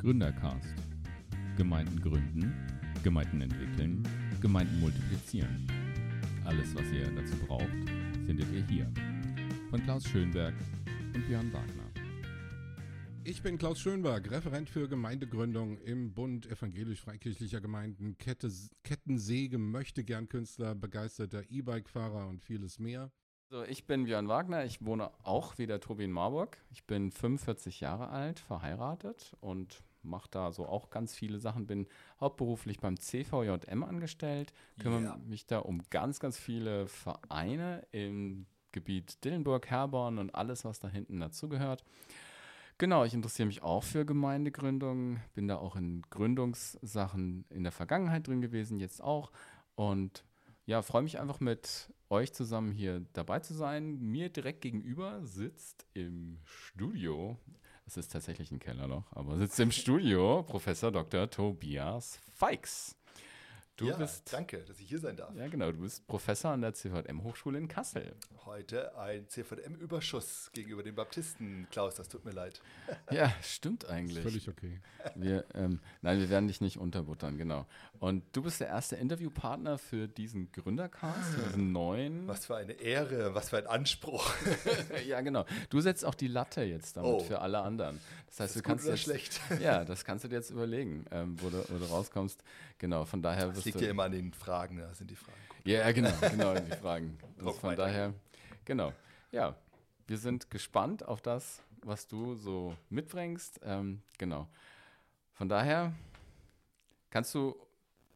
[0.00, 0.74] Gründercast.
[1.58, 2.54] Gemeinden gründen,
[3.04, 4.02] Gemeinden entwickeln,
[4.40, 5.66] Gemeinden multiplizieren.
[6.46, 7.68] Alles, was ihr dazu braucht,
[8.24, 8.90] findet ihr hier.
[9.68, 10.54] Von Klaus Schönberg
[11.14, 11.90] und Björn Wagner.
[13.24, 18.50] Ich bin Klaus Schönberg, Referent für Gemeindegründung im Bund evangelisch-freikirchlicher Gemeinden, Kette,
[18.82, 23.12] Kettensäge, Möchtegern-Künstler, begeisterter E-Bike-Fahrer und vieles mehr.
[23.50, 26.56] So, ich bin Björn Wagner, ich wohne auch wieder Tobi in Marburg.
[26.70, 31.66] Ich bin 45 Jahre alt, verheiratet und mache da so auch ganz viele Sachen.
[31.66, 31.86] Bin
[32.20, 35.16] hauptberuflich beim CVJM angestellt, kümmere Yeah.
[35.26, 40.88] mich da um ganz, ganz viele Vereine im Gebiet Dillenburg, Herborn und alles, was da
[40.88, 41.84] hinten dazugehört.
[42.78, 48.26] Genau, ich interessiere mich auch für Gemeindegründung, bin da auch in Gründungssachen in der Vergangenheit
[48.26, 49.32] drin gewesen, jetzt auch.
[49.74, 50.24] Und
[50.64, 53.98] ja, freue mich einfach mit euch zusammen hier dabei zu sein.
[54.00, 57.36] Mir direkt gegenüber sitzt im Studio,
[57.90, 61.28] es ist tatsächlich ein Kellerloch, aber sitzt im Studio Professor Dr.
[61.28, 62.94] Tobias Feix.
[63.80, 65.34] Du ja, bist, danke, dass ich hier sein darf.
[65.34, 68.14] ja genau, du bist Professor an der CVM-Hochschule in Kassel.
[68.44, 71.66] Heute ein CVM-Überschuss gegenüber den Baptisten.
[71.70, 72.60] Klaus, das tut mir leid.
[73.10, 74.22] Ja, stimmt eigentlich.
[74.22, 74.80] Völlig okay.
[75.14, 77.66] Wir, ähm, nein, wir werden dich nicht unterbuttern, genau.
[77.98, 82.28] Und du bist der erste Interviewpartner für diesen Gründercast, für diesen neuen.
[82.28, 84.30] Was für eine Ehre, was für ein Anspruch.
[85.06, 85.44] Ja, genau.
[85.70, 87.20] Du setzt auch die Latte jetzt damit Oh.
[87.20, 87.98] für alle anderen.
[88.26, 89.40] Das heißt, Ist du gut kannst oder jetzt, schlecht?
[89.60, 92.42] Ja, das kannst du dir jetzt überlegen, ähm, wo, du, wo du rauskommst.
[92.78, 95.38] Genau, von daher Das wirst liegt ja immer an den Fragen, da sind die Fragen
[95.48, 95.66] gut.
[95.66, 97.18] Ja, genau, genau, die Fragen.
[97.38, 98.14] Druck von daher,
[98.64, 98.92] genau.
[99.32, 99.56] Ja,
[100.06, 103.60] wir sind gespannt auf das, was du so mitbringst.
[103.62, 104.48] Ähm, genau.
[105.34, 105.92] Von daher,
[107.10, 107.56] kannst du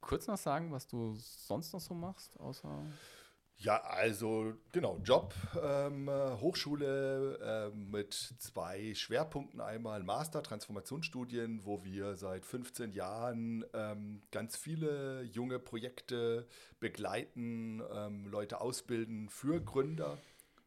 [0.00, 2.68] kurz noch sagen, was du sonst noch so machst, außer.
[3.58, 7.38] Ja, also genau, Job, ähm, äh, Hochschule
[7.72, 9.60] ähm, mit zwei Schwerpunkten.
[9.60, 16.46] Einmal Master Transformationsstudien, wo wir seit 15 Jahren ähm, ganz viele junge Projekte
[16.80, 20.18] begleiten, ähm, Leute ausbilden für Gründer,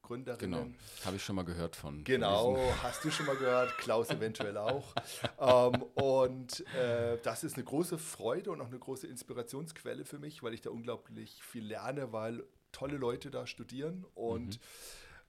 [0.02, 0.62] Gründerinnen.
[0.72, 0.76] Genau,
[1.06, 1.96] habe ich schon mal gehört von.
[1.96, 4.96] von Genau, diesen- hast du schon mal gehört, Klaus eventuell auch.
[5.40, 10.42] ähm, und äh, das ist eine große Freude und auch eine große Inspirationsquelle für mich,
[10.42, 12.44] weil ich da unglaublich viel lerne, weil
[12.78, 14.60] tolle Leute da studieren und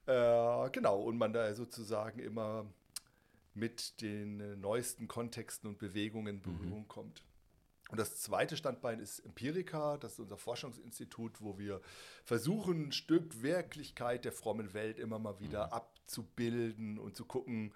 [0.05, 2.67] äh, genau, und man da sozusagen immer
[3.55, 7.23] mit den neuesten Kontexten und Bewegungen in Berührung kommt.
[7.89, 11.81] Und das zweite Standbein ist Empirica, das ist unser Forschungsinstitut, wo wir
[12.23, 17.73] versuchen, ein Stück Wirklichkeit der frommen Welt immer mal wieder abzubilden und zu gucken,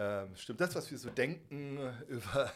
[0.00, 1.78] ähm, stimmt das, was wir so denken
[2.08, 2.50] über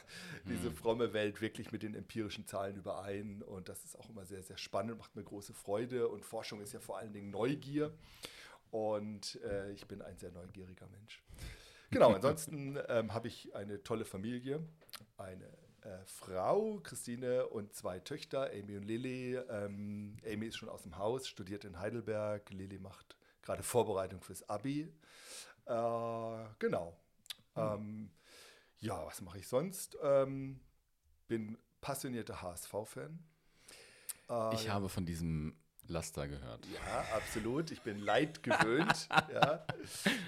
[0.48, 3.42] diese fromme Welt, wirklich mit den empirischen Zahlen überein.
[3.42, 6.08] Und das ist auch immer sehr, sehr spannend, macht mir große Freude.
[6.08, 7.92] Und Forschung ist ja vor allen Dingen Neugier.
[8.70, 11.22] Und äh, ich bin ein sehr neugieriger Mensch.
[11.90, 14.66] Genau, ansonsten ähm, habe ich eine tolle Familie,
[15.18, 15.44] eine
[15.82, 19.36] äh, Frau, Christine, und zwei Töchter, Amy und Lilly.
[19.50, 22.48] Ähm, Amy ist schon aus dem Haus, studiert in Heidelberg.
[22.48, 24.90] Lilly macht gerade Vorbereitung fürs Abi.
[25.66, 26.96] Äh, genau.
[27.56, 28.10] Ähm,
[28.78, 29.96] ja, was mache ich sonst?
[30.02, 30.60] Ähm,
[31.28, 33.18] bin passionierter HSV-Fan.
[34.28, 35.56] Äh, Ich habe von diesem
[35.86, 36.66] Laster gehört.
[36.72, 37.70] ja, absolut.
[37.70, 39.06] Ich bin Leid gewöhnt.
[39.32, 39.66] ja.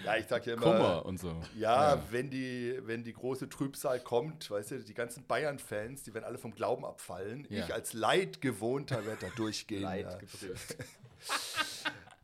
[0.05, 0.65] ja, ich sage ja immer.
[0.67, 1.41] Kummer und so.
[1.57, 6.25] Ja, Wenn, die, wenn die große Trübsal kommt, weißt du, die ganzen Bayern-Fans, die werden
[6.25, 7.47] alle vom Glauben abfallen.
[7.49, 7.65] Ja.
[7.65, 9.83] Ich als Leidgewohnter werde da durchgehen.
[9.83, 10.49] Leid ja.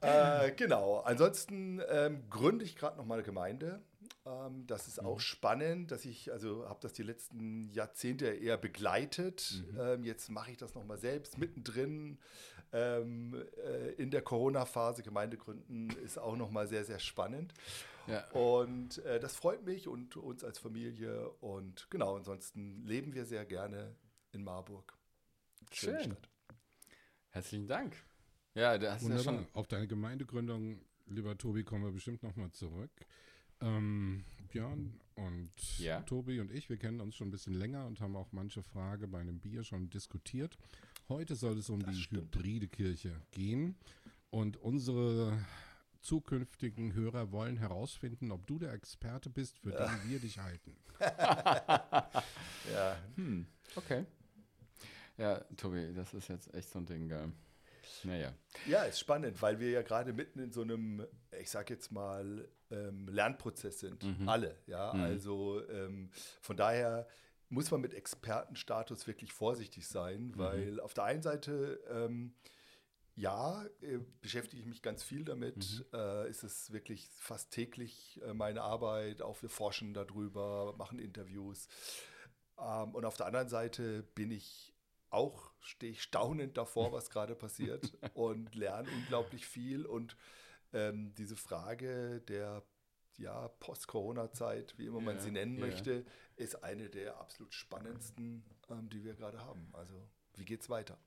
[0.02, 0.98] Äh, genau.
[1.00, 3.80] Ansonsten ähm, gründe ich gerade noch mal eine Gemeinde.
[4.24, 5.06] Ähm, das ist Mhm.
[5.08, 9.64] auch spannend, dass ich, also habe das die letzten Jahrzehnte eher begleitet.
[9.72, 9.80] Mhm.
[9.80, 12.18] Ähm, jetzt mache ich das noch mal selbst mittendrin.
[12.72, 13.34] Ähm,
[13.64, 17.52] äh, in der Corona-Phase Gemeinde gründen ist auch noch mal sehr, sehr spannend.
[18.06, 18.26] Ja.
[18.30, 21.28] Und äh, das freut mich und uns als Familie.
[21.40, 23.94] Und genau, ansonsten leben wir sehr gerne
[24.32, 24.96] in Marburg.
[25.72, 26.12] Schöne Schön.
[26.12, 26.28] Stadt.
[27.30, 27.96] Herzlichen Dank.
[28.54, 29.34] Ja, du hast ja Wunderbar.
[29.34, 29.46] schon.
[29.54, 32.90] Auf deine Gemeindegründung, lieber Tobi, kommen wir bestimmt nochmal zurück.
[33.62, 36.00] Ähm, Björn und Ja.
[36.02, 39.06] Tobi und ich, wir kennen uns schon ein bisschen länger und haben auch manche Frage
[39.08, 40.58] bei einem Bier schon diskutiert.
[41.08, 42.34] Heute soll es um Das die stimmt.
[42.36, 43.76] hybride Kirche gehen
[44.30, 45.38] und unsere
[46.00, 50.76] zukünftigen Hörer wollen herausfinden, ob du der Experte bist, für den wir dich halten.
[52.72, 54.04] Ja, Hm, okay.
[55.18, 57.08] Ja, Tobi, das ist jetzt echt so ein Ding.
[57.08, 57.32] Gell?
[58.04, 58.32] Naja.
[58.66, 61.04] Ja, ist spannend, weil wir ja gerade mitten in so einem,
[61.40, 64.04] ich sag jetzt mal, ähm, Lernprozess sind.
[64.26, 64.92] Alle, ja.
[64.92, 65.00] Mhm.
[65.02, 66.10] Also ähm,
[66.40, 67.06] von daher
[67.48, 72.34] muss man mit Expertenstatus wirklich vorsichtig sein, weil auf der einen Seite ähm,
[73.14, 75.84] ja, äh, beschäftige ich mich ganz viel damit.
[75.92, 79.20] Äh, ist es wirklich fast täglich äh, meine Arbeit.
[79.20, 81.68] Auch wir forschen darüber, machen Interviews.
[82.58, 84.74] Ähm, und auf der anderen Seite bin ich
[85.10, 89.84] auch, stehe ich staunend davor, was gerade passiert und lerne unglaublich viel.
[89.84, 90.16] Und
[90.72, 92.62] ähm, diese Frage der
[93.18, 95.66] ja, Post-Corona-Zeit, wie immer man Ja, sie nennen ja.
[95.66, 96.04] möchte,
[96.36, 99.68] ist eine der absolut spannendsten, ähm, die wir gerade haben.
[99.72, 99.94] Also,
[100.36, 100.98] wie geht's weiter?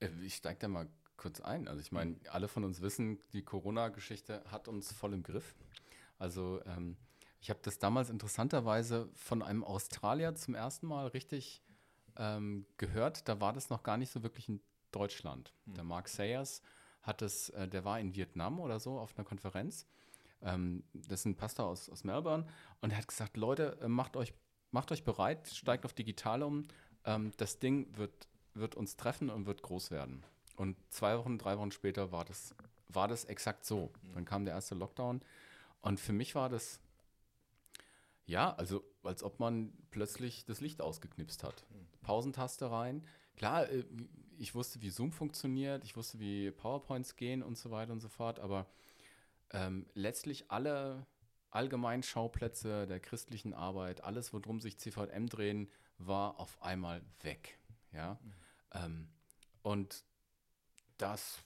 [0.00, 1.68] Äh, Ich steige da mal kurz ein.
[1.68, 5.54] Also ich meine, alle von uns wissen, die Corona-Geschichte hat uns voll im Griff.
[6.18, 6.96] Also ähm,
[7.40, 11.62] ich habe das damals interessanterweise von einem Australier zum ersten Mal richtig
[12.16, 13.28] ähm, gehört.
[13.28, 14.60] Da war das noch gar nicht so wirklich in
[14.92, 15.54] Deutschland.
[15.66, 16.62] Der Mark Sayers
[17.06, 19.86] hat es, äh, der war in Vietnam oder so auf einer Konferenz.
[20.42, 22.46] Ähm, das ist ein Pastor aus, aus Melbourne
[22.80, 24.34] und er hat gesagt, Leute, äh, macht euch,
[24.70, 26.66] macht euch bereit, steigt auf digital um.
[27.04, 30.24] Ähm, das Ding wird, wird uns treffen und wird groß werden.
[30.56, 32.54] Und zwei Wochen, drei Wochen später war das,
[32.88, 33.90] war das exakt so.
[34.14, 35.20] Dann kam der erste Lockdown.
[35.82, 36.80] Und für mich war das,
[38.24, 41.64] ja, also als ob man plötzlich das Licht ausgeknipst hat.
[42.02, 43.06] Pausentaste rein.
[43.36, 43.84] Klar, äh,
[44.38, 48.08] ich wusste, wie Zoom funktioniert, ich wusste, wie PowerPoints gehen und so weiter und so
[48.08, 48.66] fort, aber
[49.50, 51.06] ähm, letztlich alle
[51.50, 57.58] Allgemeinschauplätze der christlichen Arbeit, alles, worum sich CVM drehen, war auf einmal weg.
[57.92, 58.18] Ja?
[58.72, 59.08] Ähm,
[59.62, 60.04] und
[60.98, 61.38] das,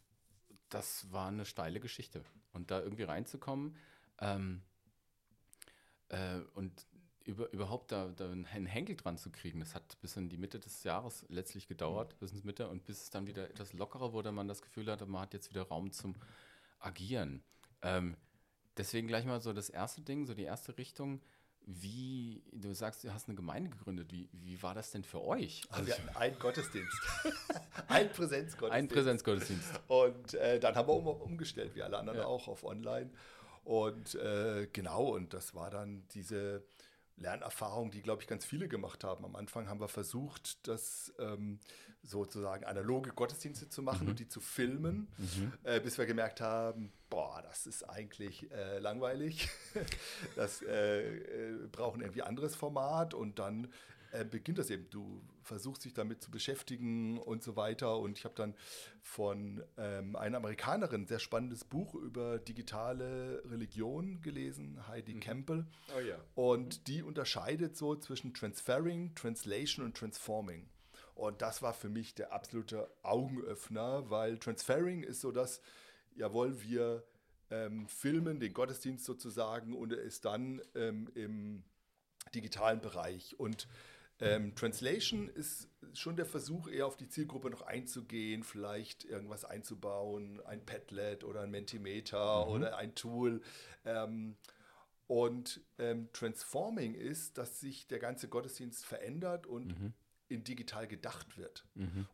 [0.69, 2.25] das war eine steile Geschichte.
[2.53, 3.77] Und da irgendwie reinzukommen
[4.19, 4.63] ähm,
[6.09, 6.87] äh, und
[7.25, 10.59] über, überhaupt da, da einen Henkel dran zu kriegen, das hat bis in die Mitte
[10.59, 14.33] des Jahres letztlich gedauert, bis ins Mitte und bis es dann wieder etwas lockerer wurde,
[14.33, 16.15] man das Gefühl hatte, man hat jetzt wieder Raum zum
[16.79, 17.43] Agieren.
[17.83, 18.17] Ähm,
[18.77, 21.21] deswegen gleich mal so das erste Ding, so die erste Richtung.
[21.67, 24.11] Wie, du sagst, du hast eine Gemeinde gegründet.
[24.11, 25.63] Wie, wie war das denn für euch?
[25.69, 26.99] Also wir hatten einen Gottesdienst.
[27.89, 28.73] ein Präsenzgottesdienst.
[28.73, 29.81] ein Präsenzgottesdienst.
[29.87, 32.25] Und äh, dann haben wir um, umgestellt, wie alle anderen Ja.
[32.25, 33.11] auch, auf online.
[33.63, 36.65] Und äh, genau, und das war dann diese
[37.21, 39.25] Lernerfahrung, die, glaube ich, ganz viele gemacht haben.
[39.25, 41.61] Am Anfang haben wir versucht, das ähm,
[42.03, 45.09] sozusagen analoge Gottesdienste zu machen und die zu filmen,
[45.63, 49.51] äh, bis wir gemerkt haben, boah, das ist eigentlich äh, langweilig.
[50.37, 53.69] das äh, äh, brauchen irgendwie anderes Format und dann
[54.13, 54.89] äh, beginnt das eben.
[54.91, 57.99] Du versuchst dich damit zu beschäftigen und so weiter.
[57.99, 58.55] Und ich habe dann
[59.03, 65.67] von ähm, einer Amerikanerin ein sehr spannendes Buch über digitale Religion gelesen, Heidi Campbell.
[65.97, 66.17] Oh ja.
[66.35, 70.69] Und die unterscheidet so zwischen Transferring, Translation und Transforming.
[71.15, 75.61] Und das war für mich der absolute Augenöffner, weil Transferring ist so das,
[76.15, 77.05] jawohl, wir
[77.51, 81.65] ähm, filmen den Gottesdienst sozusagen und er ist dann ähm, im
[82.35, 83.39] digitalen Bereich.
[83.39, 83.69] Und
[84.21, 90.41] ähm, Translation ist schon der Versuch, eher auf die Zielgruppe noch einzugehen, vielleicht irgendwas einzubauen,
[90.47, 93.43] ein Padlet oder ein Mentimeter oder ein Tool.
[93.85, 94.37] Ähm,
[95.07, 99.75] und ähm, Transforming ist, dass sich der ganze Gottesdienst verändert und
[100.31, 101.65] in digital gedacht wird.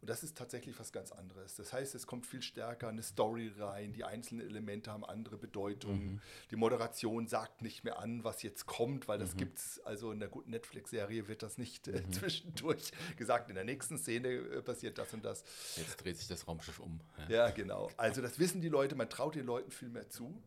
[0.00, 1.56] Und das ist tatsächlich was ganz anderes.
[1.56, 6.20] Das heißt, es kommt viel stärker eine Story rein, die einzelnen Elemente haben andere Bedeutungen.
[6.50, 10.20] Die Moderation sagt nicht mehr an, was jetzt kommt, weil das gibt es, also in
[10.20, 14.98] der guten Netflix-Serie wird das nicht äh, zwischendurch gesagt, in der nächsten Szene äh, passiert
[14.98, 15.44] das und das.
[15.76, 17.00] Jetzt dreht sich das Raumschiff um.
[17.28, 17.90] Ja, genau.
[17.96, 20.42] Also das wissen die Leute, man traut den Leuten viel mehr zu.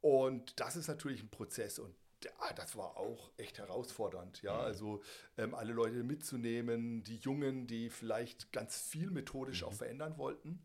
[0.00, 2.00] Und das ist natürlich ein Prozess und ja,
[2.56, 4.58] das war auch echt herausfordernd, ja.
[4.58, 5.02] Also
[5.36, 10.62] ähm, alle Leute mitzunehmen, die Jungen, die vielleicht ganz viel methodisch auch verändern wollten.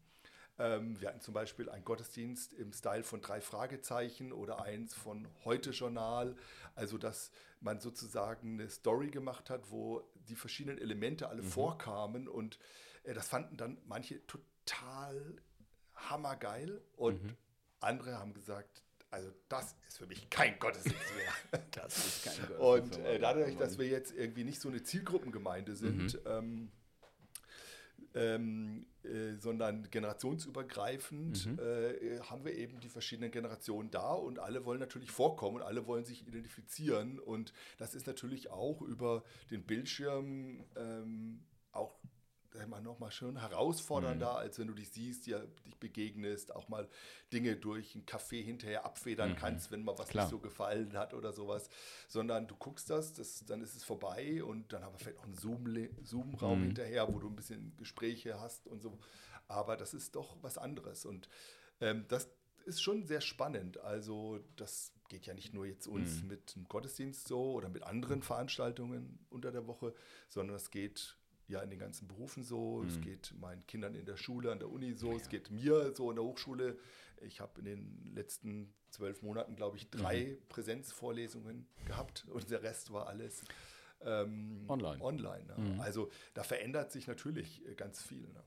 [0.60, 5.28] Ähm, wir hatten zum Beispiel einen Gottesdienst im Style von drei Fragezeichen oder eins von
[5.46, 6.36] Heute Journal.
[6.76, 12.60] Also, dass man sozusagen eine Story gemacht hat, wo die verschiedenen Elemente alle vorkamen und
[13.04, 15.36] äh, das fanden dann manche total
[15.96, 17.36] hammergeil und
[17.80, 21.62] andere haben gesagt, also das ist für mich kein Gottesdienst mehr.
[21.72, 26.14] Das ist kein Und äh, dadurch, dass wir jetzt irgendwie nicht so eine Zielgruppengemeinde sind,
[26.14, 26.20] Mhm.
[26.26, 26.72] ähm,
[28.14, 31.60] ähm, äh, sondern generationsübergreifend, Mhm.
[31.60, 35.86] äh, haben wir eben die verschiedenen Generationen da und alle wollen natürlich vorkommen und alle
[35.86, 37.20] wollen sich identifizieren.
[37.20, 42.00] Und das ist natürlich auch über den Bildschirm ähm, auch
[42.64, 44.38] immer noch mal schön herausfordernder, Mhm.
[44.38, 46.88] als wenn du dich siehst, ja, dich begegnest, auch mal
[47.34, 50.12] Dinge durch einen Kaffee hinterher abfedern kannst, wenn mal was Mhm.
[50.12, 50.26] Klar.
[50.26, 51.70] nicht so gefallen hat oder sowas,
[52.08, 55.24] sondern du guckst das, das, dann ist es vorbei und dann haben wir vielleicht auch
[55.26, 56.66] einen Zoom- Zoom-Raum Mhm.
[56.66, 58.98] hinterher, wo du ein bisschen Gespräche hast und so.
[59.48, 61.30] Aber das ist doch was anderes und
[61.80, 62.30] ähm, das
[62.66, 63.80] ist schon sehr spannend.
[63.80, 66.28] Also das geht ja nicht nur jetzt uns Mhm.
[66.28, 69.94] mit einem Gottesdienst so oder mit anderen Veranstaltungen unter der Woche,
[70.28, 71.16] sondern es geht
[71.48, 72.88] ja in den ganzen Berufen so, Mhm.
[72.88, 76.10] es geht meinen Kindern in der Schule, an der Uni so, es geht mir so
[76.10, 76.78] in der Hochschule.
[77.22, 80.48] Ich habe in den letzten zwölf Monaten, glaube ich, drei Mhm.
[80.50, 83.44] Präsenzvorlesungen gehabt und der Rest war alles
[84.02, 85.02] ähm, Online.
[85.04, 85.56] online ne?
[85.74, 85.80] Mhm.
[85.80, 88.28] Also da verändert sich natürlich äh, ganz viel.
[88.28, 88.44] Ne?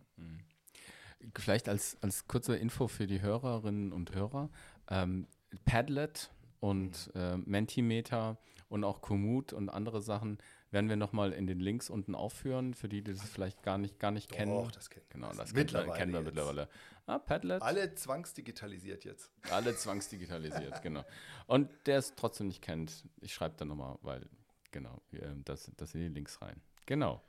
[1.37, 4.51] Vielleicht als, als kurze Info für die Hörerinnen und Hörer.
[4.89, 5.27] Ähm,
[5.65, 6.31] Padlet
[6.61, 8.39] und äh, Mentimeter
[8.69, 10.39] und auch Komoot und andere Sachen
[10.71, 13.99] werden wir nochmal in den Links unten aufführen, für die, die das vielleicht gar nicht,
[13.99, 14.53] gar nicht kennen.
[14.53, 15.13] Doch, das kennen wir.
[15.15, 16.27] Genau, Das das mittlerweile kennen, wir jetzt.
[16.27, 16.69] mittlerweile.
[17.07, 19.31] Ah, Padlet, alle, Alle zwangsdigitalisiert jetzt.
[19.77, 21.05] zwangsdigitalisiert, genau.
[21.47, 24.27] Und der es trotzdem nicht kennt, ich schreibe dann nochmal, weil,
[24.71, 26.61] genau, äh, das, das in die Links rein.
[26.87, 27.23] Genau.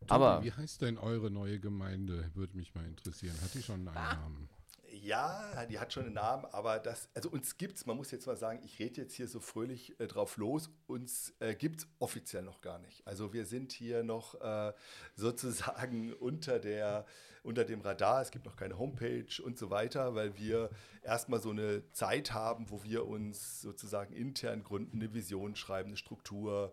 [0.00, 2.30] Tobi, Aber wie heißt denn eure neue Gemeinde?
[2.34, 3.34] Würde mich mal interessieren.
[3.42, 4.14] Hat die schon einen Ah.
[4.14, 4.48] Namen?
[4.92, 8.26] Ja, die hat schon einen Namen, aber das, also uns gibt es, man muss jetzt
[8.26, 11.88] mal sagen, ich rede jetzt hier so fröhlich äh, drauf los, uns äh, gibt es
[11.98, 13.06] offiziell noch gar nicht.
[13.06, 14.72] Also wir sind hier noch äh,
[15.14, 17.06] sozusagen unter, der,
[17.42, 20.70] unter dem Radar, es gibt noch keine Homepage und so weiter, weil wir
[21.02, 25.96] erstmal so eine Zeit haben, wo wir uns sozusagen intern gründen, eine Vision schreiben, eine
[25.96, 26.72] Struktur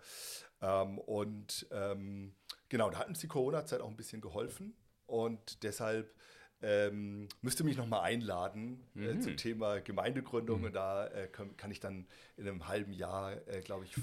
[0.61, 2.35] ähm, und ähm,
[2.69, 4.75] genau, da hat uns die Corona-Zeit auch ein bisschen geholfen.
[5.05, 6.15] Und deshalb
[6.63, 11.79] ähm, müsste mich nochmal einladen äh, zum Thema Gemeindegründung und da äh, kann, kann ich
[11.79, 13.93] dann in einem halben Jahr, äh, glaube ich,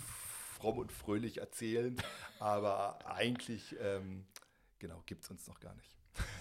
[0.56, 1.96] fromm und fröhlich erzählen.
[2.38, 4.26] Aber eigentlich, ähm,
[4.78, 5.96] genau, gibt es uns noch gar nicht.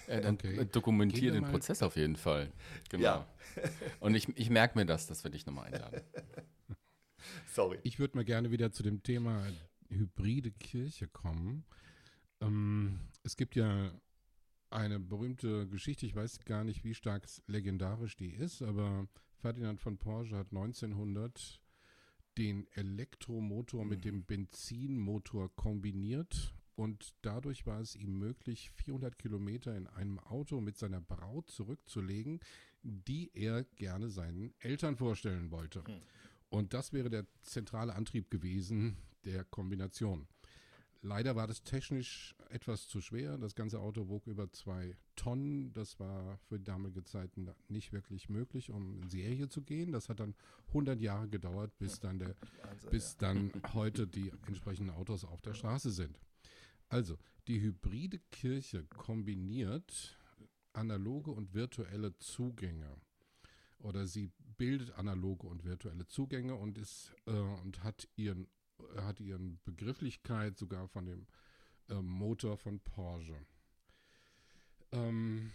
[0.07, 0.65] äh, dann Okay.
[0.65, 2.51] dokumentiere den Prozess auf jeden Fall.
[2.89, 3.03] Genau.
[3.03, 3.27] Ja.
[4.01, 6.01] Und ich, ich merke mir das, dass wir dich nochmal einladen.
[7.53, 7.79] Sorry.
[7.83, 9.45] Ich würde mal gerne wieder zu dem Thema
[9.89, 11.65] hybride Kirche kommen.
[12.41, 13.91] Ähm, es gibt ja
[14.69, 19.07] eine berühmte Geschichte, ich weiß gar nicht, wie stark legendarisch die ist, aber
[19.37, 21.59] Ferdinand von Porsche hat 1900
[22.37, 29.87] den Elektromotor mit dem Benzinmotor kombiniert und dadurch war es ihm möglich, 400 Kilometer in
[29.87, 32.39] einem Auto mit seiner Braut zurückzulegen,
[32.83, 35.83] die er gerne seinen Eltern vorstellen wollte.
[36.49, 38.95] Und das wäre der zentrale Antrieb gewesen
[39.25, 40.27] der Kombination.
[41.01, 43.37] Leider war das technisch etwas zu schwer.
[43.37, 45.71] Das ganze Auto wog über zwei Tonnen.
[45.73, 49.93] Das war für damalige Zeiten nicht wirklich möglich, um in Serie zu gehen.
[49.93, 50.35] Das hat dann
[50.67, 55.53] 100 Jahre gedauert, bis dann, der, Wahnsinn, bis dann heute die entsprechenden Autos auf der
[55.53, 56.19] Straße sind.
[56.89, 60.17] Also, die hybride Kirche kombiniert
[60.73, 62.97] analoge und virtuelle Zugänge
[63.79, 68.47] oder sie bildet analoge und virtuelle Zugänge und ist äh, und hat ihren
[68.97, 71.27] hat ihren Begrifflichkeit sogar von dem
[71.89, 73.37] äh, Motor von Porsche.
[74.91, 75.51] Ähm,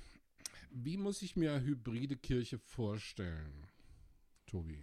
[0.71, 3.67] wie muss ich mir hybride Kirche vorstellen,
[4.47, 4.81] Tobi?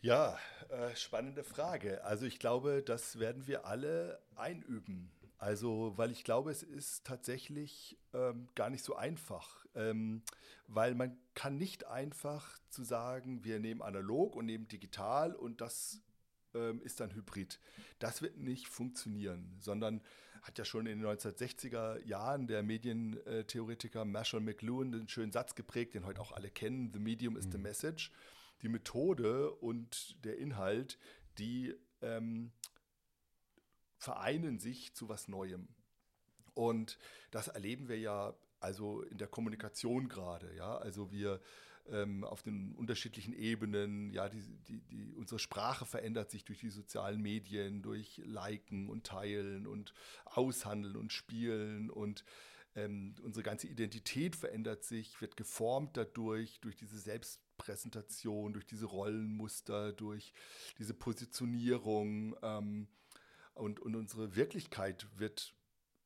[0.00, 0.36] Ja,
[0.68, 2.04] äh, spannende Frage.
[2.04, 5.10] Also ich glaube, das werden wir alle einüben.
[5.38, 10.22] Also, weil ich glaube, es ist tatsächlich ähm, gar nicht so einfach, ähm,
[10.68, 16.00] weil man kann nicht einfach zu sagen, wir nehmen analog und nehmen digital und das
[16.54, 17.60] ähm, ist dann Hybrid.
[17.98, 20.00] Das wird nicht funktionieren, sondern
[20.42, 25.94] hat ja schon in den 1960er Jahren der Medientheoretiker Marshall McLuhan den schönen Satz geprägt,
[25.94, 28.12] den heute auch alle kennen, The Medium is the Message.
[28.62, 30.98] Die Methode und der Inhalt,
[31.38, 32.52] die ähm,
[33.96, 35.68] vereinen sich zu was Neuem.
[36.52, 36.98] Und
[37.30, 40.76] das erleben wir ja also in der Kommunikation gerade, ja.
[40.76, 41.40] Also wir
[41.90, 46.70] ähm, auf den unterschiedlichen Ebenen, ja, die, die, die, unsere Sprache verändert sich durch die
[46.70, 49.92] sozialen Medien, durch Liken und Teilen und
[50.24, 52.24] Aushandeln und Spielen und
[52.76, 59.92] ähm, unsere ganze Identität verändert sich, wird geformt dadurch, durch diese Selbstpräsentation, durch diese Rollenmuster,
[59.92, 60.32] durch
[60.78, 62.88] diese Positionierung ähm,
[63.54, 65.54] und, und unsere Wirklichkeit wird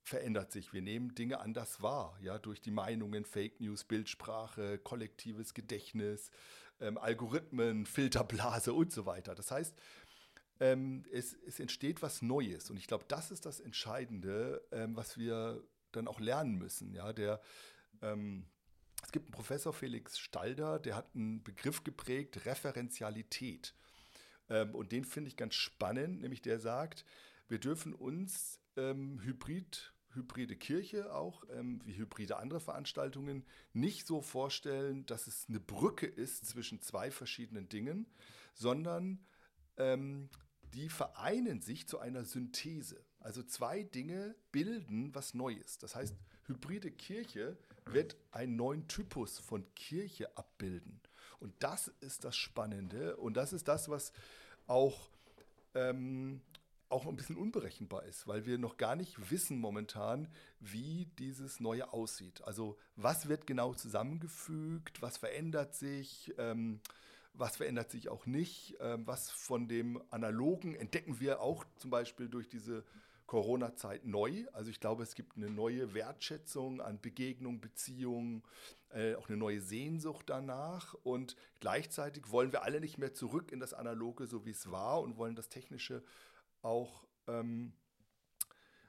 [0.09, 0.73] verändert sich.
[0.73, 6.31] Wir nehmen Dinge anders wahr, ja, durch die Meinungen, Fake News, Bildsprache, kollektives Gedächtnis,
[6.81, 9.35] ähm, Algorithmen, Filterblase und so weiter.
[9.35, 9.75] Das heißt,
[10.61, 15.19] ähm, es, es entsteht was Neues und ich glaube, das ist das Entscheidende, ähm, was
[15.19, 15.63] wir
[15.93, 16.93] dann auch lernen müssen.
[16.93, 17.41] Ja, der
[18.03, 18.47] ähm,
[19.03, 23.75] es gibt einen Professor Felix Stalder, der hat einen Begriff geprägt, Referenzialität.
[24.49, 27.05] Ähm, und den finde ich ganz spannend, nämlich der sagt,
[27.49, 34.21] wir dürfen uns ähm, Hybrid, hybride Kirche auch, ähm, wie hybride andere Veranstaltungen, nicht so
[34.21, 38.07] vorstellen, dass es eine Brücke ist zwischen zwei verschiedenen Dingen,
[38.55, 39.25] sondern
[39.77, 40.29] ähm,
[40.75, 43.05] die vereinen sich zu einer Synthese.
[43.21, 45.79] Also zwei Dinge bilden was Neues.
[45.79, 51.01] Das heißt, hybride Kirche wird einen neuen Typus von Kirche abbilden.
[51.41, 54.13] Und das ist das Spannende und das ist das, was
[54.67, 55.11] auch,
[55.75, 56.41] ähm,
[56.91, 60.29] auch ein bisschen unberechenbar ist, weil wir noch gar nicht wissen momentan,
[60.61, 62.43] wie dieses Neue aussieht.
[62.45, 66.81] Also was wird genau zusammengefügt, was verändert sich, ähm,
[67.35, 72.29] was verändert sich auch nicht, ähm, was von dem Analogen entdecken wir auch zum Beispiel
[72.29, 72.85] durch diese
[73.29, 74.47] Corona-Zeit neu.
[74.53, 78.43] Also ich glaube, es gibt eine neue Wertschätzung an Begegnung, Beziehungen,
[78.91, 80.95] äh, auch eine neue Sehnsucht danach.
[81.05, 85.03] Und gleichzeitig wollen wir alle nicht mehr zurück in das Analoge, so wie es war,
[85.03, 86.03] und wollen das Technische
[86.63, 87.73] auch ähm,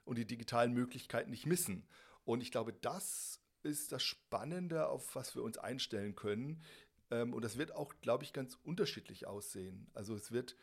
[0.06, 1.88] und die digitalen Möglichkeiten nicht missen.
[2.26, 6.64] Und ich glaube, das ist das Spannende, auf was wir uns einstellen können.
[7.12, 9.88] Ähm, und das wird auch, glaube ich, ganz unterschiedlich aussehen.
[9.94, 10.56] Also es wird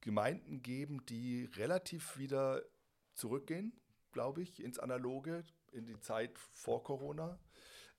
[0.00, 2.62] Gemeinden geben, die relativ wieder
[3.14, 3.72] zurückgehen,
[4.12, 7.38] glaube ich, ins Analoge, in die Zeit vor Corona.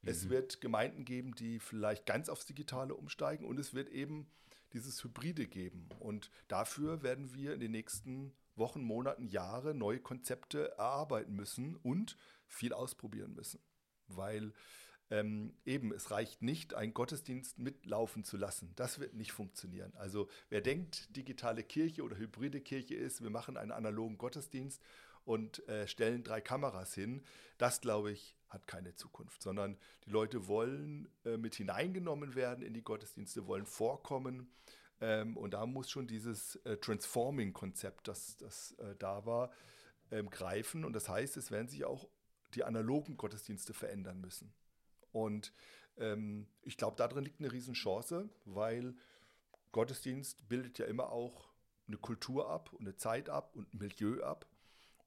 [0.02, 0.10] Mhm.
[0.10, 4.30] Es wird Gemeinden geben, die vielleicht ganz aufs Digitale umsteigen und es wird eben
[4.74, 5.90] dieses Hybride geben.
[6.00, 12.18] Und dafür werden wir in den nächsten Wochen, Monaten, Jahre neue Konzepte erarbeiten müssen und
[12.48, 13.60] viel ausprobieren müssen.
[14.08, 14.54] Weil
[15.10, 18.74] ähm, eben, es reicht nicht, einen Gottesdienst mitlaufen zu lassen.
[18.76, 19.94] Das wird nicht funktionieren.
[19.96, 24.82] Also wer denkt, digitale Kirche oder hybride Kirche ist, wir machen einen analogen Gottesdienst
[25.24, 27.24] und äh, stellen drei Kameras hin,
[27.58, 32.74] das glaube ich hat keine Zukunft, sondern die Leute wollen äh, mit hineingenommen werden in
[32.74, 34.50] die Gottesdienste, wollen vorkommen.
[35.02, 39.52] Ähm, und da muss schon dieses äh, Transforming-Konzept, das, das äh, da war,
[40.12, 40.86] ähm, greifen.
[40.86, 42.08] Und das heißt, es werden sich auch
[42.54, 44.54] die analogen Gottesdienste verändern müssen.
[45.12, 45.54] Und
[45.98, 48.96] ähm, ich glaube, darin liegt eine Riesenchance, weil
[49.72, 51.50] Gottesdienst bildet ja immer auch
[51.88, 54.46] eine Kultur ab und eine Zeit ab und ein Milieu ab.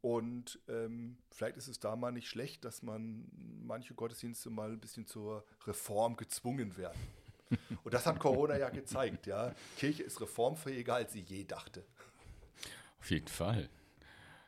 [0.02, 3.28] Und ähm, vielleicht ist es da mal nicht schlecht, dass man
[3.62, 6.99] manche Gottesdienste mal ein bisschen zur Reform gezwungen werden.
[7.85, 9.54] Und das hat Corona ja gezeigt, ja.
[9.76, 11.85] Kirche ist reformfähiger, als sie je dachte.
[13.00, 13.69] Auf jeden Fall.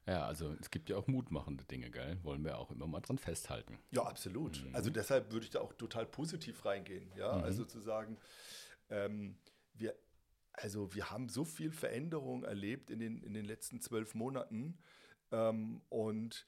[0.06, 2.18] Ja, also es gibt ja auch mutmachende Dinge, gell?
[2.22, 3.78] Wollen wir auch immer mal dran festhalten.
[3.92, 4.64] Ja, absolut.
[4.64, 4.74] Mhm.
[4.74, 7.10] Also deshalb würde ich da auch total positiv reingehen.
[7.16, 7.44] Ja, mhm.
[7.44, 8.18] also zu sagen,
[8.90, 9.36] ähm,
[9.74, 9.94] wir,
[10.52, 14.78] also wir haben so viel Veränderung erlebt in den, in den letzten zwölf Monaten.
[15.32, 16.46] Ähm, und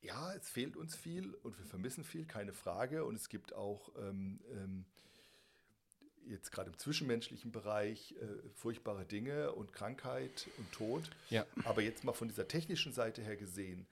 [0.00, 3.04] ja, es fehlt uns viel und wir vermissen viel, keine Frage.
[3.04, 4.84] Und es gibt auch ähm, ähm,
[6.26, 11.10] jetzt gerade im zwischenmenschlichen Bereich äh, furchtbare Dinge und Krankheit und Tod.
[11.30, 11.46] Ja.
[11.64, 13.86] Aber jetzt mal von dieser technischen Seite her gesehen,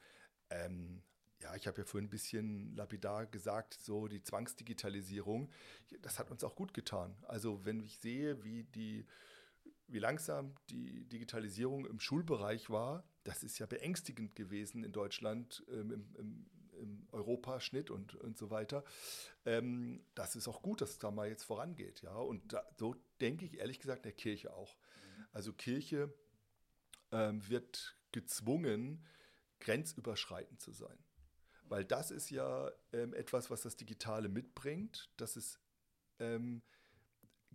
[0.51, 1.03] ähm,
[1.41, 5.51] ja, ich habe ja vorhin ein bisschen lapidar gesagt, so die Zwangsdigitalisierung,
[6.01, 7.17] das hat uns auch gut getan.
[7.29, 9.07] Also wenn ich sehe, wie die
[9.87, 15.91] wie langsam die Digitalisierung im Schulbereich war, das ist ja beängstigend gewesen in Deutschland, ähm,
[15.91, 16.47] im, im,
[16.79, 18.85] im Europaschnitt und, und so weiter.
[19.45, 22.03] Ähm, das ist auch gut, dass es da mal jetzt vorangeht.
[22.03, 22.17] Ja?
[22.17, 24.77] Und da, so denke ich ehrlich gesagt der Kirche auch.
[25.33, 26.13] Also Kirche
[27.13, 29.05] ähm, wird gezwungen,
[29.61, 30.99] grenzüberschreitend zu sein.
[31.65, 35.11] Weil das ist ja ähm, etwas, was das Digitale mitbringt.
[35.17, 35.59] Das ist
[36.19, 36.63] ähm,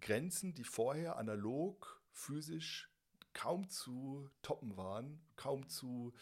[0.01, 2.88] Grenzen, die vorher analog, physisch
[3.33, 6.13] kaum zu toppen waren, kaum zu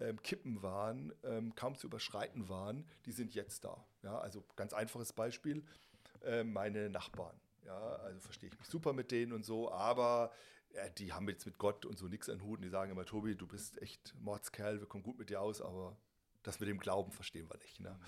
[0.00, 3.86] ähm, kippen waren, ähm, kaum zu überschreiten waren, die sind jetzt da.
[4.02, 5.64] Ja, also ganz einfaches Beispiel,
[6.22, 7.38] äh, meine Nachbarn.
[7.64, 10.32] Ja, also verstehe ich mich super mit denen und so, aber
[10.74, 13.04] ja, die haben jetzt mit Gott und so nichts an Hut und die sagen immer,
[13.04, 15.96] Tobi, du bist echt Mordskerl, wir kommen gut mit dir aus, aber
[16.42, 17.80] das mit dem Glauben verstehen wir nicht.
[17.80, 17.98] Ne?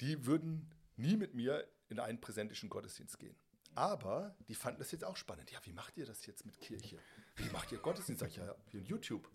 [0.00, 3.36] Die würden nie mit mir in einen präsentischen Gottesdienst gehen.
[3.74, 5.50] Aber die fanden das jetzt auch spannend.
[5.50, 6.98] Ja, wie macht ihr das jetzt mit Kirche?
[7.36, 8.20] Wie macht ihr Gottesdienst?
[8.20, 9.30] Sag ich, ja, wie in YouTube.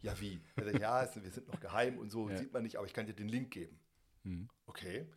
[0.00, 0.40] Ja, wie?
[0.56, 2.36] Sagt, ja, wir sind noch geheim und so, ja.
[2.36, 3.80] sieht man nicht, aber ich kann dir den Link geben.
[4.22, 4.48] Mhm.
[4.66, 5.10] Okay,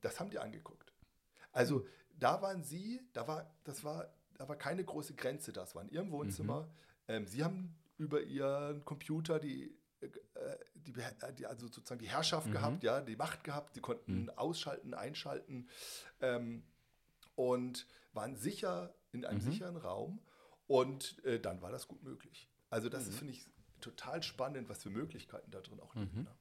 [0.00, 0.92] das haben die angeguckt.
[1.52, 1.86] Also
[2.18, 5.90] da waren sie, da war, das war, da war keine große Grenze, das war in
[5.90, 6.62] ihrem Wohnzimmer.
[6.62, 6.68] Mhm.
[7.08, 10.08] Ähm, sie haben über ihren Computer die, äh,
[10.74, 10.92] die,
[11.38, 12.52] die, also sozusagen die Herrschaft mhm.
[12.52, 14.30] gehabt, ja, die Macht gehabt, sie konnten mhm.
[14.30, 15.68] ausschalten, einschalten.
[16.20, 16.64] Ähm,
[17.50, 19.50] und waren sicher in einem mhm.
[19.50, 20.20] sicheren Raum
[20.66, 22.48] und äh, dann war das gut möglich.
[22.70, 23.12] Also das mhm.
[23.12, 23.46] finde ich
[23.80, 26.18] total spannend, was für Möglichkeiten da drin auch liegen.
[26.18, 26.24] Mhm.
[26.24, 26.36] Ne?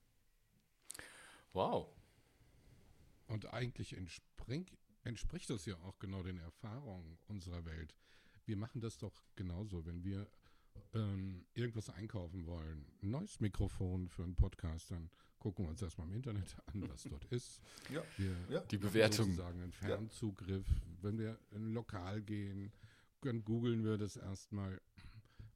[1.53, 1.89] Wow.
[3.27, 7.95] Und eigentlich entspricht, entspricht das ja auch genau den Erfahrungen unserer Welt.
[8.45, 10.27] Wir machen das doch genauso, wenn wir
[10.93, 12.85] ähm, irgendwas einkaufen wollen.
[13.01, 17.03] Ein neues Mikrofon für einen Podcast, dann gucken wir uns erstmal im Internet an, was
[17.03, 17.61] dort ist.
[17.89, 18.59] Ja, wir ja.
[18.61, 19.25] die Bewertung.
[19.27, 20.67] Sozusagen einen Fernzugriff.
[20.67, 20.97] Ja.
[21.01, 22.71] Wenn wir in ein Lokal gehen,
[23.21, 24.81] dann googeln wir das erstmal.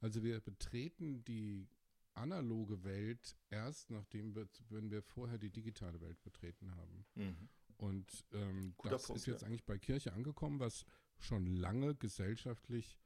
[0.00, 1.68] Also wir betreten die
[2.14, 7.04] analoge Welt erst, nachdem wir, wenn wir vorher die digitale Welt betreten haben.
[7.14, 7.48] Mhm.
[7.76, 9.48] Und ähm, das Punkt, ist jetzt ja.
[9.48, 10.86] eigentlich bei Kirche angekommen, was
[11.18, 12.96] schon lange gesellschaftlich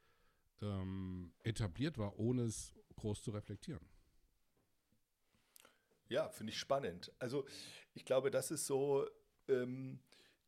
[0.62, 3.84] ähm, etabliert war, ohne es groß zu reflektieren.
[6.08, 7.12] Ja, finde ich spannend.
[7.18, 7.46] Also
[7.94, 9.06] ich glaube, das ist so
[9.48, 10.00] ähm,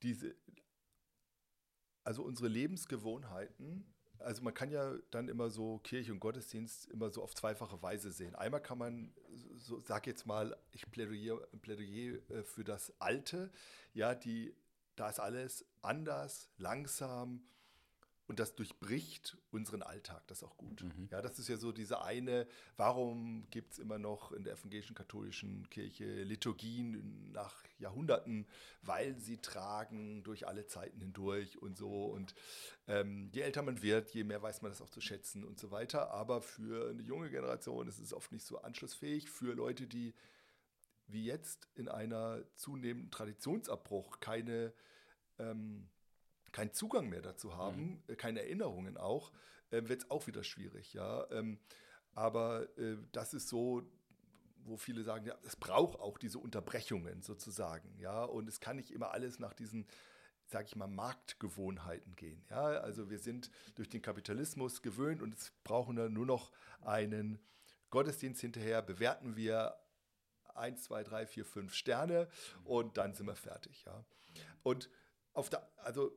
[0.03, 0.35] diese,
[2.05, 3.87] also unsere Lebensgewohnheiten,
[4.19, 8.11] also man kann ja dann immer so Kirche und Gottesdienst immer so auf zweifache Weise
[8.11, 8.35] sehen.
[8.35, 9.13] Einmal kann man,
[9.57, 13.51] so sag jetzt mal, ich plädiere, plädiere äh, für das Alte,
[13.95, 14.55] ja, die,
[14.97, 17.45] da ist alles anders, langsam,
[18.29, 20.83] und das durchbricht unseren Alltag, das ist auch gut.
[20.83, 21.09] Mhm.
[21.11, 24.95] Ja, das ist ja so diese eine, warum gibt es immer noch in der evangelischen
[24.95, 28.47] katholischen Kirche Liturgien nach Jahrhunderten,
[28.83, 32.07] weil sie tragen durch alle Zeiten hindurch und so.
[32.07, 32.35] Und
[32.87, 35.71] ähm, je älter man wird, je mehr weiß man das auch zu schätzen und so
[35.71, 36.13] weiter.
[36.13, 39.31] Aber für eine junge Generation ist es oft nicht so anschlussfähig.
[39.31, 40.15] Für Leute, die
[41.09, 44.73] wie jetzt in einer zunehmenden Traditionsabbruch keine
[45.39, 45.89] ähm,
[46.53, 48.17] keinen Zugang mehr dazu haben, mhm.
[48.17, 49.33] Keine Erinnerungen auch,
[49.71, 50.93] äh, wird es auch wieder schwierig.
[50.93, 51.31] Ja?
[51.31, 51.59] Ähm,
[52.15, 53.83] aber äh, das ist so,
[54.65, 57.99] wo viele sagen, ja, es braucht auch diese Unterbrechungen sozusagen.
[57.99, 58.25] Ja?
[58.25, 59.87] Und es kann nicht immer alles nach diesen
[60.53, 62.45] sage ich mal, Marktgewohnheiten gehen.
[62.51, 67.39] Ja, also wir sind durch den Kapitalismus gewöhnt und es brauchen dann nur noch einen
[67.91, 69.77] Gottesdienst hinterher, bewerten wir
[70.55, 72.29] 1, 2, 3, 4, 5 Sterne
[72.65, 73.85] und dann sind wir fertig.
[73.85, 74.05] Ja.
[74.63, 74.91] Und
[75.33, 76.13] auf der, also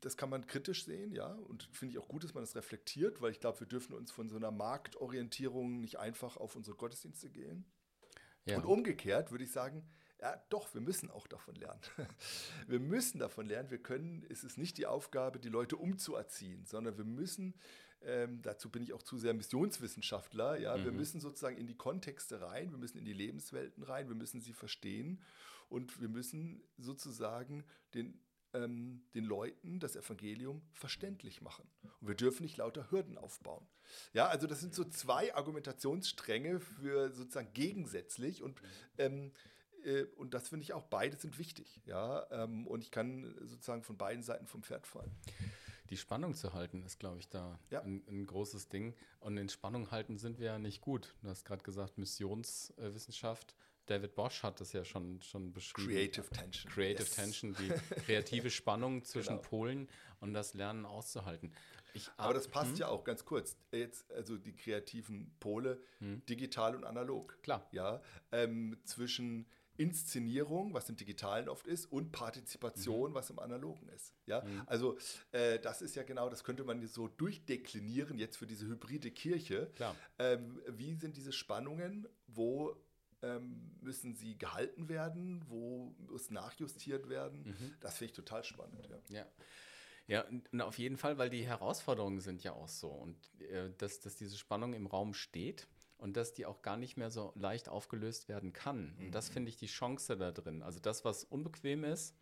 [0.00, 3.20] das kann man kritisch sehen, ja, und finde ich auch gut, dass man das reflektiert,
[3.20, 7.30] weil ich glaube, wir dürfen uns von so einer Marktorientierung nicht einfach auf unsere Gottesdienste
[7.30, 7.64] gehen.
[8.44, 8.56] Ja.
[8.56, 9.86] Und umgekehrt würde ich sagen,
[10.20, 11.80] ja, doch, wir müssen auch davon lernen.
[12.66, 13.70] Wir müssen davon lernen.
[13.70, 17.54] Wir können, es ist nicht die Aufgabe, die Leute umzuerziehen, sondern wir müssen,
[18.02, 20.84] ähm, dazu bin ich auch zu sehr Missionswissenschaftler, ja, mhm.
[20.84, 24.40] wir müssen sozusagen in die Kontexte rein, wir müssen in die Lebenswelten rein, wir müssen
[24.40, 25.22] sie verstehen
[25.68, 28.20] und wir müssen sozusagen den
[28.54, 31.68] ähm, den Leuten das Evangelium verständlich machen.
[32.00, 33.66] Und wir dürfen nicht lauter Hürden aufbauen.
[34.12, 38.60] Ja, also das sind so zwei Argumentationsstränge für sozusagen gegensätzlich und
[38.98, 39.32] ähm,
[39.84, 41.80] äh, und das finde ich auch, beide sind wichtig.
[41.84, 45.14] Ja, ähm, und ich kann sozusagen von beiden Seiten vom Pferd fallen.
[45.90, 47.80] Die Spannung zu halten ist, glaube ich, da ja.
[47.80, 48.94] ein, ein, großes Ding.
[49.20, 51.14] Und in Spannung halten sind wir ja nicht gut.
[51.22, 53.54] Du hast gerade gesagt, Missionswissenschaft.
[53.88, 55.88] David Bosch hat das ja schon, schon beschrieben.
[55.88, 56.72] Creative Tension.
[56.72, 57.14] Creative yes.
[57.14, 57.68] Tension, die
[58.02, 59.48] kreative Spannung zwischen genau.
[59.48, 59.88] Polen
[60.20, 61.52] und das Lernen auszuhalten.
[61.94, 62.76] Ich, Aber das passt hm?
[62.76, 63.56] ja auch ganz kurz.
[63.72, 66.24] Jetzt, also die kreativen Pole, hm?
[66.26, 67.42] digital und analog.
[67.42, 67.66] Klar.
[67.72, 69.46] Ja, ähm, zwischen
[69.78, 73.14] Inszenierung, was im Digitalen oft ist, und Partizipation, mhm.
[73.14, 74.12] was im Analogen ist.
[74.26, 74.62] Ja, mhm.
[74.66, 74.98] also
[75.30, 79.70] äh, das ist ja genau, das könnte man so durchdeklinieren jetzt für diese hybride Kirche.
[80.18, 82.76] Ähm, wie sind diese Spannungen, wo
[83.80, 85.44] müssen sie gehalten werden?
[85.48, 87.48] Wo muss nachjustiert werden?
[87.48, 87.74] Mhm.
[87.80, 88.88] Das finde ich total spannend.
[89.08, 89.20] Ja.
[89.20, 89.26] ja.
[90.08, 92.88] Ja, und auf jeden Fall, weil die Herausforderungen sind ja auch so.
[92.88, 96.96] Und äh, dass, dass diese Spannung im Raum steht und dass die auch gar nicht
[96.96, 98.96] mehr so leicht aufgelöst werden kann.
[98.98, 99.34] Und das mhm.
[99.34, 100.62] finde ich die Chance da drin.
[100.62, 102.16] Also das, was unbequem ist,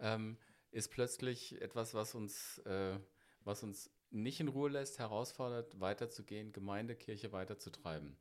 [0.00, 0.36] ähm,
[0.70, 2.98] ist plötzlich etwas, was uns, äh,
[3.44, 8.18] was uns nicht in Ruhe lässt, herausfordert, weiterzugehen, Gemeindekirche weiterzutreiben.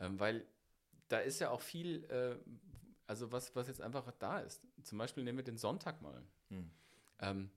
[0.00, 0.44] Ähm, weil
[1.08, 2.36] da ist ja auch viel, äh,
[3.06, 4.62] also was, was jetzt einfach da ist.
[4.82, 6.22] Zum Beispiel nehmen wir den Sonntag mal.
[6.48, 6.70] Hm.
[7.20, 7.50] Ähm,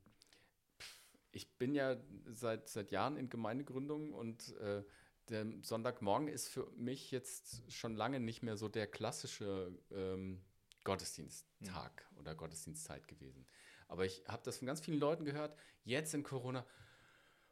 [1.31, 4.83] ich bin ja seit, seit Jahren in Gemeindegründung und äh,
[5.29, 10.41] der Sonntagmorgen ist für mich jetzt schon lange nicht mehr so der klassische ähm,
[10.83, 12.17] Gottesdiensttag hm.
[12.17, 13.45] oder Gottesdienstzeit gewesen.
[13.87, 16.65] Aber ich habe das von ganz vielen Leuten gehört, jetzt in Corona,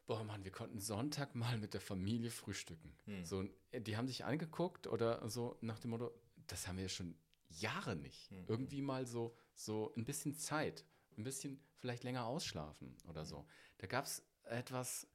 [0.07, 2.97] boah Mann, wir konnten Sonntag mal mit der Familie frühstücken.
[3.05, 3.25] Hm.
[3.25, 3.43] So,
[3.73, 6.11] die haben sich angeguckt oder so nach dem Motto,
[6.47, 7.15] das haben wir ja schon
[7.49, 8.31] Jahre nicht.
[8.31, 8.45] Hm.
[8.47, 10.85] Irgendwie mal so, so ein bisschen Zeit,
[11.17, 13.45] ein bisschen vielleicht länger ausschlafen oder so.
[13.77, 15.07] Da gab es etwas,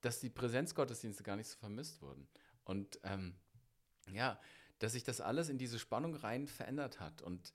[0.00, 2.28] dass die Präsenzgottesdienste gar nicht so vermisst wurden.
[2.64, 3.34] Und ähm,
[4.12, 4.40] ja,
[4.78, 7.52] dass sich das alles in diese Spannung rein verändert hat und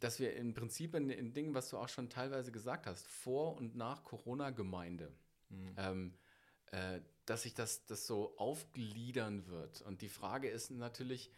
[0.00, 3.56] dass wir im Prinzip in, in Dingen, was du auch schon teilweise gesagt hast, vor
[3.56, 5.12] und nach Corona-Gemeinde,
[5.48, 5.74] Mhm.
[5.76, 6.14] Ähm,
[6.72, 9.82] äh, dass sich das, das so aufgliedern wird.
[9.82, 11.30] Und die Frage ist natürlich,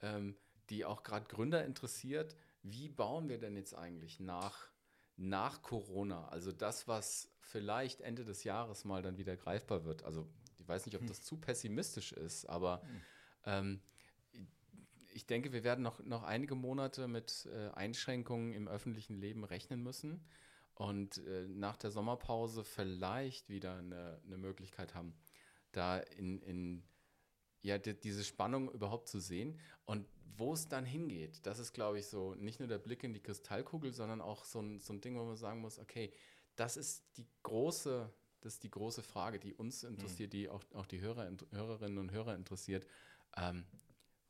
[0.00, 0.36] ähm,
[0.70, 4.68] die auch gerade Gründer interessiert, wie bauen wir denn jetzt eigentlich nach,
[5.16, 6.28] nach Corona?
[6.28, 10.04] Also das, was vielleicht Ende des Jahres mal dann wieder greifbar wird.
[10.04, 11.08] Also ich weiß nicht, ob hm.
[11.08, 13.00] das zu pessimistisch ist, aber hm.
[13.44, 13.82] ähm,
[15.12, 19.82] ich denke, wir werden noch, noch einige Monate mit äh, Einschränkungen im öffentlichen Leben rechnen
[19.82, 20.24] müssen
[20.74, 25.14] und äh, nach der Sommerpause vielleicht wieder eine, eine Möglichkeit haben,
[25.72, 26.82] da in, in
[27.62, 30.06] ja, die, diese Spannung überhaupt zu sehen und
[30.36, 31.46] wo es dann hingeht.
[31.46, 34.60] Das ist, glaube ich, so nicht nur der Blick in die Kristallkugel, sondern auch so
[34.60, 36.12] ein, so ein Ding, wo man sagen muss, okay,
[36.56, 40.36] das ist die große, das ist die große Frage, die uns interessiert, mhm.
[40.36, 42.86] die auch, auch die Hörer, Hörerinnen und Hörer interessiert.
[43.36, 43.64] Ähm,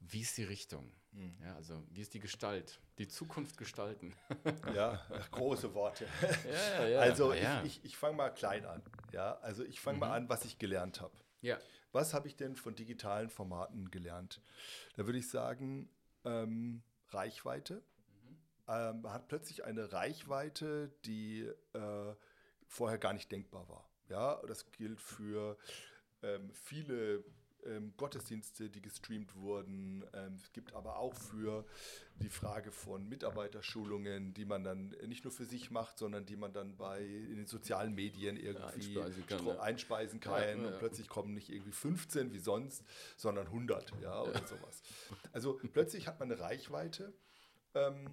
[0.09, 0.93] wie ist die Richtung?
[1.12, 1.37] Mhm.
[1.43, 2.81] Ja, also wie ist die Gestalt?
[2.99, 4.15] Die Zukunft gestalten.
[4.75, 6.07] Ja, große Worte.
[6.79, 7.62] ja, ja, Also ja.
[7.65, 8.83] ich, ich, ich fange mal klein an.
[9.12, 11.15] Ja, also ich fange mal an, was ich gelernt habe.
[11.41, 11.59] ja.
[11.95, 14.41] Was habe ich denn von digitalen Formaten gelernt?
[14.97, 15.91] Da würde ich sagen,
[16.25, 17.83] ähm, Reichweite.
[18.67, 21.43] Ähm, man hat plötzlich eine Reichweite, die
[21.75, 22.15] äh,
[22.67, 23.87] vorher gar nicht denkbar war.
[24.09, 25.59] Ja, das gilt für
[26.23, 27.23] ähm, viele
[27.66, 30.05] ähm, Gottesdienste, die gestreamt wurden.
[30.12, 31.64] Ähm, es gibt aber auch für
[32.16, 36.53] die Frage von Mitarbeiterschulungen, die man dann nicht nur für sich macht, sondern die man
[36.53, 40.62] dann bei in den sozialen Medien irgendwie einspeisen kann, einspeisen kann.
[40.62, 40.68] Ja.
[40.68, 42.85] Und plötzlich kommen nicht irgendwie 15 wie sonst,
[43.16, 44.83] sondern 100 ja, oder sowas.
[45.33, 47.12] Also plötzlich hat man eine Reichweite
[47.75, 48.11] ähm,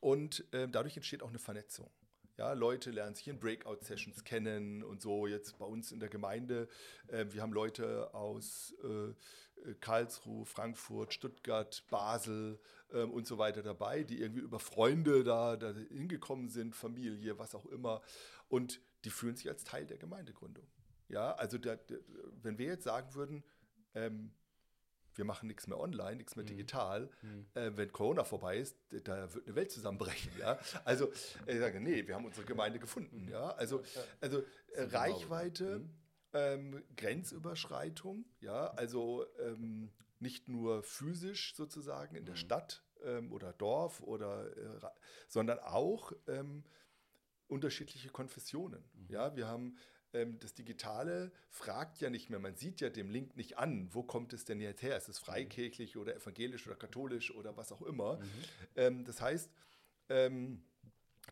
[0.00, 1.90] und ähm, dadurch entsteht auch eine Vernetzung.
[2.38, 5.26] Ja, Leute lernen sich in Breakout-Sessions kennen und so.
[5.26, 6.68] Jetzt bei uns in der Gemeinde,
[7.08, 9.12] äh, wir haben Leute aus äh,
[9.64, 12.58] äh, Karlsruhe, Frankfurt, Stuttgart, Basel
[12.92, 17.54] ähm, und so weiter dabei, die irgendwie über Freunde da, da hingekommen sind, Familie, was
[17.54, 18.00] auch immer.
[18.48, 20.66] Und die fühlen sich als Teil der Gemeindegründung.
[21.08, 21.78] Ja, also der,
[22.40, 23.44] wenn wir jetzt sagen würden,
[23.94, 24.32] ähm,
[25.14, 27.10] wir machen nichts mehr online, nichts mehr digital.
[27.54, 30.32] Äh, wenn Corona vorbei ist, da wird eine Welt zusammenbrechen.
[30.38, 30.58] Ja?
[30.84, 31.12] Also
[31.46, 33.28] ich sage, nee, wir haben unsere Gemeinde gefunden.
[33.30, 33.50] Ja?
[33.50, 33.82] Also,
[34.20, 35.82] also äh, Reichweite,
[36.32, 44.00] ähm, Grenzüberschreitung, ja, also ähm, nicht nur physisch sozusagen in der Stadt ähm, oder Dorf
[44.00, 44.80] oder äh,
[45.28, 46.64] sondern auch ähm,
[47.48, 48.82] unterschiedliche Konfessionen.
[49.08, 49.76] Ja, wir haben
[50.12, 54.02] ähm, das Digitale fragt ja nicht mehr, man sieht ja dem Link nicht an, wo
[54.02, 54.96] kommt es denn jetzt her?
[54.96, 58.20] Ist es freikirchlich oder evangelisch oder katholisch oder was auch immer?
[58.76, 59.50] Ähm, das heißt,
[60.08, 60.62] ähm,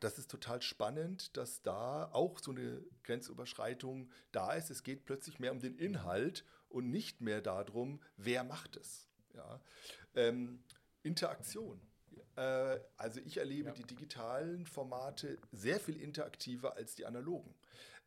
[0.01, 4.71] das ist total spannend, dass da auch so eine Grenzüberschreitung da ist.
[4.71, 9.09] Es geht plötzlich mehr um den Inhalt und nicht mehr darum, wer macht es.
[9.35, 9.61] Ja?
[10.15, 10.63] Ähm,
[11.03, 11.81] Interaktion.
[12.37, 17.55] Äh, also ich erlebe die digitalen Formate sehr viel interaktiver als die analogen.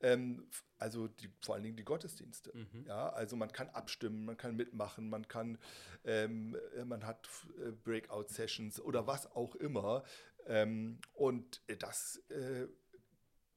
[0.03, 0.45] Ähm,
[0.77, 2.51] also die, vor allen Dingen die Gottesdienste.
[2.85, 5.57] Ja, also man kann abstimmen, man kann mitmachen, man kann,
[6.03, 10.03] ähm, äh, man hat äh, Breakout-Sessions oder was auch immer.
[10.45, 12.67] Ähm, und äh, das äh,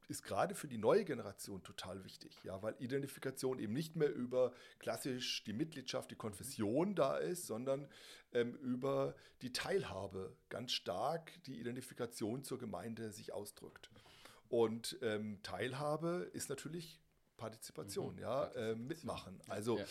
[0.09, 4.53] ist gerade für die neue Generation total wichtig, ja, weil Identifikation eben nicht mehr über
[4.79, 7.89] klassisch die Mitgliedschaft, die Konfession da ist, sondern
[8.33, 13.91] ähm, über die Teilhabe ganz stark die Identifikation zur Gemeinde sich ausdrückt.
[14.49, 17.01] Und ähm, Teilhabe ist natürlich
[17.37, 19.41] Partizipation, ja, äh, mitmachen.
[19.49, 19.85] Also Ja.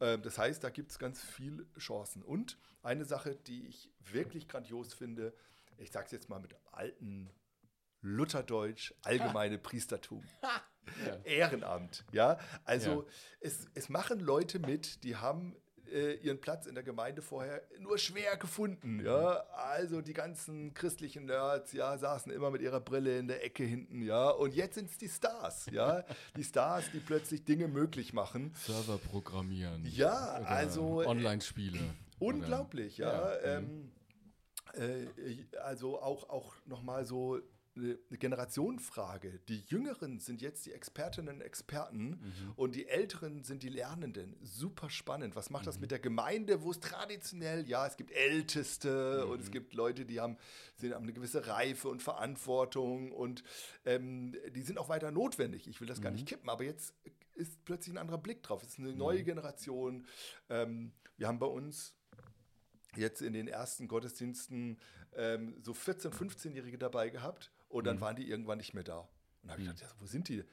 [0.00, 2.22] ähm, das heißt, da gibt es ganz viele Chancen.
[2.22, 5.34] Und eine Sache, die ich wirklich grandios finde,
[5.78, 7.28] ich sage es jetzt mal mit alten
[8.00, 10.24] Lutherdeutsch, allgemeine Priestertum.
[11.04, 11.16] Ja.
[11.24, 12.38] Ehrenamt, ja.
[12.64, 13.08] Also Ja.
[13.40, 15.56] Es, es machen Leute mit, die haben
[15.92, 19.44] äh, ihren Platz in der Gemeinde vorher nur schwer gefunden, ja.
[19.54, 24.02] Also die ganzen christlichen Nerds, ja, saßen immer mit ihrer Brille in der Ecke hinten,
[24.02, 24.30] ja.
[24.30, 26.04] Und jetzt sind es die Stars, ja.
[26.36, 28.52] Die Stars, die plötzlich Dinge möglich machen.
[28.54, 29.84] Server programmieren.
[29.86, 31.78] Ja, Oder also, äh, Online-Spiele.
[32.18, 33.12] Unglaublich, ja.
[33.12, 33.92] Ja, ähm,
[34.74, 35.06] äh,
[35.58, 37.40] also auch, auch nochmal so
[37.76, 39.40] eine Generationenfrage.
[39.48, 42.20] Die Jüngeren sind jetzt die Expertinnen und Experten
[42.56, 44.36] und die Älteren sind die Lernenden.
[44.42, 45.36] Super spannend.
[45.36, 49.50] Was macht das mit der Gemeinde, wo es traditionell, ja, es gibt Älteste und es
[49.50, 50.36] gibt Leute, die haben,
[50.76, 53.44] sind, haben eine gewisse Reife und Verantwortung und
[53.84, 55.68] ähm, die sind auch weiter notwendig.
[55.68, 56.94] Ich will das gar nicht kippen, aber jetzt
[57.34, 58.62] ist plötzlich ein anderer Blick drauf.
[58.62, 60.06] Es ist eine neue Generation.
[60.48, 61.94] Ähm, wir haben bei uns
[62.96, 64.78] jetzt in den ersten Gottesdiensten
[65.14, 68.98] ähm, so 14-, 15-Jährige dabei gehabt und dann waren die irgendwann nicht mehr da.
[68.98, 69.08] Und
[69.42, 70.44] dann habe ich gedacht, ja, wo sind die?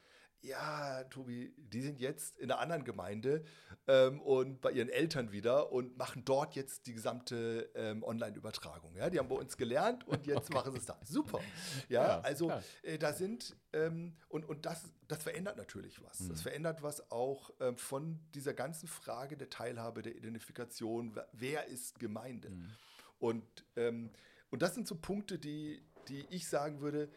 [0.46, 3.46] Ja, Tobi, die sind jetzt in einer anderen Gemeinde
[3.88, 8.94] ähm, und bei ihren Eltern wieder und machen dort jetzt die gesamte ähm, Online-Übertragung.
[8.98, 11.00] Ja, die haben bei uns gelernt und jetzt machen sie es da.
[11.06, 11.40] Super.
[11.88, 16.28] Ja, Ja, also äh, da sind, ähm, und, und das, das verändert natürlich was.
[16.28, 22.00] Das verändert was auch ähm, von dieser ganzen Frage der Teilhabe, der Identifikation, wer- ist
[22.00, 22.52] Gemeinde?
[23.18, 23.46] Und,
[23.78, 24.12] ähm,
[24.50, 27.10] und das sind so Punkte, die, die ich sagen würde,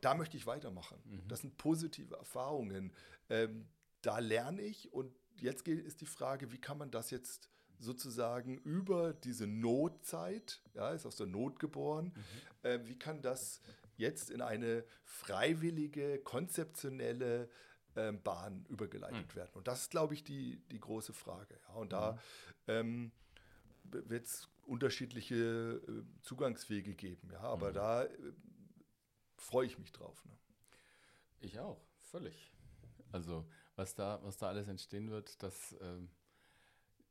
[0.00, 0.98] da möchte ich weitermachen.
[1.28, 2.92] Das sind positive Erfahrungen.
[3.28, 3.66] Ähm,
[4.02, 8.58] da lerne ich und jetzt geht, ist die Frage, wie kann man das jetzt sozusagen
[8.58, 12.14] über diese Notzeit, ja, ist aus der Not geboren,
[12.62, 13.60] äh, wie kann das
[13.96, 17.50] jetzt in eine freiwillige, konzeptionelle
[17.96, 19.50] ähm, Bahn übergeleitet werden?
[19.54, 21.58] Und das ist, glaube ich, die, die große Frage.
[21.68, 22.18] Ja, und da
[22.66, 23.12] ähm,
[23.84, 27.30] wird es unterschiedliche äh, Zugangswege geben.
[27.32, 28.08] Ja, aber da äh,
[29.36, 30.24] freue ich mich drauf.
[30.24, 30.32] Ne?
[31.40, 32.52] Ich auch, völlig.
[33.12, 36.10] Also, was da, was da alles entstehen wird, das ähm,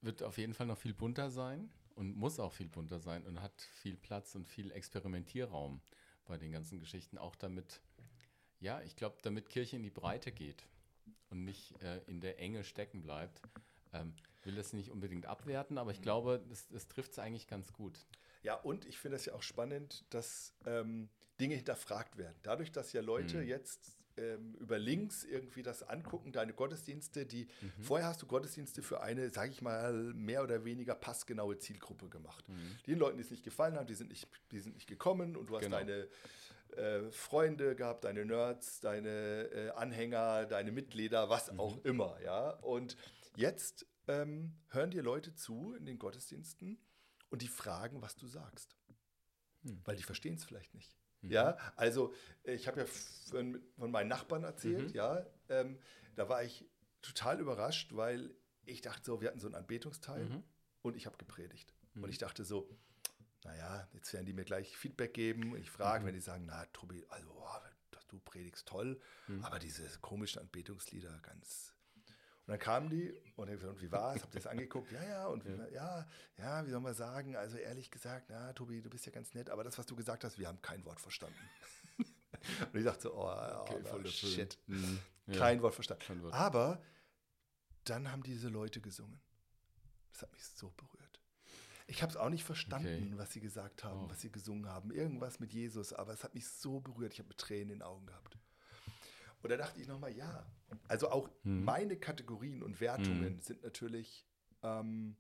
[0.02, 3.42] wird auf jeden Fall noch viel bunter sein und muss auch viel bunter sein und
[3.42, 5.82] hat viel Platz und viel Experimentierraum
[6.26, 7.18] bei den ganzen Geschichten.
[7.18, 7.82] Auch damit,
[8.60, 10.68] ja, ich glaube, damit Kirche in die Breite geht
[11.30, 13.42] und nicht äh, in der Enge stecken bleibt.
[13.94, 14.14] Ähm,
[14.46, 18.06] will das nicht unbedingt abwerten, aber ich glaube, es trifft es eigentlich ganz gut.
[18.44, 22.38] Ja, und ich finde es ja auch spannend, dass ähm, Dinge hinterfragt werden.
[22.44, 23.48] Dadurch, dass ja Leute mhm.
[23.48, 27.84] jetzt ähm, über Links irgendwie das angucken, deine Gottesdienste, die mhm.
[27.84, 32.48] vorher hast du Gottesdienste für eine, sage ich mal, mehr oder weniger passgenaue Zielgruppe gemacht.
[32.48, 32.78] Mhm.
[32.88, 35.50] Den Leuten, die es nicht gefallen haben, die sind nicht, die sind nicht gekommen und
[35.50, 35.78] du hast genau.
[35.78, 36.08] deine
[36.78, 41.60] äh, Freunde gehabt, deine Nerds, deine äh, Anhänger, deine Mitglieder, was mhm.
[41.60, 42.52] auch immer, ja.
[42.62, 42.96] Und
[43.36, 46.80] jetzt ähm, hören dir Leute zu in den Gottesdiensten
[47.30, 48.76] und die fragen, was du sagst.
[49.64, 49.82] Hm.
[49.84, 50.96] Weil die verstehen es vielleicht nicht.
[51.22, 51.32] Mhm.
[51.32, 52.14] Ja, also
[52.44, 54.96] ich habe ja von, von, meinen Nachbarn erzählt, mhm.
[54.96, 55.80] ja, ähm,
[56.16, 56.66] da war ich
[57.02, 60.44] total überrascht, weil ich dachte so, wir hatten so einen Anbetungsteil mhm.
[60.82, 61.74] und ich habe gepredigt.
[61.96, 62.10] Und mhm.
[62.10, 62.70] ich dachte so,
[63.44, 65.56] naja, jetzt werden die mir gleich Feedback geben.
[65.58, 66.08] Ich frage, mhm.
[66.08, 67.60] wenn die sagen, na, Tobi, also oh,
[68.08, 69.44] du predigst toll, mhm.
[69.44, 71.75] aber diese komischen Anbetungslieder ganz
[72.48, 74.22] und dann kamen die und ich gesagt, wie war es?
[74.22, 74.92] Habt ihr das angeguckt?
[74.92, 75.68] Ja, ja, und ja.
[75.70, 77.36] ja, ja, wie soll man sagen?
[77.36, 80.24] Also ehrlich gesagt, na, Tobi, du bist ja ganz nett, aber das, was du gesagt
[80.24, 81.40] hast, wir haben kein Wort verstanden.
[81.98, 84.60] und ich dachte so, oh, okay, oh voll shit.
[84.68, 85.00] Mhm.
[85.34, 86.22] Kein Wort verstanden.
[86.22, 86.34] Wort.
[86.34, 86.80] Aber
[87.86, 89.20] dann haben diese Leute gesungen.
[90.12, 91.20] Das hat mich so berührt.
[91.88, 93.18] Ich habe es auch nicht verstanden, okay.
[93.18, 94.10] was sie gesagt haben, oh.
[94.10, 94.92] was sie gesungen haben.
[94.92, 97.14] Irgendwas mit Jesus, aber es hat mich so berührt.
[97.14, 98.38] Ich habe Tränen in den Augen gehabt.
[99.46, 100.44] Und da dachte ich nochmal, ja,
[100.88, 101.64] also auch hm.
[101.64, 103.42] meine Kategorien und Wertungen hm.
[103.42, 104.26] sind natürlich,
[104.64, 105.18] ähm,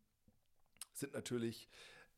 [0.93, 1.69] sind natürlich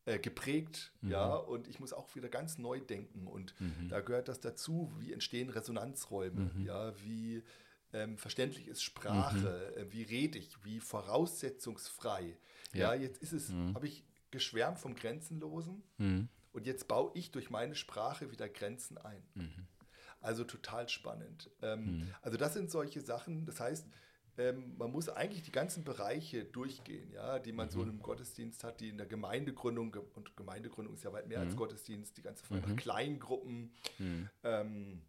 [0.06, 1.12] äh, geprägt, mhm.
[1.12, 3.28] ja, und ich muss auch wieder ganz neu denken.
[3.28, 3.90] Und mhm.
[3.90, 6.66] da gehört das dazu, wie entstehen Resonanzräume, mhm.
[6.66, 7.44] ja, wie
[7.92, 9.82] ähm, verständlich ist Sprache, mhm.
[9.82, 12.38] äh, wie rede ich, wie voraussetzungsfrei.
[12.72, 13.76] Ja, ja jetzt ist es, mhm.
[13.76, 16.30] habe ich geschwärmt vom Grenzenlosen mhm.
[16.54, 19.24] und jetzt baue ich durch meine Sprache wieder Grenzen ein.
[20.28, 21.50] Also total spannend.
[21.62, 22.14] Ähm, mhm.
[22.22, 23.88] Also das sind solche Sachen, das heißt,
[24.38, 27.72] ähm, man muss eigentlich die ganzen Bereiche durchgehen, ja, die man mhm.
[27.72, 31.40] so in einem Gottesdienst hat, die in der Gemeindegründung, und Gemeindegründung ist ja weit mehr
[31.40, 31.46] mhm.
[31.46, 32.76] als Gottesdienst, die ganze Frage nach mhm.
[32.76, 33.72] Kleingruppen.
[34.00, 34.30] Mhm.
[34.44, 35.02] Ähm,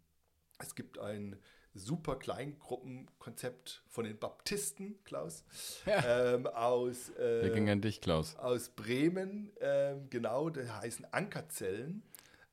[0.57, 1.35] es gibt ein
[1.73, 5.43] super Kleingruppenkonzept von den Baptisten, Klaus,
[5.85, 6.35] ja.
[6.35, 8.37] ähm, aus, äh, Wir gingen an dich, Klaus.
[8.37, 12.03] aus Bremen, ähm, genau, die heißen Ankerzellen.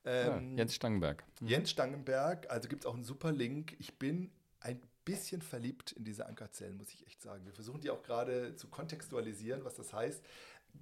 [0.07, 1.23] Ähm, ja, Jens Stangenberg.
[1.41, 1.47] Mhm.
[1.47, 3.75] Jens Stangenberg, also gibt es auch einen super Link.
[3.79, 7.45] Ich bin ein bisschen verliebt in diese Ankerzellen, muss ich echt sagen.
[7.45, 10.23] Wir versuchen die auch gerade zu kontextualisieren, was das heißt.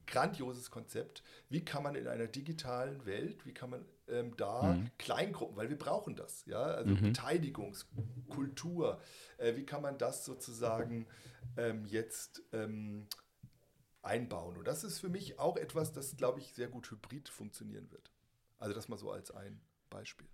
[0.07, 1.23] Grandioses Konzept.
[1.49, 4.91] Wie kann man in einer digitalen Welt, wie kann man ähm, da mhm.
[4.97, 7.01] Kleingruppen, weil wir brauchen das, ja, also mhm.
[7.01, 8.99] Beteiligungskultur,
[9.37, 11.07] äh, wie kann man das sozusagen
[11.57, 13.07] ähm, jetzt ähm,
[14.01, 14.57] einbauen?
[14.57, 18.11] Und das ist für mich auch etwas, das, glaube ich, sehr gut hybrid funktionieren wird.
[18.65, 20.27] Also das mal so als ein Beispiel.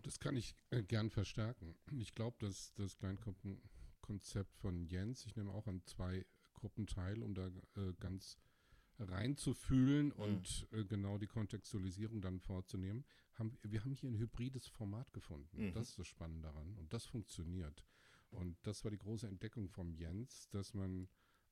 [0.00, 1.76] Das kann ich äh, gern verstärken.
[1.98, 7.34] Ich glaube, dass das Kleingruppenkonzept von Jens, ich nehme auch an zwei Gruppen teil, um
[7.34, 8.38] da äh, ganz
[8.98, 10.12] reinzufühlen mhm.
[10.12, 13.04] und äh, genau die Kontextualisierung dann vorzunehmen.
[13.34, 15.66] Haben, wir haben hier ein hybrides Format gefunden.
[15.66, 15.72] Mhm.
[15.74, 16.74] Das ist das Spannende daran.
[16.78, 17.84] Und das funktioniert.
[18.30, 21.08] Und das war die große Entdeckung vom Jens, dass man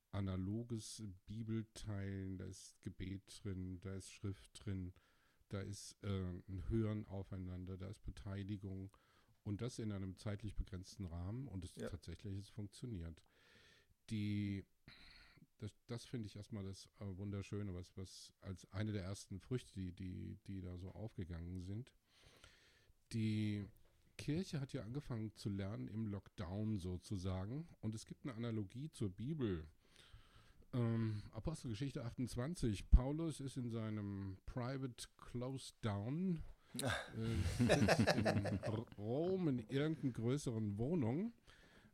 [0.09, 4.91] analoges Bibelteilen, da ist Gebet drin, da ist Schrift drin,
[5.53, 8.89] da ist äh, ein Hören aufeinander, da ist Beteiligung
[9.43, 11.89] und das in einem zeitlich begrenzten Rahmen und es ja.
[11.89, 13.21] tatsächlich es funktioniert.
[14.09, 14.65] Die,
[15.59, 19.73] das, das finde ich erstmal das äh, Wunderschöne, was, was als eine der ersten Früchte,
[19.75, 21.91] die, die, die da so aufgegangen sind.
[23.11, 23.67] Die
[24.17, 29.09] Kirche hat ja angefangen zu lernen im Lockdown sozusagen und es gibt eine Analogie zur
[29.09, 29.67] Bibel.
[30.73, 32.89] Ähm, Apostelgeschichte 28.
[32.89, 36.41] Paulus ist in seinem Private Close Down
[36.81, 38.59] äh, in
[38.97, 41.33] Rom in irgendeiner größeren Wohnung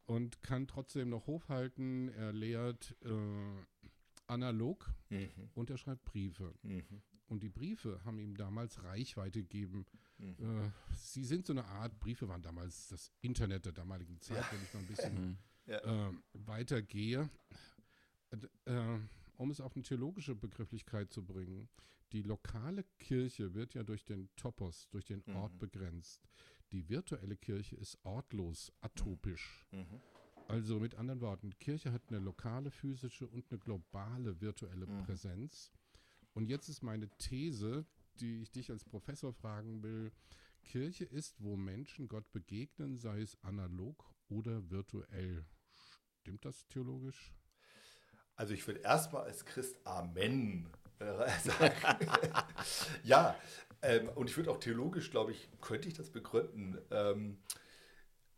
[0.05, 2.09] und kann trotzdem noch hochhalten.
[2.09, 3.11] Er lehrt äh,
[4.27, 5.29] analog mhm.
[5.55, 6.53] und er schreibt Briefe.
[6.63, 7.01] Mhm.
[7.27, 9.85] Und die Briefe haben ihm damals Reichweite gegeben.
[10.17, 10.35] Mhm.
[10.39, 14.51] Äh, sie sind so eine Art, Briefe waren damals das Internet der damaligen Zeit, ja.
[14.51, 16.09] wenn ich mal ein bisschen ja.
[16.09, 17.29] äh, weitergehe.
[18.65, 18.99] Äh,
[19.37, 21.69] um es auf eine theologische Begrifflichkeit zu bringen,
[22.11, 25.59] die lokale Kirche wird ja durch den Topos, durch den Ort mhm.
[25.59, 26.27] begrenzt.
[26.71, 29.65] Die virtuelle Kirche ist ortlos, atopisch.
[29.71, 29.79] Mhm.
[29.79, 30.01] mhm.
[30.47, 35.03] Also mit anderen Worten, Kirche hat eine lokale physische und eine globale virtuelle mhm.
[35.03, 35.71] Präsenz.
[36.33, 37.85] Und jetzt ist meine These,
[38.19, 40.11] die ich dich als Professor fragen will.
[40.63, 45.45] Kirche ist, wo Menschen Gott begegnen, sei es analog oder virtuell.
[46.21, 47.31] Stimmt das theologisch?
[48.39, 50.69] Also ich würde erstmal als Christ Amen
[50.99, 51.05] äh,
[51.43, 52.07] sagen.
[53.03, 53.35] ja,
[53.81, 56.77] ähm, und ich würde auch theologisch, glaube ich, könnte ich das begründen.
[56.89, 57.37] Ähm,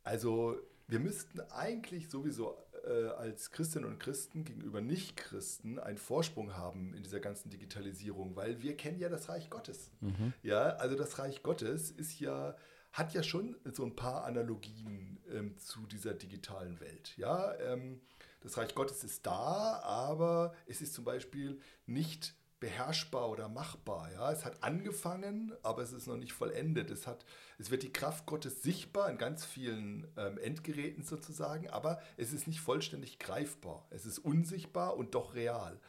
[0.04, 6.96] also wir müssten eigentlich sowieso äh, als Christinnen und Christen gegenüber Nichtchristen einen Vorsprung haben
[6.96, 9.92] in dieser ganzen Digitalisierung, weil wir kennen ja das Reich Gottes.
[10.00, 10.34] Mhm.
[10.42, 12.56] Ja, also das Reich Gottes ist ja
[12.92, 17.16] hat ja schon so ein paar Analogien ähm, zu dieser digitalen Welt.
[17.18, 18.02] Ja, ähm,
[18.42, 24.12] das Reich Gottes ist da, aber es ist zum Beispiel nicht beherrschbar oder machbar.
[24.14, 24.32] Ja?
[24.32, 26.92] Es hat angefangen, aber es ist noch nicht vollendet.
[26.92, 27.26] Es, hat,
[27.58, 32.48] es wird die Kraft Gottes sichtbar in ganz vielen ähm, Endgeräten sozusagen, aber es ist
[32.48, 33.88] nicht vollständig greifbar.
[33.90, 35.80] Es ist unsichtbar und doch real.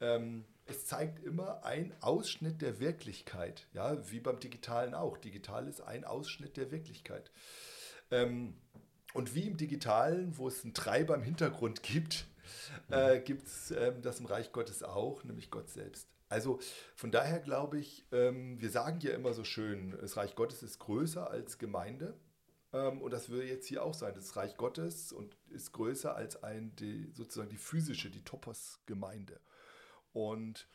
[0.00, 5.18] Ähm, es zeigt immer einen Ausschnitt der Wirklichkeit, ja, wie beim Digitalen auch.
[5.18, 7.32] Digital ist ein Ausschnitt der Wirklichkeit.
[8.12, 8.54] Ähm,
[9.14, 12.26] und wie im Digitalen, wo es einen Treiber im Hintergrund gibt,
[12.90, 16.08] äh, gibt es ähm, das im Reich Gottes auch, nämlich Gott selbst.
[16.28, 16.60] Also
[16.96, 20.78] von daher glaube ich, ähm, wir sagen ja immer so schön, das Reich Gottes ist
[20.78, 22.14] größer als Gemeinde.
[22.72, 24.14] Ähm, und das würde jetzt hier auch sein.
[24.14, 29.40] Das Reich Gottes und ist größer als ein, die, sozusagen die physische, die Topos-Gemeinde.
[30.12, 30.66] Und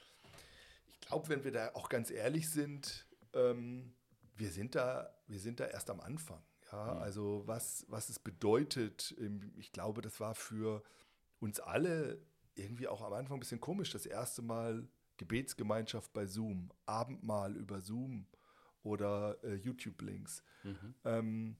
[0.87, 3.93] ich glaube, wenn wir da auch ganz ehrlich sind, ähm,
[4.35, 6.43] wir, sind da, wir sind da erst am Anfang.
[6.71, 7.01] Ja, mhm.
[7.01, 9.15] also was, was es bedeutet,
[9.57, 10.83] ich glaube, das war für
[11.39, 12.21] uns alle
[12.55, 14.87] irgendwie auch am Anfang ein bisschen komisch, das erste Mal
[15.17, 18.27] Gebetsgemeinschaft bei Zoom, Abendmahl über Zoom
[18.83, 20.43] oder äh, YouTube-Links.
[20.63, 20.95] Mhm.
[21.05, 21.57] Ähm,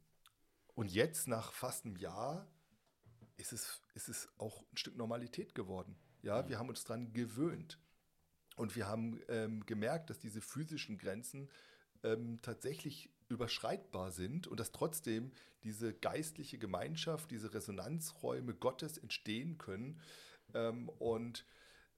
[0.76, 2.47] und jetzt, nach fast einem Jahr,
[3.38, 5.95] ist es, ist es auch ein Stück Normalität geworden.
[6.22, 6.49] Ja, mhm.
[6.49, 7.80] wir haben uns daran gewöhnt.
[8.55, 11.49] Und wir haben ähm, gemerkt, dass diese physischen Grenzen
[12.03, 15.32] ähm, tatsächlich überschreitbar sind und dass trotzdem
[15.63, 19.99] diese geistliche Gemeinschaft, diese Resonanzräume Gottes entstehen können.
[20.53, 21.45] Ähm, und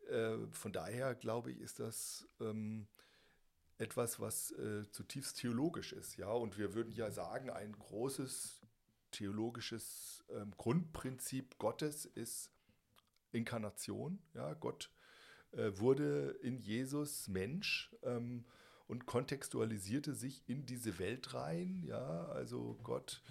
[0.09, 2.88] äh, von daher glaube ich, ist das ähm,
[3.77, 6.17] etwas, was äh, zutiefst theologisch ist.
[6.17, 6.32] Ja?
[6.32, 8.61] Und wir würden ja sagen, ein großes
[9.11, 12.51] theologisches ähm, Grundprinzip Gottes ist
[13.32, 14.19] Inkarnation.
[14.34, 14.53] Ja?
[14.53, 14.91] Gott
[15.51, 17.95] äh, wurde in Jesus Mensch.
[18.03, 18.45] Ähm,
[18.90, 21.84] und kontextualisierte sich in diese Welt rein.
[21.88, 23.22] Ja, also Gott,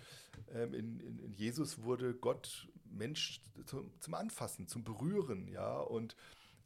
[0.55, 6.17] ähm, in, in, in, Jesus wurde Gott Mensch zum, zum Anfassen, zum Berühren, ja, und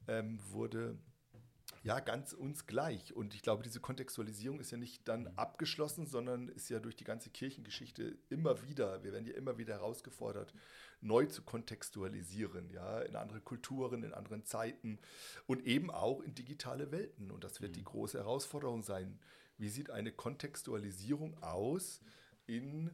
[0.09, 0.99] ähm, wurde
[1.82, 3.16] ja ganz uns gleich.
[3.16, 7.05] Und ich glaube, diese Kontextualisierung ist ja nicht dann abgeschlossen, sondern ist ja durch die
[7.05, 10.53] ganze Kirchengeschichte immer wieder, wir werden ja immer wieder herausgefordert,
[11.03, 14.98] neu zu kontextualisieren, ja, in andere Kulturen, in anderen Zeiten
[15.46, 17.30] und eben auch in digitale Welten.
[17.30, 17.76] Und das wird mhm.
[17.76, 19.18] die große Herausforderung sein.
[19.59, 22.00] Wie sieht eine Kontextualisierung aus
[22.46, 22.90] in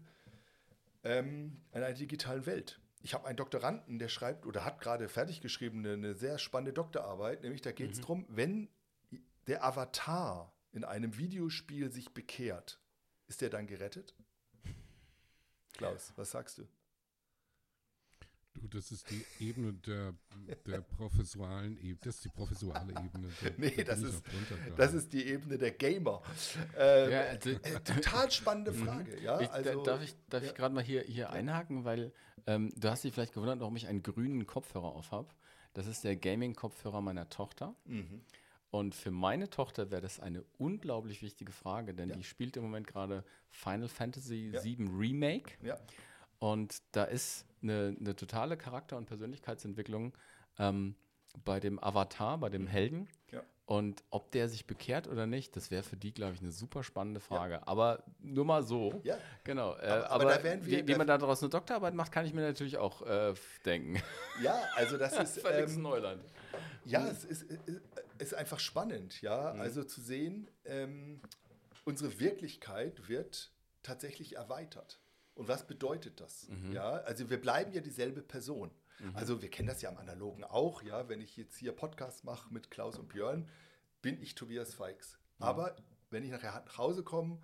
[1.04, 2.80] ähm, einer digitalen Welt?
[3.02, 6.72] Ich habe einen Doktoranden, der schreibt oder hat gerade fertig geschrieben eine, eine sehr spannende
[6.72, 8.02] Doktorarbeit, nämlich da geht es mhm.
[8.02, 8.68] darum, wenn
[9.46, 12.80] der Avatar in einem Videospiel sich bekehrt,
[13.28, 14.14] ist der dann gerettet?
[15.72, 16.68] Klaus, was sagst du?
[18.60, 20.14] Du, das ist die Ebene der,
[20.66, 21.98] der professualen Ebene.
[22.02, 23.28] Das ist die professuale Ebene.
[23.42, 24.22] Da, nee, da das, ist,
[24.76, 26.22] das ist die Ebene der Gamer.
[26.76, 28.84] Ähm, ja, also, äh, total spannende mhm.
[28.84, 29.20] Frage.
[29.22, 30.48] Ja, ich, also, darf ich, darf ja.
[30.48, 32.12] ich gerade mal hier, hier einhaken, weil
[32.46, 35.28] ähm, du hast dich vielleicht gewundert, warum ich einen grünen Kopfhörer auf habe.
[35.74, 37.74] Das ist der Gaming-Kopfhörer meiner Tochter.
[37.84, 38.22] Mhm.
[38.70, 42.16] Und für meine Tochter wäre das eine unglaublich wichtige Frage, denn ja.
[42.16, 45.52] die spielt im Moment gerade Final Fantasy VII Remake.
[45.62, 45.78] Ja.
[46.38, 50.16] Und da ist eine, eine totale Charakter- und Persönlichkeitsentwicklung
[50.58, 50.94] ähm,
[51.44, 52.68] bei dem Avatar, bei dem mhm.
[52.68, 53.08] Helden.
[53.30, 53.42] Ja.
[53.66, 56.82] Und ob der sich bekehrt oder nicht, das wäre für die, glaube ich, eine super
[56.82, 57.54] spannende Frage.
[57.54, 57.62] Ja.
[57.66, 58.98] Aber nur mal so.
[59.04, 59.18] Ja.
[59.44, 59.76] Genau.
[59.76, 62.40] Äh, aber, aber, aber wir, wie, wie, man daraus eine Doktorarbeit macht, kann ich mir
[62.40, 63.34] natürlich auch äh,
[63.64, 64.02] denken.
[64.42, 66.22] Ja, also das ist völlig ähm, Neuland.
[66.84, 67.82] Ja, es ist, ist,
[68.18, 69.52] ist, einfach spannend, ja.
[69.52, 69.60] Mhm.
[69.60, 71.20] Also zu sehen, ähm,
[71.84, 73.50] unsere Wirklichkeit wird
[73.82, 74.98] tatsächlich erweitert.
[75.38, 76.48] Und was bedeutet das?
[76.48, 76.72] Mhm.
[76.72, 78.72] Ja, also wir bleiben ja dieselbe Person.
[78.98, 79.14] Mhm.
[79.14, 81.08] Also wir kennen das ja am Analogen auch, ja.
[81.08, 83.48] Wenn ich jetzt hier Podcast mache mit Klaus und Björn,
[84.02, 85.16] bin ich Tobias Feix.
[85.38, 85.44] Mhm.
[85.44, 85.76] Aber
[86.10, 87.40] wenn ich nachher nach Hause komme,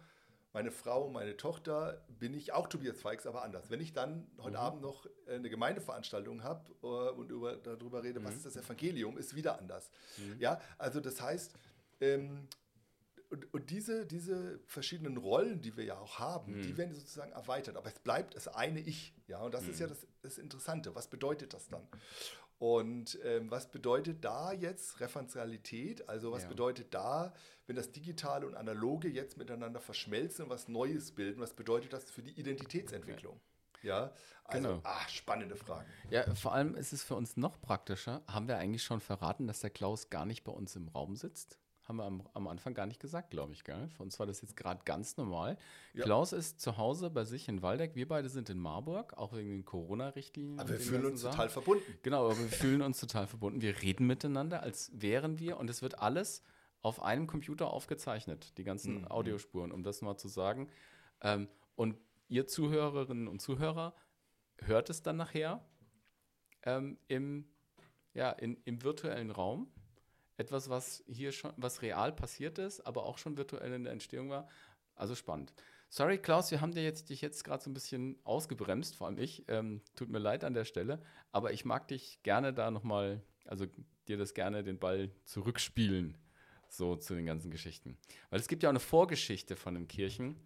[0.52, 3.70] meine Frau, meine Tochter, bin ich auch Tobias Feix, aber anders.
[3.70, 4.64] Wenn ich dann heute mhm.
[4.64, 8.36] Abend noch eine Gemeindeveranstaltung habe äh, und über, darüber rede, was mhm.
[8.38, 9.88] ist das Evangelium, ist wieder anders.
[10.18, 10.40] Mhm.
[10.40, 11.54] Ja, also das heißt,
[12.00, 12.48] ähm,
[13.34, 16.62] und, und, diese, diese verschiedenen Rollen, die wir ja auch haben, mhm.
[16.62, 17.76] die werden sozusagen erweitert.
[17.76, 19.12] Aber es bleibt das eine Ich.
[19.26, 19.70] Ja, und das mhm.
[19.70, 20.94] ist ja das, das, Interessante.
[20.94, 21.82] Was bedeutet das dann?
[22.58, 26.08] Und ähm, was bedeutet da jetzt Referenzialität?
[26.08, 26.48] Also was ja.
[26.48, 27.34] bedeutet da,
[27.66, 31.40] wenn das Digitale und Analoge jetzt miteinander verschmelzen und was Neues bilden?
[31.40, 33.40] Was bedeutet das für die Identitätsentwicklung?
[33.82, 34.12] Ja,
[34.44, 34.80] also Genau.
[34.84, 35.90] ah, spannende Fragen.
[36.08, 38.22] Ja, vor allem ist es für uns noch praktischer.
[38.28, 41.58] Haben wir eigentlich schon verraten, dass der Klaus gar nicht bei uns im Raum sitzt?
[41.84, 43.88] Haben wir am, am Anfang gar nicht gesagt, glaube ich, gell?
[43.90, 45.58] Für uns war das jetzt gerade ganz normal.
[45.92, 46.04] Ja.
[46.04, 47.94] Klaus ist zu Hause bei sich in Waldeck.
[47.94, 50.58] Wir beide sind in Marburg, auch wegen den Corona-Richtlinien.
[50.60, 51.32] Aber wir fühlen uns Sachen.
[51.32, 51.98] total verbunden.
[52.02, 53.60] Genau, aber wir fühlen uns total verbunden.
[53.60, 56.42] Wir reden miteinander, als wären wir und es wird alles
[56.80, 59.08] auf einem Computer aufgezeichnet, die ganzen Mhm.
[59.08, 60.68] Audiospuren, um das mal zu sagen.
[61.20, 61.96] Ähm, und
[62.28, 63.94] ihr Zuhörerinnen und Zuhörer
[64.58, 65.62] hört es dann nachher
[66.62, 67.46] ähm, im,
[68.14, 69.70] ja, in, im virtuellen Raum.
[70.36, 74.30] Etwas, was hier schon, was real passiert ist, aber auch schon virtuell in der Entstehung
[74.30, 74.48] war.
[74.96, 75.52] Also spannend.
[75.88, 79.18] Sorry, Klaus, wir haben dir jetzt, dich jetzt gerade so ein bisschen ausgebremst, vor allem
[79.18, 79.44] ich.
[79.48, 83.66] Ähm, tut mir leid an der Stelle, aber ich mag dich gerne da nochmal, also
[84.08, 86.18] dir das gerne den Ball zurückspielen,
[86.68, 87.96] so zu den ganzen Geschichten.
[88.30, 90.36] Weil es gibt ja auch eine Vorgeschichte von den Kirchen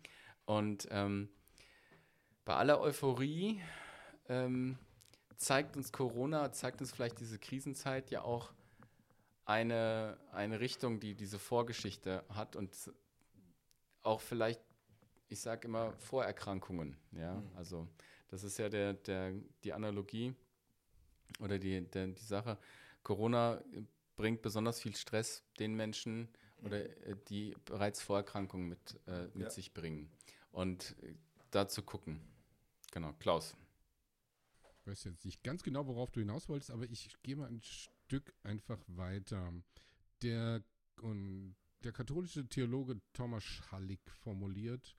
[0.45, 1.31] und ähm,
[2.45, 3.61] bei aller Euphorie
[4.29, 4.79] ähm,
[5.37, 8.53] zeigt uns Corona, zeigt uns vielleicht diese Krisenzeit ja auch
[9.49, 12.71] eine, eine Richtung, die diese Vorgeschichte hat und
[14.03, 14.61] auch vielleicht,
[15.31, 16.97] ich sage immer, Vorerkrankungen.
[17.13, 17.89] Ja, also
[18.29, 19.33] das ist ja der, der,
[19.65, 20.35] die Analogie
[21.41, 22.59] oder die, der, die Sache.
[23.03, 23.63] Corona
[24.17, 26.29] bringt besonders viel Stress den Menschen
[26.63, 29.51] oder äh, die bereits Vorerkrankungen mit, äh, mit Ja.
[29.51, 30.11] sich bringen.
[30.53, 31.15] Und äh,
[31.51, 32.21] da zu gucken.
[32.93, 33.57] Genau, Klaus.
[34.81, 37.63] Ich weiß jetzt nicht ganz genau, worauf du hinaus wolltest, aber ich gehe mal ein
[37.63, 37.98] Stück
[38.43, 39.53] einfach weiter.
[40.23, 40.65] Der,
[41.01, 44.97] und der katholische Theologe Thomas Schallig formuliert,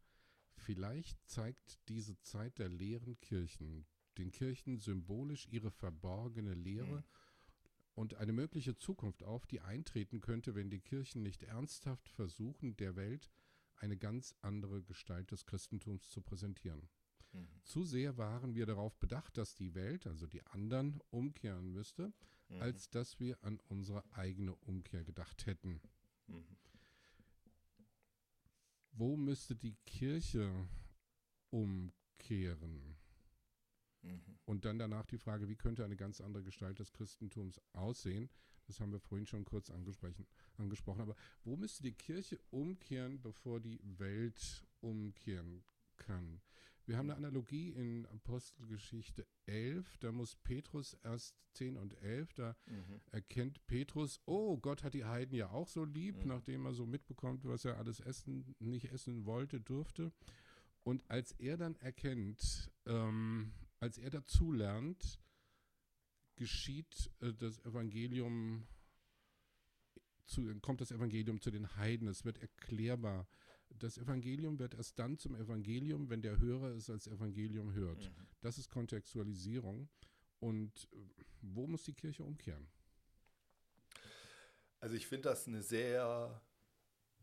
[0.56, 3.86] vielleicht zeigt diese Zeit der leeren Kirchen
[4.20, 7.04] den Kirchen symbolisch ihre verborgene Lehre
[7.96, 12.96] und eine mögliche Zukunft auf, die eintreten könnte, wenn die Kirchen nicht ernsthaft versuchen, der
[12.96, 13.30] Welt
[13.78, 16.90] eine ganz andere Gestalt des Christentums zu präsentieren.
[17.64, 22.12] Zu sehr waren wir darauf bedacht, dass die Welt, also die anderen, umkehren müsste,
[22.60, 25.82] als dass wir an unsere eigene Umkehr gedacht hätten.
[28.92, 30.68] Wo müsste die Kirche
[31.52, 32.96] umkehren?
[34.46, 38.30] Und dann danach die Frage, wie könnte eine ganz andere Gestalt des Christentums aussehen?
[38.66, 40.28] Das haben wir vorhin schon kurz angesprochen.
[40.58, 41.02] angesprochen.
[41.02, 45.64] Aber wo müsste die Kirche umkehren, bevor die Welt umkehren
[45.98, 46.42] kann?
[46.90, 50.00] Wir haben eine Analogie in Apostelgeschichte 11.
[50.00, 52.56] Da muss Petrus erst 10 und 11, da
[53.12, 57.46] erkennt Petrus, oh, Gott hat die Heiden ja auch so lieb, nachdem er so mitbekommt,
[57.46, 60.12] was er alles essen, nicht essen wollte, durfte.
[60.82, 65.22] Und als er dann erkennt, ähm, als er dazu lernt,
[66.38, 68.66] geschieht äh, das Evangelium,
[70.26, 72.08] zu, kommt das Evangelium zu den Heiden.
[72.08, 73.28] Es wird erklärbar.
[73.70, 78.12] Das Evangelium wird erst dann zum Evangelium, wenn der Hörer es als Evangelium hört.
[78.42, 79.90] Das ist Kontextualisierung.
[80.40, 82.68] Und äh, wo muss die Kirche umkehren?
[84.80, 86.42] Also ich finde das eine sehr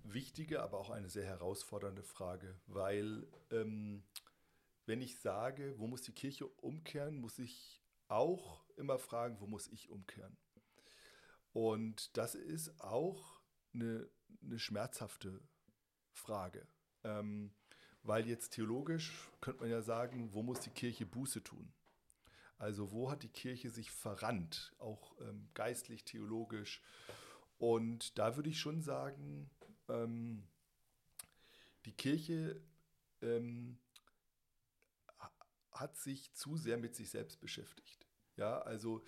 [0.03, 4.05] wichtige, aber auch eine sehr herausfordernde Frage, weil ähm,
[4.85, 9.67] wenn ich sage, wo muss die Kirche umkehren, muss ich auch immer fragen, wo muss
[9.69, 10.37] ich umkehren?
[11.53, 13.41] Und das ist auch
[13.73, 14.09] eine,
[14.43, 15.41] eine schmerzhafte
[16.17, 16.67] Frage,
[17.05, 17.53] ähm,
[18.03, 21.73] weil jetzt theologisch könnte man ja sagen, wo muss die Kirche Buße tun?
[22.59, 26.83] Also wo hat die Kirche sich verrannt, auch ähm, geistlich, theologisch?
[27.59, 29.51] Und da würde ich schon sagen,
[29.89, 30.47] ähm,
[31.85, 32.61] die Kirche
[33.23, 33.79] ähm,
[35.19, 35.33] ha-
[35.73, 38.07] hat sich zu sehr mit sich selbst beschäftigt.
[38.37, 39.03] Ja, also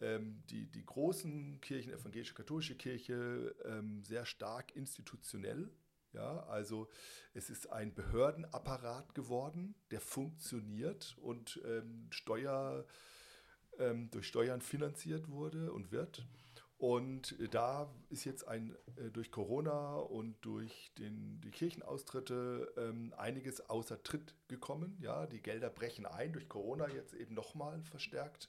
[0.00, 5.70] ähm, die, die großen Kirchen, evangelische, katholische Kirche, ähm, sehr stark institutionell.
[6.12, 6.88] Ja, also
[7.34, 12.86] es ist ein Behördenapparat geworden, der funktioniert und ähm, Steuer,
[13.78, 16.26] ähm, durch Steuern finanziert wurde und wird.
[16.78, 23.68] Und da ist jetzt ein, äh, durch Corona und durch den, die Kirchenaustritte ähm, einiges
[23.68, 24.96] außer Tritt gekommen.
[25.00, 28.48] Ja, die Gelder brechen ein, durch Corona jetzt eben nochmal verstärkt.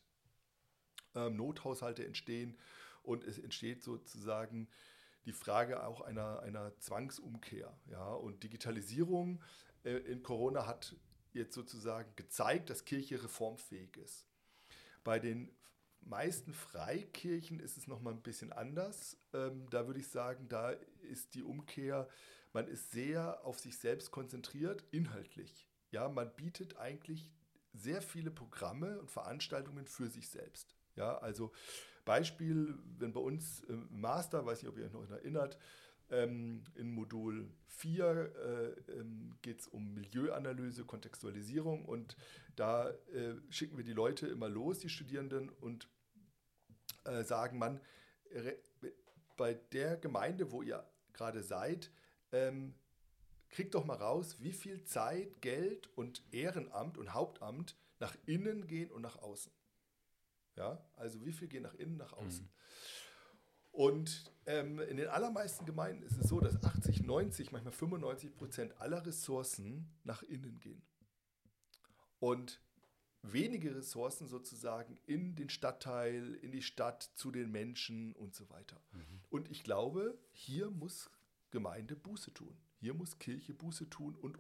[1.16, 2.56] Ähm, Nothaushalte entstehen
[3.02, 4.70] und es entsteht sozusagen
[5.26, 7.78] die Frage auch einer, einer Zwangsumkehr.
[7.90, 9.44] Ja, und Digitalisierung
[9.84, 10.96] äh, in Corona hat
[11.34, 14.28] jetzt sozusagen gezeigt, dass Kirche reformfähig ist.
[15.04, 15.52] Bei den
[16.02, 19.18] meisten Freikirchen ist es nochmal ein bisschen anders.
[19.34, 22.08] Ähm, da würde ich sagen, da ist die Umkehr,
[22.54, 25.68] man ist sehr auf sich selbst konzentriert, inhaltlich.
[25.92, 27.30] Ja, man bietet eigentlich
[27.74, 30.76] sehr viele Programme und Veranstaltungen für sich selbst.
[30.96, 31.52] Ja, also
[32.10, 35.58] Beispiel, wenn bei uns im Master, weiß nicht, ob ihr euch noch erinnert,
[36.12, 42.18] Ähm, in Modul 4 äh, ähm, geht es um Milieuanalyse, Kontextualisierung und
[42.56, 45.88] da äh, schicken wir die Leute immer los, die Studierenden, und
[47.06, 47.80] äh, sagen, man,
[49.38, 50.84] bei der Gemeinde, wo ihr
[51.14, 51.92] gerade seid,
[52.32, 52.74] ähm,
[53.50, 58.90] kriegt doch mal raus, wie viel Zeit, Geld und Ehrenamt und Hauptamt nach innen gehen
[58.92, 59.52] und nach außen.
[60.60, 62.44] Ja, also wie viel gehen nach innen, nach außen.
[62.44, 62.50] Mhm.
[63.72, 68.82] Und ähm, in den allermeisten Gemeinden ist es so, dass 80, 90, manchmal 95 Prozent
[68.82, 70.82] aller Ressourcen nach innen gehen.
[72.20, 72.62] Und
[73.22, 78.82] wenige Ressourcen sozusagen in den Stadtteil, in die Stadt, zu den Menschen und so weiter.
[78.92, 79.22] Mhm.
[79.30, 81.10] Und ich glaube, hier muss
[81.52, 82.58] Gemeinde Buße tun.
[82.82, 84.38] Hier muss Kirche Buße tun und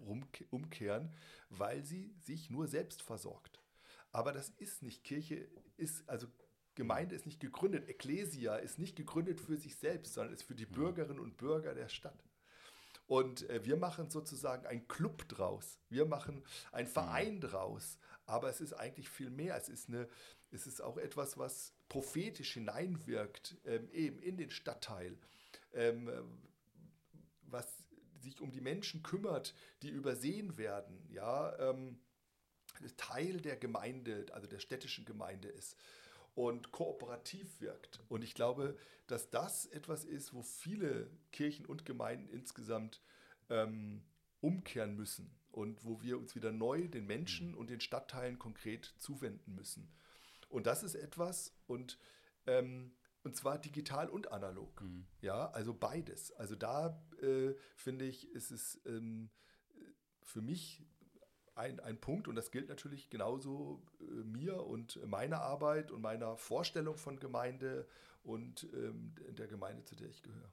[0.50, 1.14] umkehren,
[1.50, 3.59] weil sie sich nur selbst versorgt.
[4.12, 5.04] Aber das ist nicht.
[5.04, 5.48] Kirche
[5.78, 6.28] ist, also
[6.76, 10.66] Gemeinde ist nicht gegründet, Ecclesia ist nicht gegründet für sich selbst, sondern ist für die
[10.66, 10.72] mhm.
[10.72, 12.24] Bürgerinnen und Bürger der Stadt.
[13.06, 15.80] Und äh, wir machen sozusagen einen Club draus.
[15.90, 16.92] Wir machen einen mhm.
[16.92, 17.98] Verein draus.
[18.26, 19.58] Aber es ist eigentlich viel mehr.
[19.58, 20.08] Es ist, eine,
[20.52, 25.18] es ist auch etwas, was prophetisch hineinwirkt, ähm, eben in den Stadtteil.
[25.74, 26.10] Ähm,
[27.42, 27.84] was
[28.20, 32.00] sich um die Menschen kümmert, die übersehen werden, ja, ähm,
[32.98, 35.76] Teil der Gemeinde, also der städtischen Gemeinde ist
[36.36, 38.00] und kooperativ wirkt.
[38.08, 38.78] Und ich glaube,
[39.08, 43.02] dass das etwas ist, wo viele Kirchen und Gemeinden insgesamt
[43.50, 44.04] ähm,
[44.42, 49.56] umkehren müssen und wo wir uns wieder neu den Menschen und den Stadtteilen konkret zuwenden
[49.56, 49.92] müssen.
[50.48, 52.00] Und das ist etwas, und,
[52.48, 54.82] ähm, und zwar digital und analog.
[54.82, 55.08] Mhm.
[55.22, 56.32] Ja, also beides.
[56.32, 59.30] Also da äh, finde ich, ist es ähm,
[60.24, 60.86] für mich
[61.60, 66.38] ein, ein Punkt, und das gilt natürlich genauso äh, mir und meiner Arbeit und meiner
[66.38, 67.88] Vorstellung von Gemeinde
[68.24, 70.52] und ähm, der Gemeinde, zu der ich gehöre.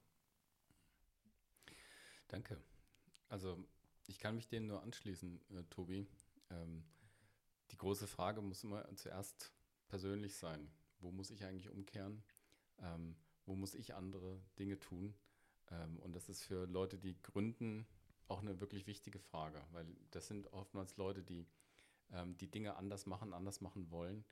[2.27, 2.61] Danke.
[3.29, 3.57] Also
[4.07, 6.07] ich kann mich denen nur anschließen, äh, Tobi.
[6.49, 6.83] Ähm,
[7.71, 9.53] die große Frage muss immer zuerst
[9.87, 10.69] persönlich sein.
[10.99, 12.23] Wo muss ich eigentlich umkehren?
[12.79, 15.15] Ähm, wo muss ich andere Dinge tun?
[15.71, 17.87] Ähm, und das ist für Leute, die gründen,
[18.27, 21.47] auch eine wirklich wichtige Frage, weil das sind oftmals Leute, die
[22.11, 24.25] ähm, die Dinge anders machen, anders machen wollen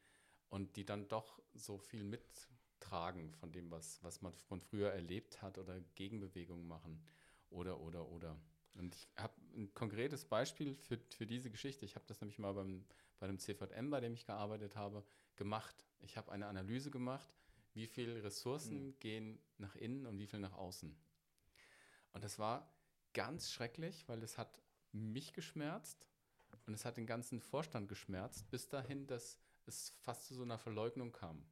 [0.49, 5.41] und die dann doch so viel mittragen von dem, was, was man von früher erlebt
[5.41, 7.03] hat oder Gegenbewegungen machen
[7.49, 8.37] oder, oder, oder.
[8.73, 11.85] Und ich habe ein konkretes Beispiel für, für diese Geschichte.
[11.85, 12.85] Ich habe das nämlich mal beim,
[13.19, 15.03] bei einem CVM, bei dem ich gearbeitet habe,
[15.37, 15.85] gemacht.
[15.99, 17.33] Ich habe eine Analyse gemacht,
[17.73, 18.99] wie viele Ressourcen mhm.
[18.99, 20.95] gehen nach innen und wie viel nach außen.
[22.11, 22.74] Und das war
[23.15, 24.61] ganz schrecklich, weil es hat
[24.91, 26.07] mich geschmerzt
[26.67, 30.59] und es hat den ganzen Vorstand geschmerzt, bis dahin, dass es fast zu so einer
[30.59, 31.43] Verleugnung kam.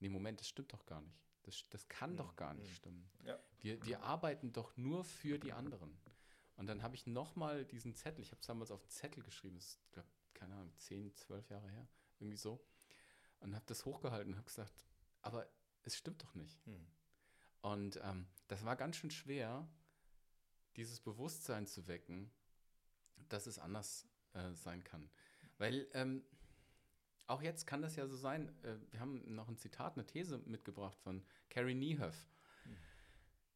[0.00, 1.20] Nee, Moment, das stimmt doch gar nicht.
[1.42, 2.16] Das, das kann mhm.
[2.16, 2.74] doch gar nicht mhm.
[2.74, 3.10] stimmen.
[3.24, 3.38] Ja.
[3.60, 5.98] Wir, wir arbeiten doch nur für die anderen.
[6.56, 9.66] Und dann habe ich nochmal diesen Zettel, ich habe es damals auf Zettel geschrieben, das
[9.66, 11.88] ist, glaub, keine Ahnung, 10, 12 Jahre her,
[12.18, 12.64] irgendwie so.
[13.40, 14.86] Und habe das hochgehalten und habe gesagt,
[15.22, 15.48] aber
[15.82, 16.64] es stimmt doch nicht.
[16.66, 16.86] Hm.
[17.60, 19.68] Und ähm, das war ganz schön schwer,
[20.78, 22.30] dieses Bewusstsein zu wecken,
[23.28, 25.10] dass es anders äh, sein kann.
[25.58, 26.22] Weil ähm,
[27.26, 30.38] auch jetzt kann das ja so sein, äh, wir haben noch ein Zitat, eine These
[30.46, 32.28] mitgebracht von Carrie Niehoff.
[32.62, 32.76] Hm.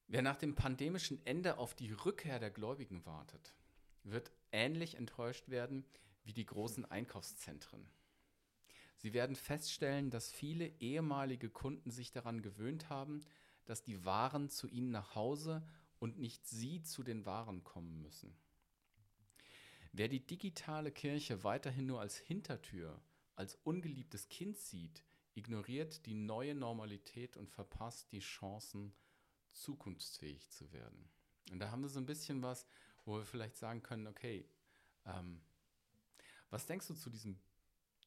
[0.08, 3.54] Wer nach dem pandemischen Ende auf die Rückkehr der Gläubigen wartet,
[4.02, 5.84] wird ähnlich enttäuscht werden
[6.24, 7.88] wie die großen Einkaufszentren.
[8.96, 13.20] Sie werden feststellen, dass viele ehemalige Kunden sich daran gewöhnt haben,
[13.64, 15.66] dass die Waren zu ihnen nach Hause
[16.02, 18.36] und nicht sie zu den Waren kommen müssen.
[19.92, 23.00] Wer die digitale Kirche weiterhin nur als Hintertür,
[23.36, 28.92] als ungeliebtes Kind sieht, ignoriert die neue Normalität und verpasst die Chancen,
[29.52, 31.08] zukunftsfähig zu werden.
[31.52, 32.66] Und da haben wir so ein bisschen was,
[33.04, 34.44] wo wir vielleicht sagen können, okay,
[35.04, 35.40] ähm,
[36.50, 37.38] was denkst du zu diesem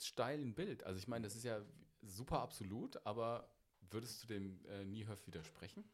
[0.01, 0.83] steilen Bild?
[0.83, 1.63] Also ich meine, das ist ja
[2.01, 3.49] super absolut, aber
[3.89, 5.89] würdest du dem äh, Niehöf widersprechen?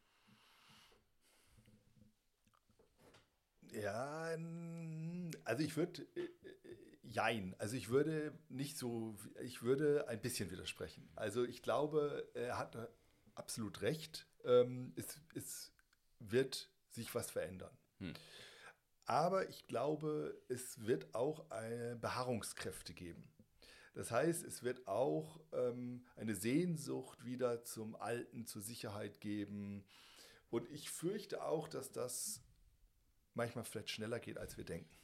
[3.72, 4.36] Ja,
[5.44, 6.28] also ich würde, äh, äh,
[7.02, 11.08] jein, also ich würde nicht so, ich würde ein bisschen widersprechen.
[11.16, 12.76] Also ich glaube, er hat
[13.34, 14.26] absolut recht.
[14.44, 15.72] Ähm, es, es
[16.18, 17.76] wird sich was verändern.
[17.98, 18.14] Hm.
[19.06, 21.44] Aber ich glaube, es wird auch
[22.00, 23.28] Beharrungskräfte geben.
[23.94, 29.84] Das heißt, es wird auch ähm, eine Sehnsucht wieder zum Alten, zur Sicherheit geben.
[30.50, 32.42] Und ich fürchte auch, dass das
[33.34, 34.94] manchmal vielleicht schneller geht, als wir denken.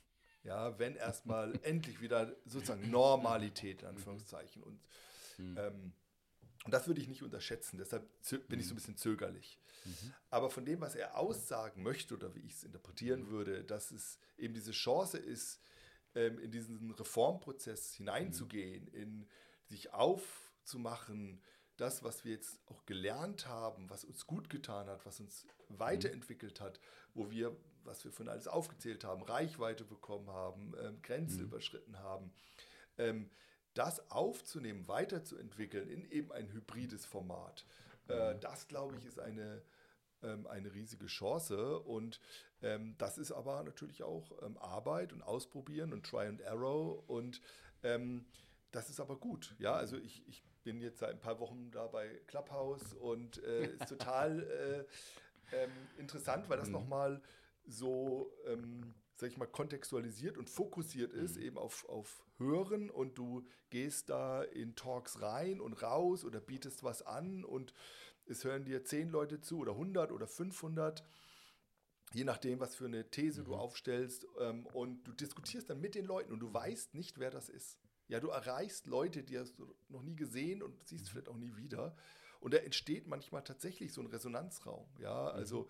[0.45, 4.81] Ja, wenn erstmal endlich wieder sozusagen Normalität, in Anführungszeichen, und,
[5.39, 5.57] mhm.
[5.59, 5.93] ähm,
[6.65, 8.07] Und das würde ich nicht unterschätzen, deshalb
[8.49, 9.59] bin ich so ein bisschen zögerlich.
[10.31, 14.19] Aber von dem, was er aussagen möchte oder wie ich es interpretieren würde, dass es
[14.37, 15.61] eben diese Chance ist,
[16.15, 19.27] ähm, in diesen Reformprozess hineinzugehen, in
[19.67, 21.43] sich aufzumachen,
[21.79, 26.61] das, was wir jetzt auch gelernt haben, was uns gut getan hat, was uns weiterentwickelt
[26.61, 26.81] hat,
[27.15, 32.33] wo wir, was wir von alles aufgezählt haben, Reichweite bekommen haben, ähm, Grenzen überschritten haben,
[32.99, 33.31] ähm,
[33.75, 37.65] das aufzunehmen, weiterzuentwickeln in eben ein hybrides Format,
[38.09, 39.63] äh, das glaube ich ist eine,
[40.23, 42.21] ähm, eine riesige Chance und
[42.61, 47.41] ähm, das ist aber natürlich auch ähm, Arbeit und Ausprobieren und Try and Arrow und
[47.85, 48.27] ähm,
[48.73, 49.55] das ist aber gut.
[49.59, 53.73] Ja, also ich, ich bin jetzt seit ein paar Wochen da bei Clubhouse und äh,
[53.73, 54.43] ist total
[55.51, 57.23] äh, ähm, interessant, weil das nochmal
[57.65, 63.47] so, ähm, sag ich mal, kontextualisiert und fokussiert ist, eben auf, auf Hören und du
[63.71, 67.73] gehst da in Talks rein und raus oder bietest was an und
[68.27, 71.03] es hören dir zehn Leute zu oder 100 oder 500
[72.13, 74.27] je nachdem, was für eine These du aufstellst.
[74.39, 77.79] Ähm, und du diskutierst dann mit den Leuten und du weißt nicht, wer das ist.
[78.09, 81.57] Ja, du erreichst Leute, die hast du noch nie gesehen und siehst vielleicht auch nie
[81.57, 81.95] wieder.
[82.41, 84.87] Und da entsteht manchmal tatsächlich so ein Resonanzraum.
[84.99, 85.69] Ja, also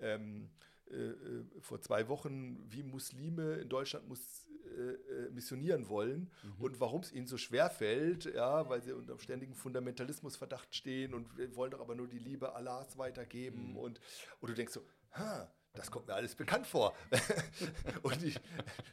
[0.00, 0.50] ähm,
[0.90, 6.80] äh, äh, vor zwei Wochen, wie Muslime in Deutschland muss, äh, äh, missionieren wollen und
[6.80, 11.54] warum es ihnen so schwer fällt, ja, weil sie unter ständigen Fundamentalismusverdacht stehen und wir
[11.56, 14.00] wollen doch aber nur die Liebe Allahs weitergeben und,
[14.40, 14.82] und du denkst so,
[15.12, 16.94] ha, das kommt mir alles bekannt vor.
[18.02, 18.34] und die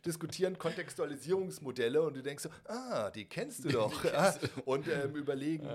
[0.05, 4.03] diskutieren Kontextualisierungsmodelle und du denkst so, ah, die kennst du doch.
[4.03, 4.35] ja.
[4.65, 5.67] Und ähm, überlegen,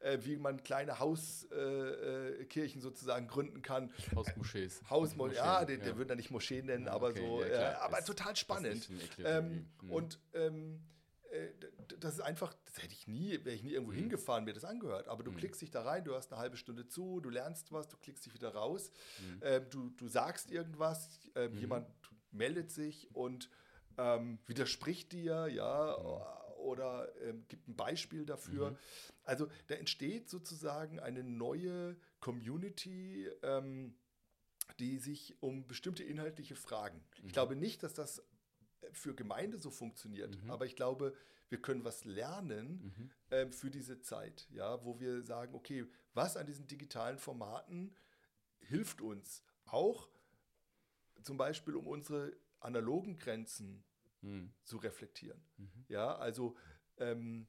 [0.00, 3.92] äh, wie man kleine Hauskirchen äh, Kirchen sozusagen gründen kann.
[4.14, 4.82] Hausmoschees.
[4.88, 7.74] Hausmo Moscheen, ja, der, der würde da nicht Moscheen nennen, aber okay, so, ja, äh,
[7.76, 8.88] aber Ist- total spannend.
[9.24, 9.66] Ähm.
[9.82, 9.90] Mhm.
[9.90, 10.80] Und ähm,
[11.30, 11.48] äh,
[12.00, 13.74] das ist einfach, das hätte ich nie, wäre ich nie Mhm.
[13.74, 15.08] irgendwo hingefahren, mir das angehört.
[15.08, 17.88] Aber du klickst dich da rein, du hast eine halbe Stunde zu, du lernst was,
[17.88, 18.90] du klickst dich wieder raus,
[19.20, 19.38] Mhm.
[19.42, 21.88] ähm, du, du sagst irgendwas, ähm, jemand
[22.30, 23.50] meldet sich und
[23.98, 26.42] ähm, widerspricht dir, ja, Mhm.
[26.62, 28.76] oder ähm, gibt ein Beispiel dafür.
[29.24, 33.94] Also da entsteht sozusagen eine neue Community, ähm,
[34.78, 37.02] die sich um bestimmte inhaltliche Fragen.
[37.24, 38.22] Ich glaube nicht, dass das äh,
[38.92, 41.14] für Gemeinde so funktioniert, aber ich glaube,
[41.52, 46.46] wir können was lernen ähm, für diese Zeit, ja, wo wir sagen, okay, was an
[46.46, 47.94] diesen digitalen Formaten
[48.60, 50.08] hilft uns auch
[51.22, 53.84] zum Beispiel, um unsere analogen Grenzen
[54.22, 54.52] Hm.
[54.62, 55.42] zu reflektieren.
[55.88, 56.56] Ja, also
[56.98, 57.48] ähm,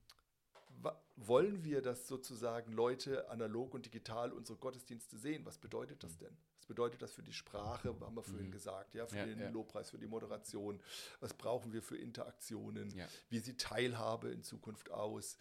[1.16, 5.46] wollen wir, dass sozusagen Leute analog und digital unsere Gottesdienste sehen?
[5.46, 6.36] Was bedeutet das denn?
[6.64, 9.50] Was bedeutet das für die Sprache, haben wir vorhin gesagt, ja, für Ja, den ja.
[9.50, 10.82] Lobpreis, für die Moderation?
[11.20, 12.90] Was brauchen wir für Interaktionen?
[12.96, 13.06] Ja.
[13.28, 15.38] Wie sieht Teilhabe in Zukunft aus?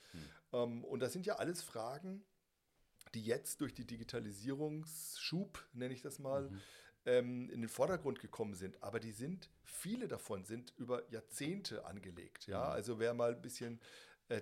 [0.52, 2.24] Ähm, und das sind ja alles Fragen,
[3.14, 6.50] die jetzt durch die Digitalisierungsschub, nenne ich das mal,
[7.06, 8.82] ähm, in den Vordergrund gekommen sind.
[8.82, 12.48] Aber die sind, viele davon sind über Jahrzehnte angelegt.
[12.48, 12.64] Ja?
[12.64, 13.80] Also wer mal ein bisschen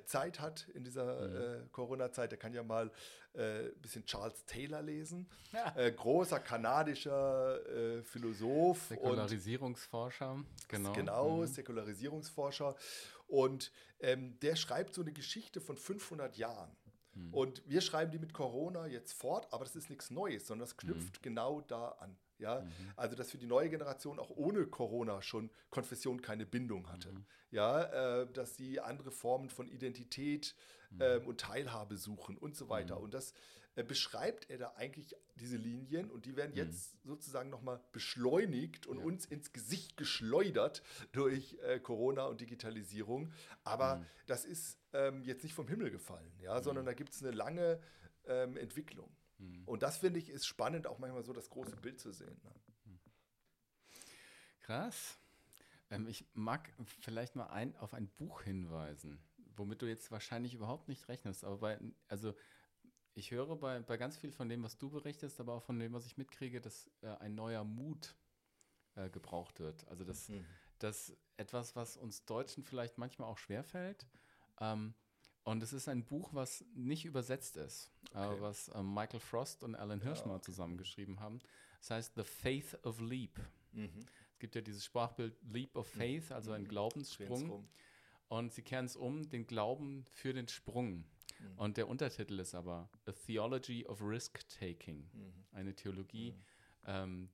[0.04, 2.90] Zeit hat in dieser äh, Corona-Zeit, der kann ja mal
[3.34, 5.28] äh, ein bisschen Charles Taylor lesen.
[5.52, 5.74] Ja.
[5.76, 10.92] Äh, großer kanadischer äh, Philosoph und Säkularisierungsforscher, genau.
[10.92, 12.74] Genau, Säkularisierungsforscher.
[13.26, 16.76] Und ähm, der schreibt so eine Geschichte von 500 Jahren.
[17.32, 20.76] Und wir schreiben die mit Corona jetzt fort, aber das ist nichts Neues, sondern das
[20.76, 22.16] knüpft genau da an.
[22.40, 22.66] Ja,
[22.96, 27.12] also dass für die neue Generation auch ohne Corona schon Konfession keine Bindung hatte.
[27.50, 30.54] Ja, äh, dass sie andere Formen von Identität
[30.98, 33.00] ähm, und Teilhabe suchen und so weiter.
[33.00, 33.32] Und das
[33.76, 38.98] äh, beschreibt er da eigentlich diese Linien und die werden jetzt sozusagen nochmal beschleunigt und
[38.98, 40.82] uns ins Gesicht geschleudert
[41.12, 43.32] durch äh, Corona und Digitalisierung.
[43.62, 47.30] Aber das ist ähm, jetzt nicht vom Himmel gefallen, ja, sondern da gibt es eine
[47.30, 47.80] lange
[48.26, 49.10] ähm, Entwicklung.
[49.66, 52.40] Und das finde ich ist spannend, auch manchmal so das große Bild zu sehen.
[52.42, 52.52] Ne?
[54.60, 55.18] Krass.
[55.90, 59.20] Ähm, ich mag vielleicht mal ein, auf ein Buch hinweisen,
[59.56, 61.44] womit du jetzt wahrscheinlich überhaupt nicht rechnest.
[61.44, 62.34] Aber bei, also
[63.14, 65.92] ich höre bei, bei ganz viel von dem, was du berichtest, aber auch von dem,
[65.92, 68.14] was ich mitkriege, dass äh, ein neuer Mut
[68.94, 69.86] äh, gebraucht wird.
[69.88, 70.30] Also das,
[70.78, 74.06] das etwas, was uns Deutschen vielleicht manchmal auch schwerfällt.
[74.60, 74.94] Ähm,
[75.44, 79.74] und es ist ein Buch, was nicht übersetzt ist, äh, was ähm, Michael Frost und
[79.74, 81.40] Alan Hirschmer zusammengeschrieben haben.
[81.80, 83.40] Das heißt The Faith of Leap.
[84.32, 87.28] Es gibt ja dieses Sprachbild Leap of Faith, also ein Glaubenssprung.
[87.28, 87.68] Drehensrum.
[88.28, 91.04] Und sie kehren es um, den Glauben für den Sprung.
[91.56, 95.10] Und der Untertitel ist aber A Theology of Risk-Taking.
[95.52, 96.34] Eine Theologie
[96.86, 97.30] ähm,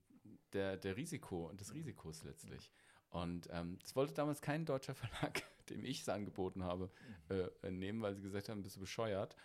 [0.53, 2.71] der, der Risiko und des Risikos letztlich.
[3.09, 6.89] Und ähm, das wollte damals kein deutscher Verlag, dem ich es angeboten habe,
[7.29, 9.35] äh, äh, nehmen, weil sie gesagt haben, bist du bescheuert.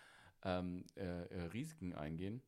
[0.45, 2.41] ähm, äh, äh, Risiken eingehen.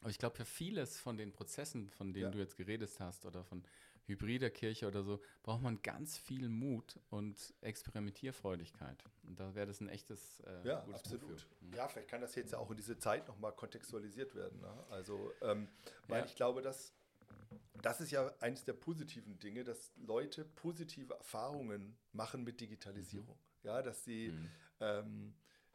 [0.00, 2.30] Aber ich glaube, für vieles von den Prozessen, von denen Ja.
[2.30, 3.64] du jetzt geredet hast, oder von
[4.06, 9.04] hybrider Kirche oder so, braucht man ganz viel Mut und Experimentierfreudigkeit.
[9.24, 11.46] Und da wäre das ein echtes äh, Ja, absolut.
[11.60, 11.74] Mhm.
[11.74, 14.60] Ja, vielleicht kann das jetzt ja auch in diese Zeit nochmal kontextualisiert werden.
[14.60, 14.84] Ne?
[14.90, 15.68] Also, ähm,
[16.06, 16.24] weil Ja.
[16.24, 16.94] ich glaube, dass
[17.82, 23.38] das ist ja eines der positiven Dinge, dass Leute positive Erfahrungen machen mit Digitalisierung.
[23.62, 24.50] Ja, dass sie Mhm.
[24.80, 25.34] ähm,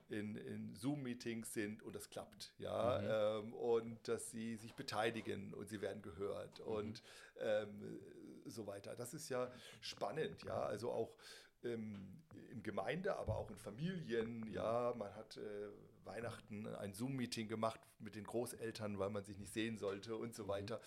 [0.10, 5.68] in, in Zoom-Meetings sind und das klappt, ja, ähm, und dass sie sich beteiligen und
[5.70, 7.02] sie werden gehört und
[7.40, 8.00] ähm,
[8.46, 8.96] so weiter.
[8.96, 9.52] Das ist ja
[9.82, 11.16] spannend, ja, also auch
[11.64, 12.22] ähm,
[12.52, 15.70] in Gemeinde, aber auch in Familien, ja, man hat äh,
[16.04, 20.48] Weihnachten ein Zoom-Meeting gemacht mit den Großeltern, weil man sich nicht sehen sollte und so
[20.48, 20.82] weiter.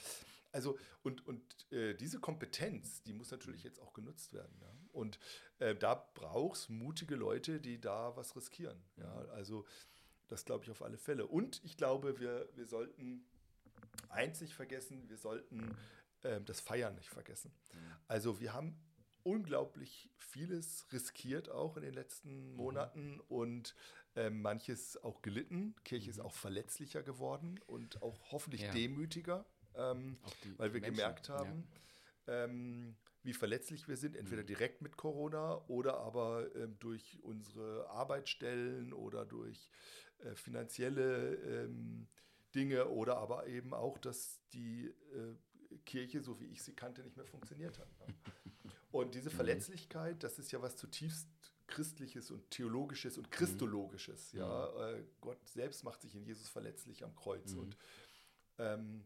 [0.53, 1.43] Also und, und
[1.73, 4.57] äh, diese Kompetenz, die muss natürlich jetzt auch genutzt werden.
[4.61, 4.73] Ja?
[4.93, 5.19] Und
[5.59, 8.83] äh, da braucht es mutige Leute, die da was riskieren.
[8.97, 9.13] Ja?
[9.35, 9.67] Also
[10.29, 11.27] das glaube ich auf alle Fälle.
[11.27, 13.25] Und ich glaube, wir, wir sollten
[14.09, 15.77] eins nicht vergessen, wir sollten
[16.25, 17.53] ähm, das Feiern nicht vergessen.
[18.09, 18.77] Also wir haben
[19.23, 23.75] unglaublich vieles riskiert auch in den letzten Monaten und
[24.15, 25.75] ähm, manches auch gelitten.
[25.85, 28.73] Kirche ist auch verletzlicher geworden und auch hoffentlich Ja.
[28.73, 29.45] demütiger,
[29.77, 30.19] ähm,
[30.57, 31.39] weil wir Menschen, gemerkt ja.
[31.39, 31.69] haben,
[32.27, 38.93] ähm, wie verletzlich wir sind, entweder direkt mit Corona oder aber ähm, durch unsere Arbeitsstellen
[38.93, 39.71] oder durch
[40.19, 42.07] äh, finanzielle ähm,
[42.55, 47.17] Dinge oder aber eben auch, dass die äh, Kirche, so wie ich sie kannte, nicht
[47.17, 47.89] mehr funktioniert hat.
[47.99, 48.15] Ne?
[48.93, 51.29] Und diese Verletzlichkeit, das ist ja was zutiefst
[51.67, 54.33] Christliches und Theologisches und Christologisches.
[54.33, 54.91] Ja?
[54.91, 57.53] Äh, Gott selbst macht sich in Jesus verletzlich am Kreuz.
[57.55, 57.77] Und
[58.59, 59.05] ähm,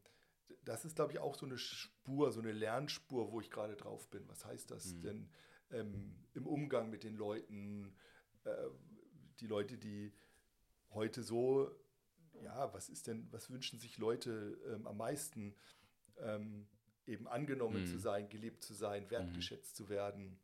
[0.64, 4.08] das ist, glaube ich, auch so eine Spur, so eine Lernspur, wo ich gerade drauf
[4.10, 4.28] bin.
[4.28, 5.28] Was heißt das denn
[5.70, 7.94] ähm, im Umgang mit den Leuten,
[8.44, 8.68] äh,
[9.40, 10.12] die Leute, die
[10.90, 11.70] heute so,
[12.42, 15.54] ja, was ist denn, was wünschen sich Leute ähm, am meisten?
[16.18, 16.68] Ähm,
[17.06, 17.86] eben angenommen Mhm.
[17.86, 20.38] zu sein, geliebt zu sein, wertgeschätzt zu werden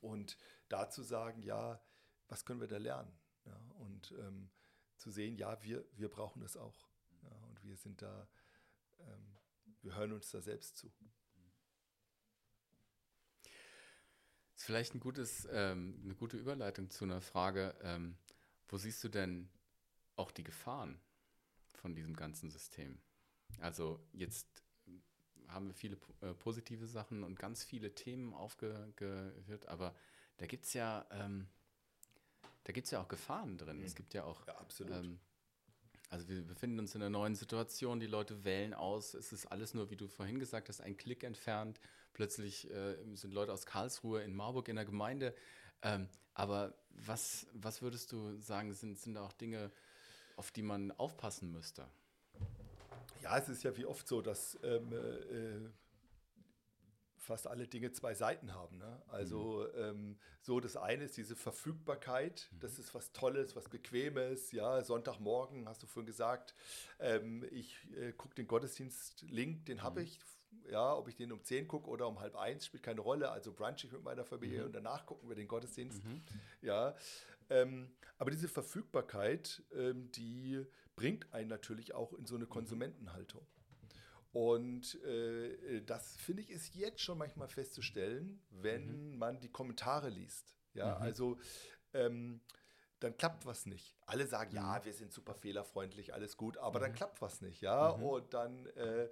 [0.00, 1.82] und da zu sagen, ja,
[2.28, 3.12] was können wir da lernen?
[3.44, 4.50] Ja, und ähm,
[4.96, 6.88] zu sehen, ja, wir, wir brauchen das auch.
[7.22, 8.28] Ja, und wir sind da,
[9.08, 9.36] ähm,
[9.82, 10.92] wir hören uns da selbst zu.
[14.62, 18.16] ist vielleicht ein gutes, ähm, eine gute Überleitung zu einer Frage, ähm,
[18.68, 19.48] wo siehst du denn
[20.14, 21.00] auch die Gefahren
[21.74, 23.00] von diesem ganzen System?
[23.58, 24.62] Also jetzt
[25.48, 29.96] haben wir viele äh, positive Sachen und ganz viele Themen aufgeführt, aber
[30.36, 31.48] da gibt es ja, ähm,
[32.62, 33.82] da gibt's ja auch Gefahren drin.
[33.82, 34.92] Es gibt ja auch Ja, absolut.
[34.92, 35.18] ähm,
[36.12, 39.72] also wir befinden uns in einer neuen Situation, die Leute wählen aus, es ist alles
[39.72, 41.80] nur, wie du vorhin gesagt hast, ein Klick entfernt.
[42.12, 45.34] Plötzlich äh, sind Leute aus Karlsruhe in Marburg in der Gemeinde.
[45.80, 49.70] Ähm, aber was, was würdest du sagen, sind, sind auch Dinge,
[50.36, 51.86] auf die man aufpassen müsste?
[53.22, 55.70] Ja, es ist ja wie oft so, dass ähm, äh,
[57.22, 58.78] fast alle Dinge zwei Seiten haben.
[58.78, 59.02] Ne?
[59.08, 64.52] Also ähm, so das eine ist diese Verfügbarkeit, das ist was Tolles, was Bequemes.
[64.52, 66.54] Ja, Sonntagmorgen hast du vorhin gesagt,
[66.98, 70.18] ähm, ich äh, gucke den Gottesdienst-Link, den habe ich.
[70.70, 73.30] Ja, ob ich den um 10 gucke oder um halb eins, spielt keine Rolle.
[73.30, 76.00] Also brunch ich mit meiner Familie und danach gucken wir den Gottesdienst.
[76.60, 76.94] Ja,
[77.50, 80.64] ähm, aber diese Verfügbarkeit, ähm, die
[80.94, 83.44] bringt einen natürlich auch in so eine Konsumentenhaltung.
[84.32, 90.54] Und äh, das finde ich ist jetzt schon manchmal festzustellen, wenn man die Kommentare liest.
[90.74, 91.38] Ja, also
[91.92, 92.40] ähm,
[93.00, 93.96] dann klappt was nicht.
[94.06, 97.88] Alle sagen, ja, wir sind super fehlerfreundlich, alles gut, aber dann klappt was nicht, ja.
[97.90, 99.08] Und dann äh,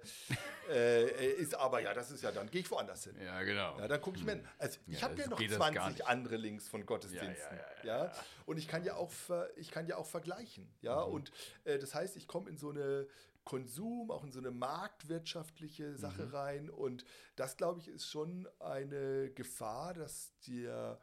[0.69, 3.15] äh, ist aber, ja, das ist ja, dann gehe ich woanders hin.
[3.23, 3.77] Ja, genau.
[3.79, 5.93] Ja, dann gucke ich mir, also ich Ja, habe ja noch geht das gar 20
[5.97, 6.07] nicht.
[6.07, 8.13] andere Links von Gottesdiensten, Ja, ja,
[8.45, 11.13] und ich kann ja auch, ver, ich kann ja auch vergleichen, ja, Mhm.
[11.13, 11.31] und
[11.65, 13.07] äh, das heißt, ich komme in so eine
[13.43, 16.33] Konsum, auch in so eine marktwirtschaftliche Sache Mhm.
[16.33, 20.99] rein und das, glaube ich, ist schon eine Gefahr, dass dir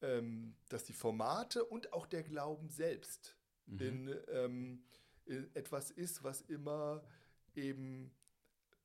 [0.00, 3.36] ähm, dass die Formate und auch der Glauben selbst
[3.66, 3.78] Mhm.
[3.80, 4.84] in, ähm,
[5.26, 7.04] in etwas ist, was immer
[7.54, 8.12] eben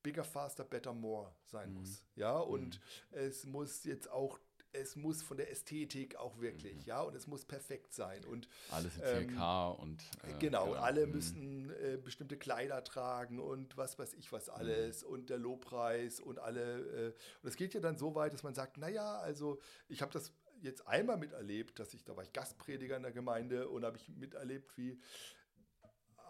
[0.02, 1.74] bigger, faster, better, more sein Mhm.
[1.74, 2.04] muss.
[2.14, 4.38] Ja, und es muss jetzt auch,
[4.72, 6.84] es muss von der Ästhetik auch wirklich, Mhm.
[6.86, 8.24] ja, und es muss perfekt sein.
[8.24, 10.02] Und Alles in ähm, 4K und.
[10.26, 11.12] äh, Genau, alle Mhm.
[11.12, 16.38] müssen äh, bestimmte Kleider tragen und was weiß ich was alles und der Lobpreis und
[16.38, 17.08] alle.
[17.08, 19.58] Äh, und es geht ja dann so weit, dass man sagt, naja, also
[19.88, 23.68] ich habe das jetzt einmal miterlebt, dass ich, da war ich Gastprediger in der Gemeinde
[23.68, 25.00] und habe ich miterlebt, wie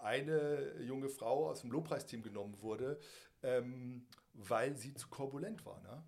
[0.03, 3.01] eine junge Frau aus dem Lobpreisteam genommen wurde,
[3.43, 5.81] ähm, weil sie zu korbulent war.
[5.81, 6.05] Ne?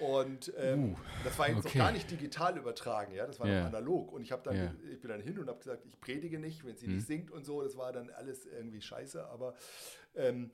[0.00, 1.78] Und ähm, Uh, das war jetzt okay.
[1.78, 3.60] noch gar nicht digital übertragen, ja, das war Ja.
[3.60, 4.12] noch analog.
[4.12, 4.74] Und ich habe dann, Ja.
[4.92, 6.94] ich bin dann hin und habe gesagt, ich predige nicht, wenn sie Hm.
[6.96, 7.62] nicht singt und so.
[7.62, 9.54] Das war dann alles irgendwie scheiße, aber
[10.14, 10.50] ähm,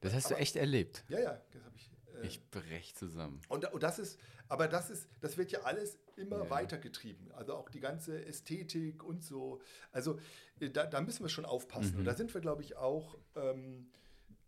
[0.00, 1.04] Das hast du aber- echt erlebt.
[1.08, 1.90] ja, ja, das habe ich.
[2.22, 3.40] Äh, Ich brech zusammen.
[3.48, 6.50] und, und das ist, aber das ist, das wird ja alles immer Ja.
[6.50, 7.32] weitergetrieben.
[7.32, 9.60] Also auch die ganze Ästhetik und so.
[9.90, 10.18] Also
[10.60, 11.94] äh, da, da müssen wir schon aufpassen.
[11.94, 11.98] Mhm.
[12.00, 13.88] Und da sind wir, glaube ich, auch ähm,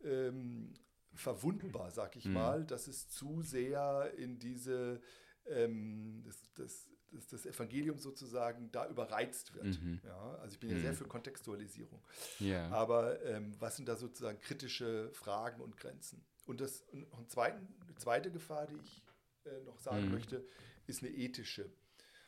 [0.05, 0.73] ähm,
[1.17, 2.33] verwundbar, sag ich Mhm.
[2.35, 5.01] mal, dass es zu sehr in diese
[5.47, 9.81] ähm, das, das, das, das Evangelium sozusagen da überreizt wird.
[9.81, 10.01] Mhm.
[10.05, 10.81] Ja, also ich bin ja Mhm.
[10.81, 12.03] sehr für Kontextualisierung.
[12.41, 12.69] Ja.
[12.71, 16.25] Aber ähm, was sind da sozusagen kritische Fragen und Grenzen?
[16.47, 19.03] Und das und zweiten, eine zweite Gefahr, die ich
[19.45, 20.13] äh, noch sagen Mhm.
[20.13, 20.45] möchte,
[20.87, 21.71] ist eine ethische.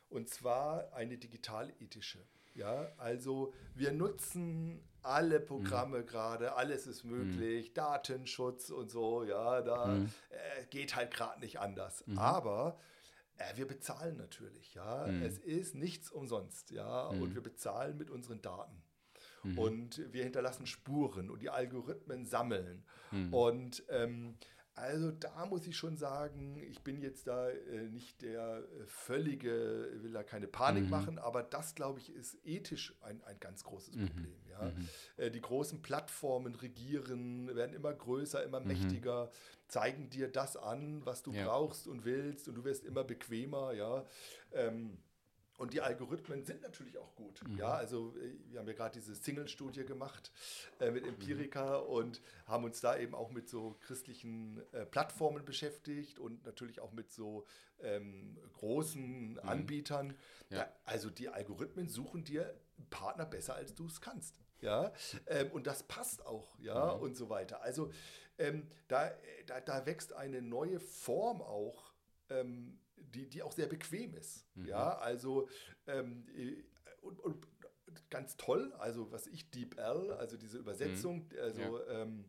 [0.08, 2.24] Und zwar eine digitalethische.
[2.54, 9.86] Ja, also wir nutzen alle Programme gerade, alles ist möglich, Datenschutz und so, ja, da
[9.86, 10.10] Mhm.
[10.30, 12.04] äh, geht halt gerade nicht anders.
[12.06, 12.18] Mhm.
[12.18, 12.78] Aber
[13.36, 15.06] äh, wir bezahlen natürlich, ja.
[15.06, 15.22] Mhm.
[15.22, 17.22] Es ist nichts umsonst, ja, Mhm.
[17.22, 18.82] und wir bezahlen mit unseren Daten.
[19.44, 19.58] Mhm.
[19.58, 22.84] Und wir hinterlassen Spuren und die Algorithmen sammeln.
[23.12, 23.32] Mhm.
[23.34, 24.36] Und ähm,
[24.78, 29.88] also da muss ich schon sagen, ich bin jetzt da äh, nicht der äh, völlige,
[30.02, 30.90] will da keine Panik Mhm.
[30.90, 34.06] machen, aber das, glaube ich, ist ethisch ein, ein ganz großes Mhm.
[34.06, 34.36] Problem.
[34.48, 34.62] Ja?
[34.70, 34.88] Mhm.
[35.16, 38.68] Äh, die großen Plattformen regieren, werden immer größer, immer Mhm.
[38.68, 39.30] mächtiger,
[39.68, 41.46] zeigen dir das an, was du Ja.
[41.46, 44.04] brauchst und willst und du wirst immer bequemer, ja.
[44.52, 44.98] Ähm,
[45.58, 47.46] und die Algorithmen sind natürlich auch gut.
[47.46, 47.58] Mhm.
[47.58, 50.32] Ja, also äh, wir haben ja gerade diese Single-Studie gemacht
[50.80, 51.86] äh, mit Empirica Mhm.
[51.88, 56.92] und haben uns da eben auch mit so christlichen äh, Plattformen beschäftigt und natürlich auch
[56.92, 57.44] mit so
[57.80, 60.08] ähm, großen Anbietern.
[60.08, 60.14] Mhm.
[60.50, 60.58] Ja.
[60.64, 64.40] Da, also die Algorithmen suchen dir einen Partner besser, als du es kannst.
[64.60, 64.92] Ja,
[65.26, 67.02] ähm, und das passt auch, ja, Mhm.
[67.02, 67.62] und so weiter.
[67.62, 67.92] Also
[68.38, 69.14] ähm, da, äh,
[69.46, 71.92] da, da wächst eine neue Form auch,
[72.30, 72.78] ähm,
[73.14, 74.46] die, die auch sehr bequem ist.
[74.54, 74.66] Mhm.
[74.66, 75.48] Ja, also
[75.86, 76.62] ähm, äh,
[77.02, 77.46] und, und
[78.10, 81.66] ganz toll, also was ich DeepL, also diese Übersetzung, also Mhm.
[81.88, 82.02] Ja.
[82.02, 82.24] ähm,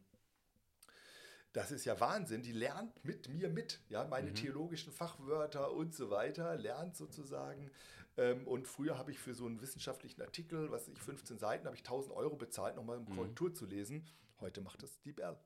[1.54, 4.36] das ist ja Wahnsinn, die lernt mit mir mit, ja, meine Mhm.
[4.36, 7.72] theologischen Fachwörter und so weiter, lernt sozusagen.
[8.18, 11.76] Ähm, und früher habe ich für so einen wissenschaftlichen Artikel, was ich 15 Seiten, habe
[11.76, 13.16] ich 1000 Euro bezahlt, nochmal um Mhm.
[13.16, 14.06] Korrektur zu lesen.
[14.40, 15.38] Heute macht das DeepL.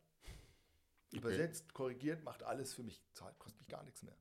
[1.14, 4.16] Übersetzt, korrigiert, macht alles für mich, zahlt, kostet mich gar nichts mehr.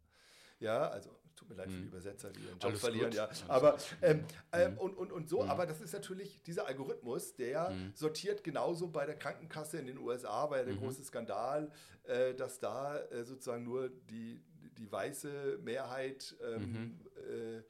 [0.62, 1.88] Ja, also tut mir leid für die Mhm.
[1.88, 3.28] Übersetzer, die ihren Job Alles verlieren, gut, ja.
[3.48, 4.78] Aber ähm, ähm, Mhm.
[4.78, 5.50] und, und, und so, Mhm.
[5.50, 10.46] aber das ist natürlich dieser Algorithmus, der sortiert genauso bei der Krankenkasse in den USA,
[10.46, 10.78] bei der Mhm.
[10.78, 11.70] große Skandal,
[12.04, 14.42] äh, dass da äh, sozusagen nur die,
[14.78, 17.62] die weiße Mehrheit ähm, äh,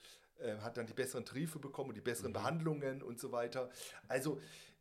[0.43, 2.33] äh, hat dann die besseren Tarife bekommen und die besseren.
[2.33, 3.71] Behandlungen und so weiter.
[4.09, 4.41] Also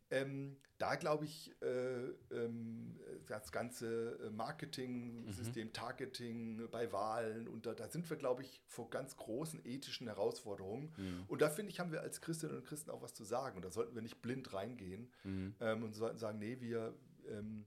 [0.09, 7.73] ähm, da glaube ich, äh, ähm, das ganze äh, Marketing-System, Targeting bei Wahlen und da,
[7.75, 10.91] da sind wir, glaube ich, vor ganz großen ethischen Herausforderungen.
[10.97, 11.25] Mhm.
[11.27, 13.57] Und da finde ich, haben wir als Christinnen und Christen auch was zu sagen.
[13.57, 15.55] Und da sollten wir nicht blind reingehen Mhm.
[15.59, 16.95] ähm, und sollten sagen, nee, wir,
[17.27, 17.63] ähm,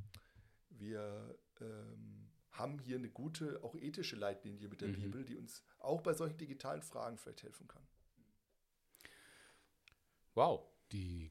[0.71, 4.95] wir ähm, haben hier eine gute, auch ethische Leitlinie mit der Mhm.
[4.95, 7.87] Bibel, die uns auch bei solchen digitalen Fragen vielleicht helfen kann.
[10.35, 10.67] Wow.
[10.91, 11.31] Die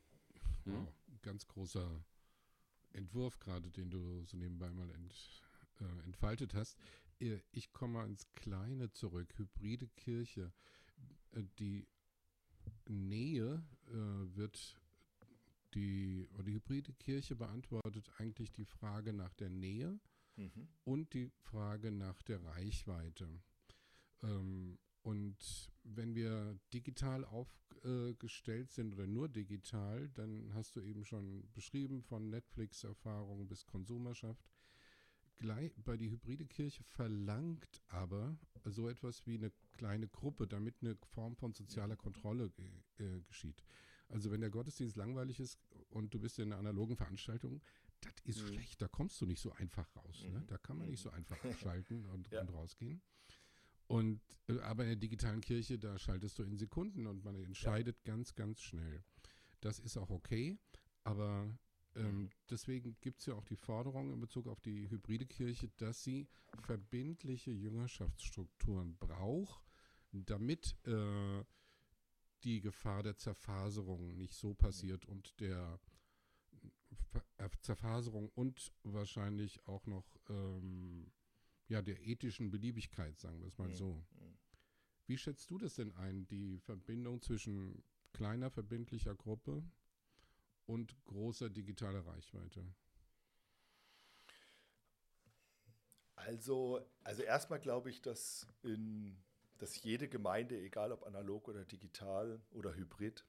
[0.65, 0.87] Mhm.
[1.23, 2.05] Ganz großer
[2.91, 5.15] Entwurf gerade, den du so nebenbei mal ent,
[5.79, 6.77] äh, entfaltet hast.
[7.19, 9.33] Äh, Ich komme mal ins Kleine zurück.
[9.37, 10.53] Hybride Kirche.
[11.31, 11.87] Äh, Die
[12.87, 14.79] Nähe äh, wird
[15.73, 19.99] die, oder die hybride Kirche beantwortet eigentlich die Frage nach der Nähe
[20.35, 20.67] Mhm.
[20.83, 23.39] und die Frage nach der Reichweite.
[24.23, 31.43] Ähm, und wenn wir digital aufgestellt sind oder nur digital, dann hast du eben schon
[31.53, 34.49] beschrieben von Netflix-Erfahrung bis Konsumerschaft.
[35.37, 40.95] Gleich, bei die hybride Kirche verlangt aber so etwas wie eine kleine Gruppe, damit eine
[41.07, 42.65] Form von sozialer Kontrolle ge
[42.99, 43.63] äh, geschieht.
[44.09, 47.61] Also wenn der Gottesdienst langweilig ist und du bist in einer analogen Veranstaltung,
[48.01, 48.47] das ist Mhm.
[48.53, 50.23] schlecht, da kommst du nicht so einfach raus.
[50.31, 50.39] Ne?
[50.39, 50.47] Mhm.
[50.47, 52.41] Da kann man nicht so einfach schalten und, Ja.
[52.41, 53.01] und rausgehen.
[53.87, 58.03] Und äh, aber in der digitalen Kirche, da schaltest du in Sekunden und man entscheidet
[58.03, 59.03] ganz, ganz schnell.
[59.61, 60.57] Das ist auch okay,
[61.03, 61.47] aber
[61.95, 66.03] ähm, deswegen gibt es ja auch die Forderung in Bezug auf die hybride Kirche, dass
[66.03, 66.27] sie
[66.61, 69.63] verbindliche Jüngerschaftsstrukturen braucht,
[70.11, 71.43] damit äh,
[72.43, 75.79] die Gefahr der Zerfaserung nicht so passiert und der
[77.11, 81.11] Ver- äh, Zerfaserung und wahrscheinlich auch noch ähm,
[81.73, 83.73] ja, der ethischen Beliebigkeit, sagen wir es mal Mhm.
[83.73, 84.05] so.
[84.11, 84.37] Mhm.
[85.07, 89.63] Wie schätzt du das denn ein, die Verbindung zwischen kleiner verbindlicher Gruppe
[90.67, 92.63] und großer digitaler Reichweite?
[96.15, 99.17] Also, also erstmal glaube ich, dass, in,
[99.57, 103.25] dass jede Gemeinde, egal ob analog oder digital oder hybrid,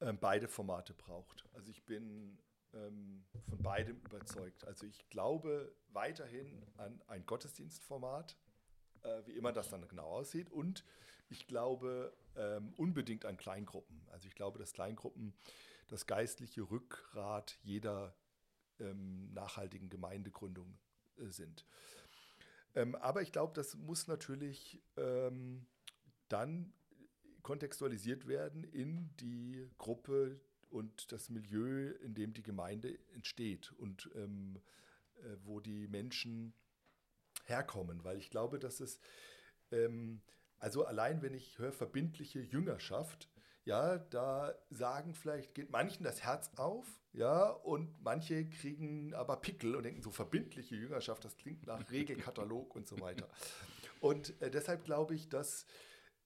[0.00, 1.48] ähm, beide Formate braucht.
[1.52, 2.38] Also ich bin
[2.74, 4.64] ähm, von beidem überzeugt.
[4.66, 8.36] Also ich glaube weiterhin an ein Gottesdienstformat,
[9.02, 10.50] äh, wie immer das dann genau aussieht.
[10.50, 10.84] Und
[11.28, 14.02] ich glaube ähm, unbedingt an Kleingruppen.
[14.10, 15.34] Also ich glaube, dass Kleingruppen
[15.88, 18.14] das geistliche Rückgrat jeder
[18.78, 20.78] ähm, nachhaltigen Gemeindegründung
[21.16, 21.66] äh, sind.
[22.74, 25.66] Ähm, aber ich glaube, das muss natürlich ähm,
[26.28, 26.72] dann
[27.42, 30.40] kontextualisiert werden in die Gruppe
[30.70, 34.60] und das Milieu, in dem die Gemeinde entsteht und ähm,
[35.16, 36.54] äh, wo die Menschen
[37.44, 38.04] herkommen.
[38.04, 39.00] Weil ich glaube, dass es,
[39.70, 40.22] ähm,
[40.58, 43.28] also allein wenn ich höre verbindliche Jüngerschaft,
[43.64, 49.74] ja, da sagen vielleicht, geht manchen das Herz auf, ja, und manche kriegen aber Pickel
[49.74, 53.28] und denken so verbindliche Jüngerschaft, das klingt nach Regelkatalog und so weiter.
[54.00, 55.66] Und äh, deshalb glaube ich, dass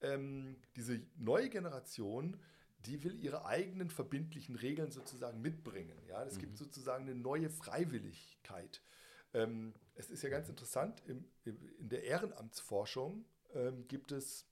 [0.01, 2.38] ähm, diese neue Generation,
[2.87, 5.97] die will ihre eigenen verbindlichen Regeln sozusagen mitbringen.
[6.09, 6.41] Ja, es mhm.
[6.41, 8.82] gibt sozusagen eine neue Freiwilligkeit.
[9.32, 13.24] Ähm, es ist ja ganz interessant, im, in der Ehrenamtsforschung
[13.55, 14.47] ähm, gibt es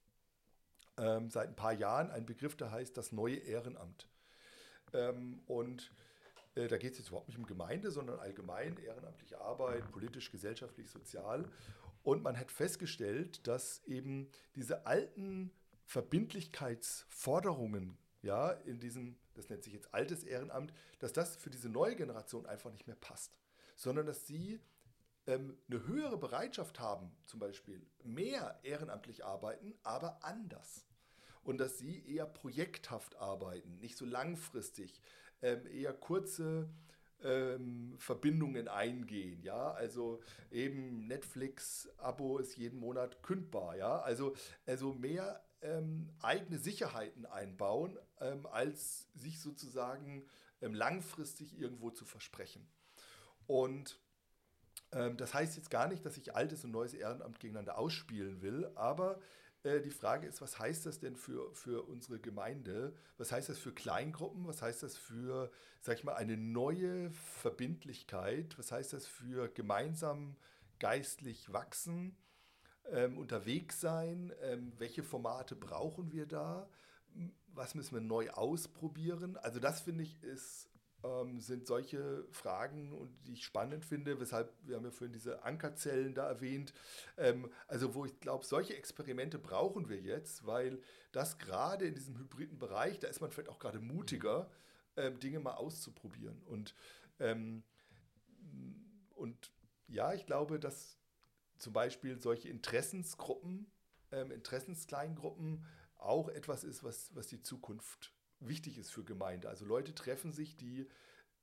[0.98, 4.08] ähm, seit ein paar Jahren einen Begriff, der heißt das neue Ehrenamt.
[4.92, 5.90] Ähm, und
[6.54, 10.90] äh, da geht es jetzt überhaupt nicht um Gemeinde, sondern allgemein ehrenamtliche Arbeit, politisch, gesellschaftlich,
[10.90, 11.46] sozial.
[12.02, 15.50] Und man hat festgestellt, dass eben diese alten
[15.86, 21.96] Verbindlichkeitsforderungen, ja, in diesem, das nennt sich jetzt altes Ehrenamt, dass das für diese neue
[21.96, 23.36] Generation einfach nicht mehr passt,
[23.76, 24.60] sondern dass sie
[25.26, 30.86] ähm, eine höhere Bereitschaft haben, zum Beispiel mehr ehrenamtlich arbeiten, aber anders.
[31.42, 35.02] Und dass sie eher projekthaft arbeiten, nicht so langfristig,
[35.42, 36.68] ähm, eher kurze
[37.22, 40.20] ähm, Verbindungen eingehen, ja, also
[40.50, 44.34] eben Netflix-Abo ist jeden Monat kündbar, ja, also,
[44.66, 50.24] also mehr ähm, eigene Sicherheiten einbauen, ähm, als sich sozusagen
[50.60, 52.66] ähm, langfristig irgendwo zu versprechen.
[53.46, 53.98] Und
[54.92, 58.70] ähm, das heißt jetzt gar nicht, dass ich altes und neues Ehrenamt gegeneinander ausspielen will,
[58.74, 59.20] aber
[59.62, 62.94] äh, die Frage ist, was heißt das denn für, für unsere Gemeinde?
[63.16, 64.46] Was heißt das für Kleingruppen?
[64.46, 65.50] Was heißt das für,
[65.80, 68.58] sag ich mal, eine neue Verbindlichkeit?
[68.58, 70.36] Was heißt das für gemeinsam
[70.78, 72.16] geistlich wachsen,
[72.90, 74.32] ähm, unterwegs sein?
[74.42, 76.68] Ähm, welche Formate brauchen wir da?
[77.54, 79.36] Was müssen wir neu ausprobieren?
[79.36, 80.72] Also das finde ich ist
[81.04, 85.42] ähm, sind solche Fragen, und die ich spannend finde, weshalb wir haben ja vorhin diese
[85.42, 86.72] Ankerzellen da erwähnt.
[87.16, 90.80] Ähm, also wo ich glaube, solche Experimente brauchen wir jetzt, weil
[91.12, 94.50] das gerade in diesem hybriden Bereich, da ist man vielleicht auch gerade mutiger,
[94.96, 96.42] ähm, Dinge mal auszuprobieren.
[96.42, 96.74] Und,
[99.14, 99.52] und
[99.86, 100.98] ja, ich glaube, dass
[101.62, 103.70] zum Beispiel solche Interessensgruppen,
[104.10, 105.64] ähm, Interessenskleingruppen
[105.96, 109.48] auch etwas ist, was, was die Zukunft wichtig ist für Gemeinde.
[109.48, 110.88] Also Leute treffen sich, die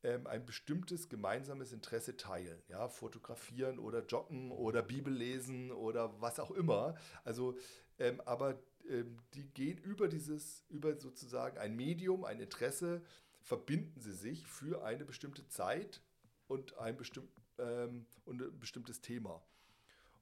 [0.03, 2.61] ähm, ein bestimmtes gemeinsames Interesse teilen.
[2.67, 6.95] Ja, fotografieren oder joggen oder Bibel lesen oder was auch immer.
[7.23, 7.57] Also,
[7.97, 13.01] ähm, aber ähm, die gehen über dieses, über sozusagen ein Medium, ein Interesse,
[13.39, 16.01] verbinden sie sich für eine bestimmte Zeit
[16.47, 19.41] und ein, bestimmt, ähm, und ein bestimmtes Thema.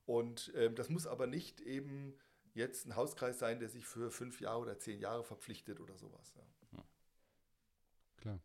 [0.07, 2.17] Und ähm, das muss aber nicht eben
[2.53, 6.33] jetzt ein Hauskreis sein, der sich für fünf Jahre oder zehn Jahre verpflichtet oder sowas.
[6.71, 6.85] Ja.
[8.15, 8.41] Klar.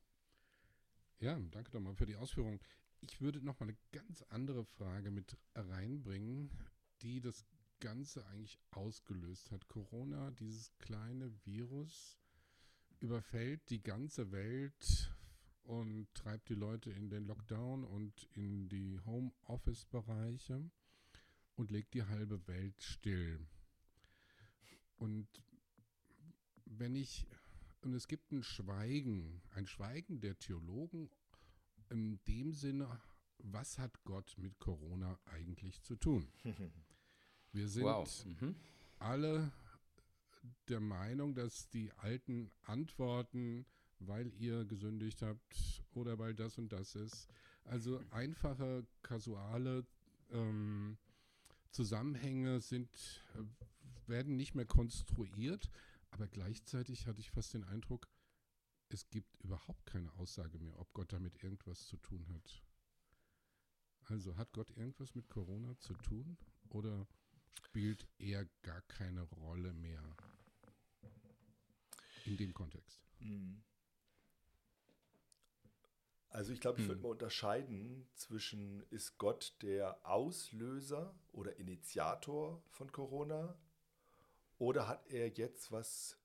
[1.20, 2.60] Ja, danke nochmal für die Ausführung.
[3.00, 6.50] Ich würde noch mal eine ganz andere Frage mit reinbringen,
[7.00, 7.46] die das
[7.78, 9.68] Ganze eigentlich ausgelöst hat.
[9.68, 12.18] Corona, dieses kleine Virus,
[12.98, 15.14] überfällt die ganze Welt
[15.62, 20.72] und treibt die Leute in den Lockdown und in die Homeoffice-Bereiche
[21.62, 23.38] und legt die halbe Welt still.
[24.96, 25.28] Und
[26.64, 27.24] wenn ich
[27.82, 31.08] und es gibt ein Schweigen, ein Schweigen der Theologen
[31.88, 33.00] in dem Sinne,
[33.38, 36.26] was hat Gott mit Corona eigentlich zu tun?
[37.52, 38.24] Wir sind wow.
[38.24, 38.56] mhm.
[38.98, 39.52] alle
[40.68, 43.66] der Meinung, dass die alten Antworten,
[44.00, 47.28] weil ihr gesündigt habt oder weil das und das ist,
[47.64, 49.86] also einfache, kasuale
[50.32, 50.98] ähm,
[51.72, 52.88] Zusammenhänge sind,
[53.34, 55.70] äh, werden nicht mehr konstruiert,
[56.10, 58.08] aber gleichzeitig hatte ich fast den Eindruck,
[58.88, 62.62] es gibt überhaupt keine Aussage mehr, ob Gott damit irgendwas zu tun hat.
[64.04, 66.36] Also hat Gott irgendwas mit Corona zu tun
[66.68, 67.06] oder
[67.54, 70.16] spielt er gar keine Rolle mehr
[72.26, 73.00] in dem Kontext?
[73.20, 73.62] Mhm.
[76.32, 76.88] Also ich glaube, ich Hm.
[76.88, 83.54] würde mal unterscheiden zwischen, ist Gott der Auslöser oder Initiator von Corona
[84.58, 86.18] oder hat er jetzt was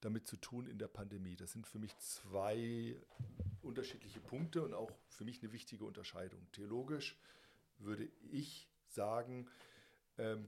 [0.00, 1.34] damit zu tun in der Pandemie?
[1.34, 3.00] Das sind für mich zwei
[3.62, 6.46] unterschiedliche Punkte und auch für mich eine wichtige Unterscheidung.
[6.52, 7.18] Theologisch
[7.78, 9.48] würde ich sagen,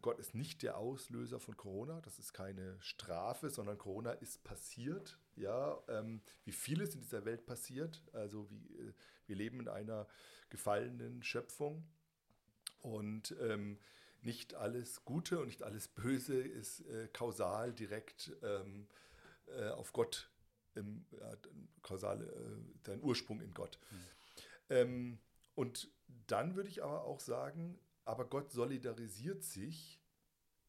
[0.03, 2.01] Gott ist nicht der Auslöser von Corona.
[2.01, 5.19] Das ist keine Strafe, sondern Corona ist passiert.
[5.37, 8.03] Ja, ähm, wie vieles in dieser Welt passiert.
[8.13, 8.93] Also wie, äh,
[9.27, 10.09] wir leben in einer
[10.49, 11.87] gefallenen Schöpfung
[12.83, 13.79] und ähm,
[14.23, 18.89] nicht alles Gute und nicht alles Böse ist äh, kausal direkt ähm,
[19.47, 20.31] äh, auf Gott,
[20.75, 21.33] im, ja,
[21.83, 23.79] kausal, äh, sein Ursprung in Gott.
[24.69, 25.19] Ähm,
[25.55, 25.89] und
[26.27, 27.79] dann würde ich aber auch sagen,
[28.11, 30.03] aber Gott solidarisiert sich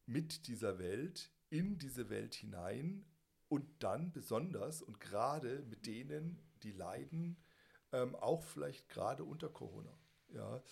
[0.06, 3.04] mit dieser Welt, in diese Welt hinein
[3.48, 7.42] und dann besonders und gerade mit denen, die leiden,
[7.90, 9.92] ähm, auch vielleicht gerade unter Corona.
[10.28, 10.62] Ja,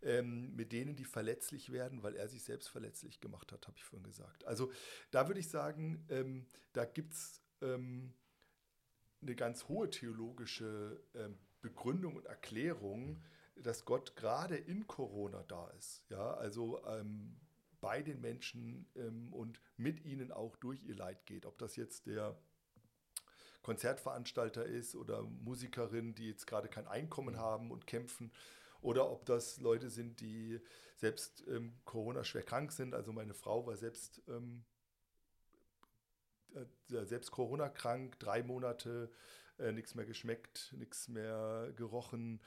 [0.00, 3.84] ähm, mit denen, die verletzlich werden, weil er sich selbst verletzlich gemacht hat, habe ich
[3.84, 4.46] vorhin gesagt.
[4.46, 4.72] Also
[5.10, 8.14] da würde ich sagen, ähm, da gibt es ähm,
[9.20, 13.22] eine ganz hohe theologische ähm, Begründung und Erklärung,
[13.56, 16.04] dass Gott gerade in Corona da ist.
[16.08, 17.36] Ja, also ähm,
[17.80, 21.46] bei den Menschen ähm, und mit ihnen auch durch ihr Leid geht.
[21.46, 22.36] Ob das jetzt der
[23.62, 28.32] Konzertveranstalter ist oder Musikerin, die jetzt gerade kein Einkommen haben und kämpfen,
[28.84, 30.60] oder ob das Leute sind, die
[30.96, 32.94] selbst ähm, Corona schwer krank sind.
[32.94, 34.64] Also meine Frau war selbst, ähm,
[36.54, 39.10] äh, selbst Corona krank, drei Monate,
[39.58, 42.42] äh, nichts mehr geschmeckt, nichts mehr gerochen,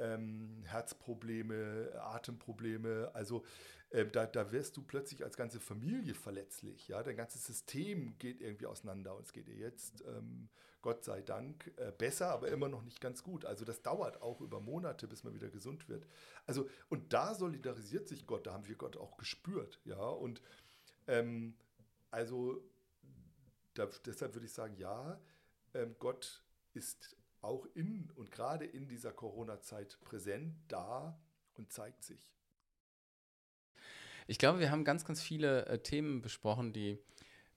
[0.00, 3.10] ähm, Herzprobleme, Atemprobleme.
[3.14, 3.44] Also
[3.90, 6.88] äh, da, da wirst du plötzlich als ganze Familie verletzlich.
[6.88, 7.02] Ja?
[7.02, 10.48] Dein ganzes System geht irgendwie auseinander und es geht dir jetzt, ähm,
[10.82, 13.44] Gott sei Dank, äh, besser, aber immer noch nicht ganz gut.
[13.44, 16.06] Also das dauert auch über Monate, bis man wieder gesund wird.
[16.46, 19.80] Also und da solidarisiert sich Gott, da haben wir Gott auch gespürt.
[19.84, 20.00] Ja?
[20.00, 20.40] Und
[21.06, 21.54] ähm,
[22.10, 22.62] also
[23.74, 25.20] da, deshalb würde ich sagen, ja,
[25.74, 31.20] ähm, Gott ist auch in und gerade in dieser Corona-Zeit präsent, da
[31.54, 32.30] und zeigt sich.
[34.26, 36.98] Ich glaube, wir haben ganz, ganz viele äh, Themen besprochen, die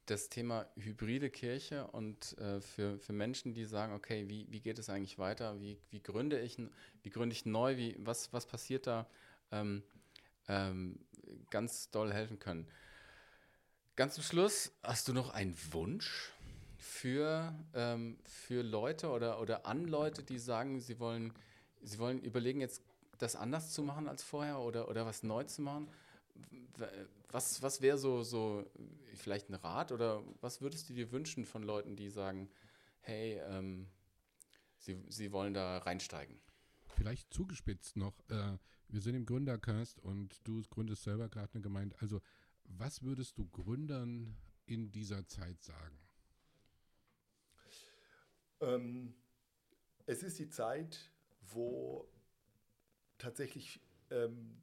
[0.05, 4.79] das Thema hybride Kirche und äh, für, für Menschen, die sagen, okay, wie, wie geht
[4.79, 5.59] es eigentlich weiter?
[5.61, 6.57] Wie, wie gründe ich
[7.03, 7.77] wie gründe ich neu?
[7.77, 9.07] Wie, was, was passiert da?
[9.51, 9.83] Ähm,
[10.47, 10.99] ähm,
[11.49, 12.67] ganz doll helfen können.
[13.95, 16.32] Ganz zum Schluss, hast du noch einen Wunsch
[16.83, 21.33] für, ähm, für Leute oder, oder an Leute, die sagen, sie wollen,
[21.81, 22.83] sie wollen überlegen, jetzt
[23.17, 25.87] das anders zu machen als vorher oder, oder was neu zu machen?
[27.31, 28.69] Was, was wäre so, so
[29.15, 32.49] vielleicht ein Rat oder was würdest du dir wünschen von Leuten, die sagen,
[32.99, 33.87] hey, ähm,
[34.77, 36.37] sie, sie wollen da reinsteigen?
[36.85, 38.57] Vielleicht zugespitzt noch, äh,
[38.89, 41.95] wir sind im Gründercast und du gründest selber gerade eine Gemeinde.
[42.01, 42.21] Also
[42.65, 44.35] was würdest du Gründern
[44.65, 46.02] in dieser Zeit sagen?
[48.63, 49.13] Ähm,
[50.05, 51.11] es ist die Zeit,
[51.41, 52.07] wo
[53.17, 53.79] tatsächlich
[54.09, 54.61] ähm,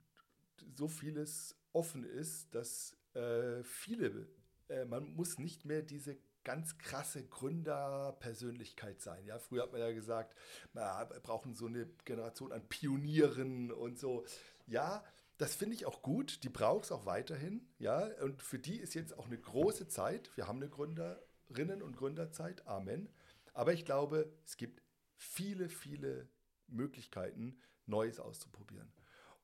[0.75, 4.29] so vieles offen ist, dass äh, viele,
[4.69, 9.25] äh, man muss nicht mehr diese ganz krasse Gründerpersönlichkeit sein.
[9.27, 10.35] Ja, früher hat man ja gesagt,
[10.73, 14.25] wir brauchen so eine Generation an Pionieren und so.
[14.67, 15.05] Ja,
[15.37, 16.43] das finde ich auch gut.
[16.45, 17.69] Die braucht es auch weiterhin.
[17.79, 20.31] Ja, und für die ist jetzt auch eine große Zeit.
[20.37, 22.67] Wir haben eine Gründerinnen und Gründerzeit.
[22.67, 23.11] Amen.
[23.53, 24.83] Aber ich glaube, es gibt
[25.17, 26.29] viele, viele
[26.67, 28.93] Möglichkeiten, Neues auszuprobieren.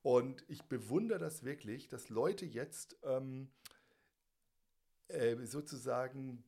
[0.01, 3.49] Und ich bewundere das wirklich, dass Leute jetzt ähm,
[5.09, 6.43] äh, sozusagen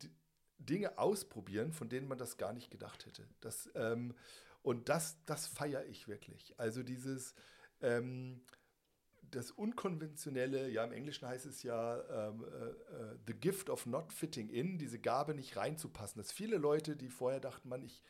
[0.57, 3.27] Dinge ausprobieren, von denen man das gar nicht gedacht hätte.
[3.41, 4.15] Das, ähm,
[4.61, 6.57] und das, das feiere ich wirklich.
[6.59, 7.33] Also dieses,
[7.81, 8.41] ähm,
[9.31, 14.49] das Unkonventionelle, ja im Englischen heißt es ja ähm, äh, the gift of not fitting
[14.49, 16.19] in, diese Gabe nicht reinzupassen.
[16.19, 18.03] Dass viele Leute, die vorher dachten, man, ich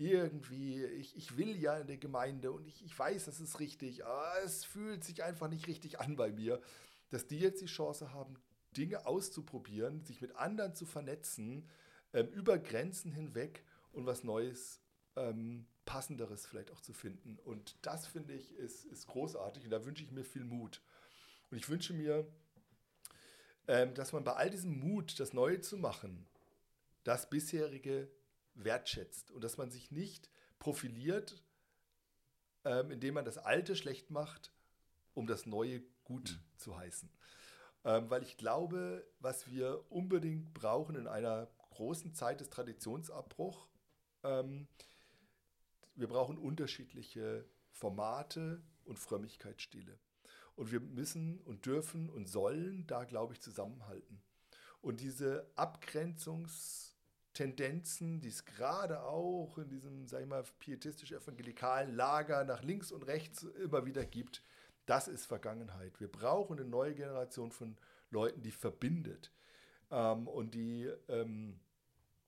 [0.00, 4.06] irgendwie, ich, ich will ja in der Gemeinde und ich, ich weiß, das ist richtig,
[4.06, 6.60] aber es fühlt sich einfach nicht richtig an bei mir,
[7.10, 8.36] dass die jetzt die Chance haben,
[8.76, 11.68] Dinge auszuprobieren, sich mit anderen zu vernetzen,
[12.14, 14.80] ähm, über Grenzen hinweg und was Neues,
[15.16, 17.36] ähm, Passenderes vielleicht auch zu finden.
[17.40, 20.80] Und das finde ich ist, ist großartig und da wünsche ich mir viel Mut.
[21.50, 22.32] Und ich wünsche mir,
[23.66, 26.28] ähm, dass man bei all diesem Mut, das Neue zu machen,
[27.02, 28.08] das bisherige
[28.54, 30.30] wertschätzt und dass man sich nicht
[30.60, 31.42] profiliert,
[32.64, 34.52] ähm, indem man das Alte schlecht macht,
[35.14, 36.56] um das Neue gut mhm.
[36.56, 37.10] zu heißen.
[37.82, 43.68] Ähm, weil ich glaube, was wir unbedingt brauchen in einer großen Zeit des Traditionsabbruchs,
[44.22, 44.68] ähm,
[46.00, 49.98] wir brauchen unterschiedliche Formate und Frömmigkeitsstile.
[50.56, 54.22] Und wir müssen und dürfen und sollen da, glaube ich, zusammenhalten.
[54.80, 62.62] Und diese Abgrenzungstendenzen, die es gerade auch in diesem, sag ich mal, pietistisch-evangelikalen Lager nach
[62.62, 64.42] links und rechts immer wieder gibt,
[64.86, 66.00] das ist Vergangenheit.
[66.00, 67.76] Wir brauchen eine neue Generation von
[68.10, 69.30] Leuten, die verbindet
[69.90, 71.60] ähm, und die ähm,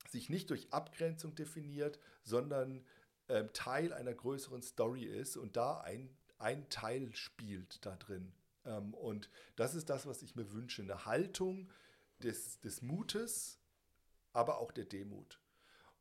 [0.08, 2.84] sich nicht durch Abgrenzung definiert, sondern
[3.28, 8.32] ähm, Teil einer größeren Story ist und da ein, ein Teil spielt da drin.
[8.64, 10.82] Ähm, und das ist das, was ich mir wünsche.
[10.82, 11.70] Eine Haltung
[12.18, 13.58] des, des Mutes,
[14.32, 15.40] aber auch der Demut.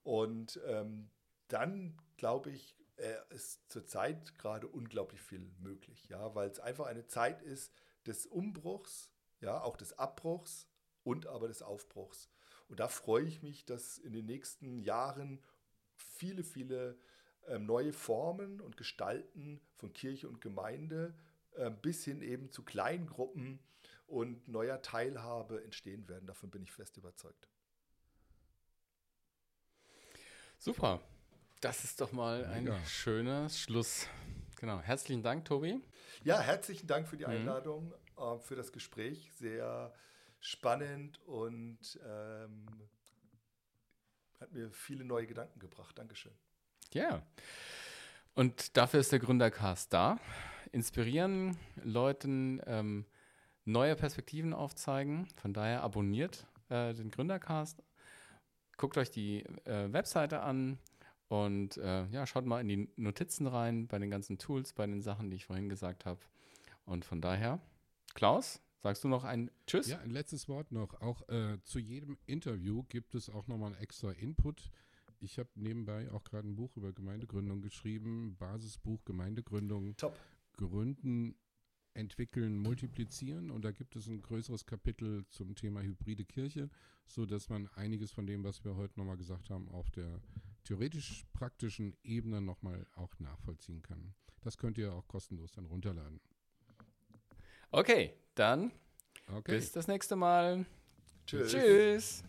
[0.04, 1.10] Und ähm,
[1.48, 7.08] dann, glaube ich, äh, ist zurzeit gerade unglaublich viel möglich, ja, weil es einfach eine
[7.08, 7.74] Zeit ist
[8.06, 9.12] des Umbruchs,
[9.42, 10.68] ja, auch des Abbruchs
[11.04, 12.30] und aber des Aufbruchs.
[12.68, 15.44] Und da freue ich mich, dass in den nächsten Jahren
[15.96, 16.98] viele, viele
[17.60, 21.14] neue Formen und Gestalten von Kirche und Gemeinde
[21.56, 23.60] äh, bis hin eben zu Kleingruppen
[24.08, 26.28] und neuer Teilhabe entstehen werden.
[26.28, 27.48] Davon bin ich fest überzeugt.
[30.58, 31.02] Super.
[31.62, 34.08] Das ist doch mal ein schöner Schluss.
[34.60, 34.80] Genau.
[34.80, 35.82] Herzlichen Dank, Tobi.
[36.24, 37.32] Ja, herzlichen Dank für die mhm.
[37.32, 38.40] Einladung, mhm.
[38.42, 39.32] für das Gespräch.
[39.34, 39.94] Sehr
[40.40, 42.68] spannend und ähm,
[44.40, 45.98] hat mir viele neue Gedanken gebracht.
[45.98, 46.34] Dankeschön.
[46.94, 47.22] Ja.
[48.34, 50.20] Und dafür ist der Gründercast da.
[50.72, 53.06] Inspirieren, Leuten ähm,
[53.66, 55.28] neue Perspektiven aufzeigen.
[55.36, 57.84] Von daher abonniert äh, den Gründercast.
[58.78, 60.80] Guckt euch die äh, Webseite an
[61.28, 65.02] und äh, ja, schaut mal in die Notizen rein bei den ganzen Tools, bei den
[65.02, 66.20] Sachen, die ich vorhin gesagt habe.
[66.86, 67.60] Und von daher,
[68.14, 69.90] Klaus, Sagst du noch ein Tschüss?
[69.90, 71.00] Ja, ein letztes Wort noch.
[71.02, 74.72] Auch äh, zu jedem Interview gibt es auch nochmal einen extra Input.
[75.22, 79.96] Ich habe nebenbei auch gerade ein Buch über Gemeindegründung geschrieben, Basisbuch Gemeindegründung.
[79.98, 80.18] Top.
[80.58, 81.36] Gründen,
[81.94, 83.52] entwickeln, multiplizieren.
[83.52, 86.70] Und da gibt es ein größeres Kapitel zum Thema hybride Kirche,
[87.06, 90.22] sodass man einiges von dem, was wir heute nochmal gesagt haben, auf der
[90.64, 94.14] theoretisch-praktischen Ebene nochmal auch nachvollziehen kann.
[94.42, 96.20] Das könnt ihr auch kostenlos dann runterladen.
[97.72, 98.72] Okay, dann
[99.28, 99.56] okay.
[99.56, 100.66] bis das nächste Mal.
[101.26, 101.52] Tschüss.
[101.52, 102.24] Tschüss.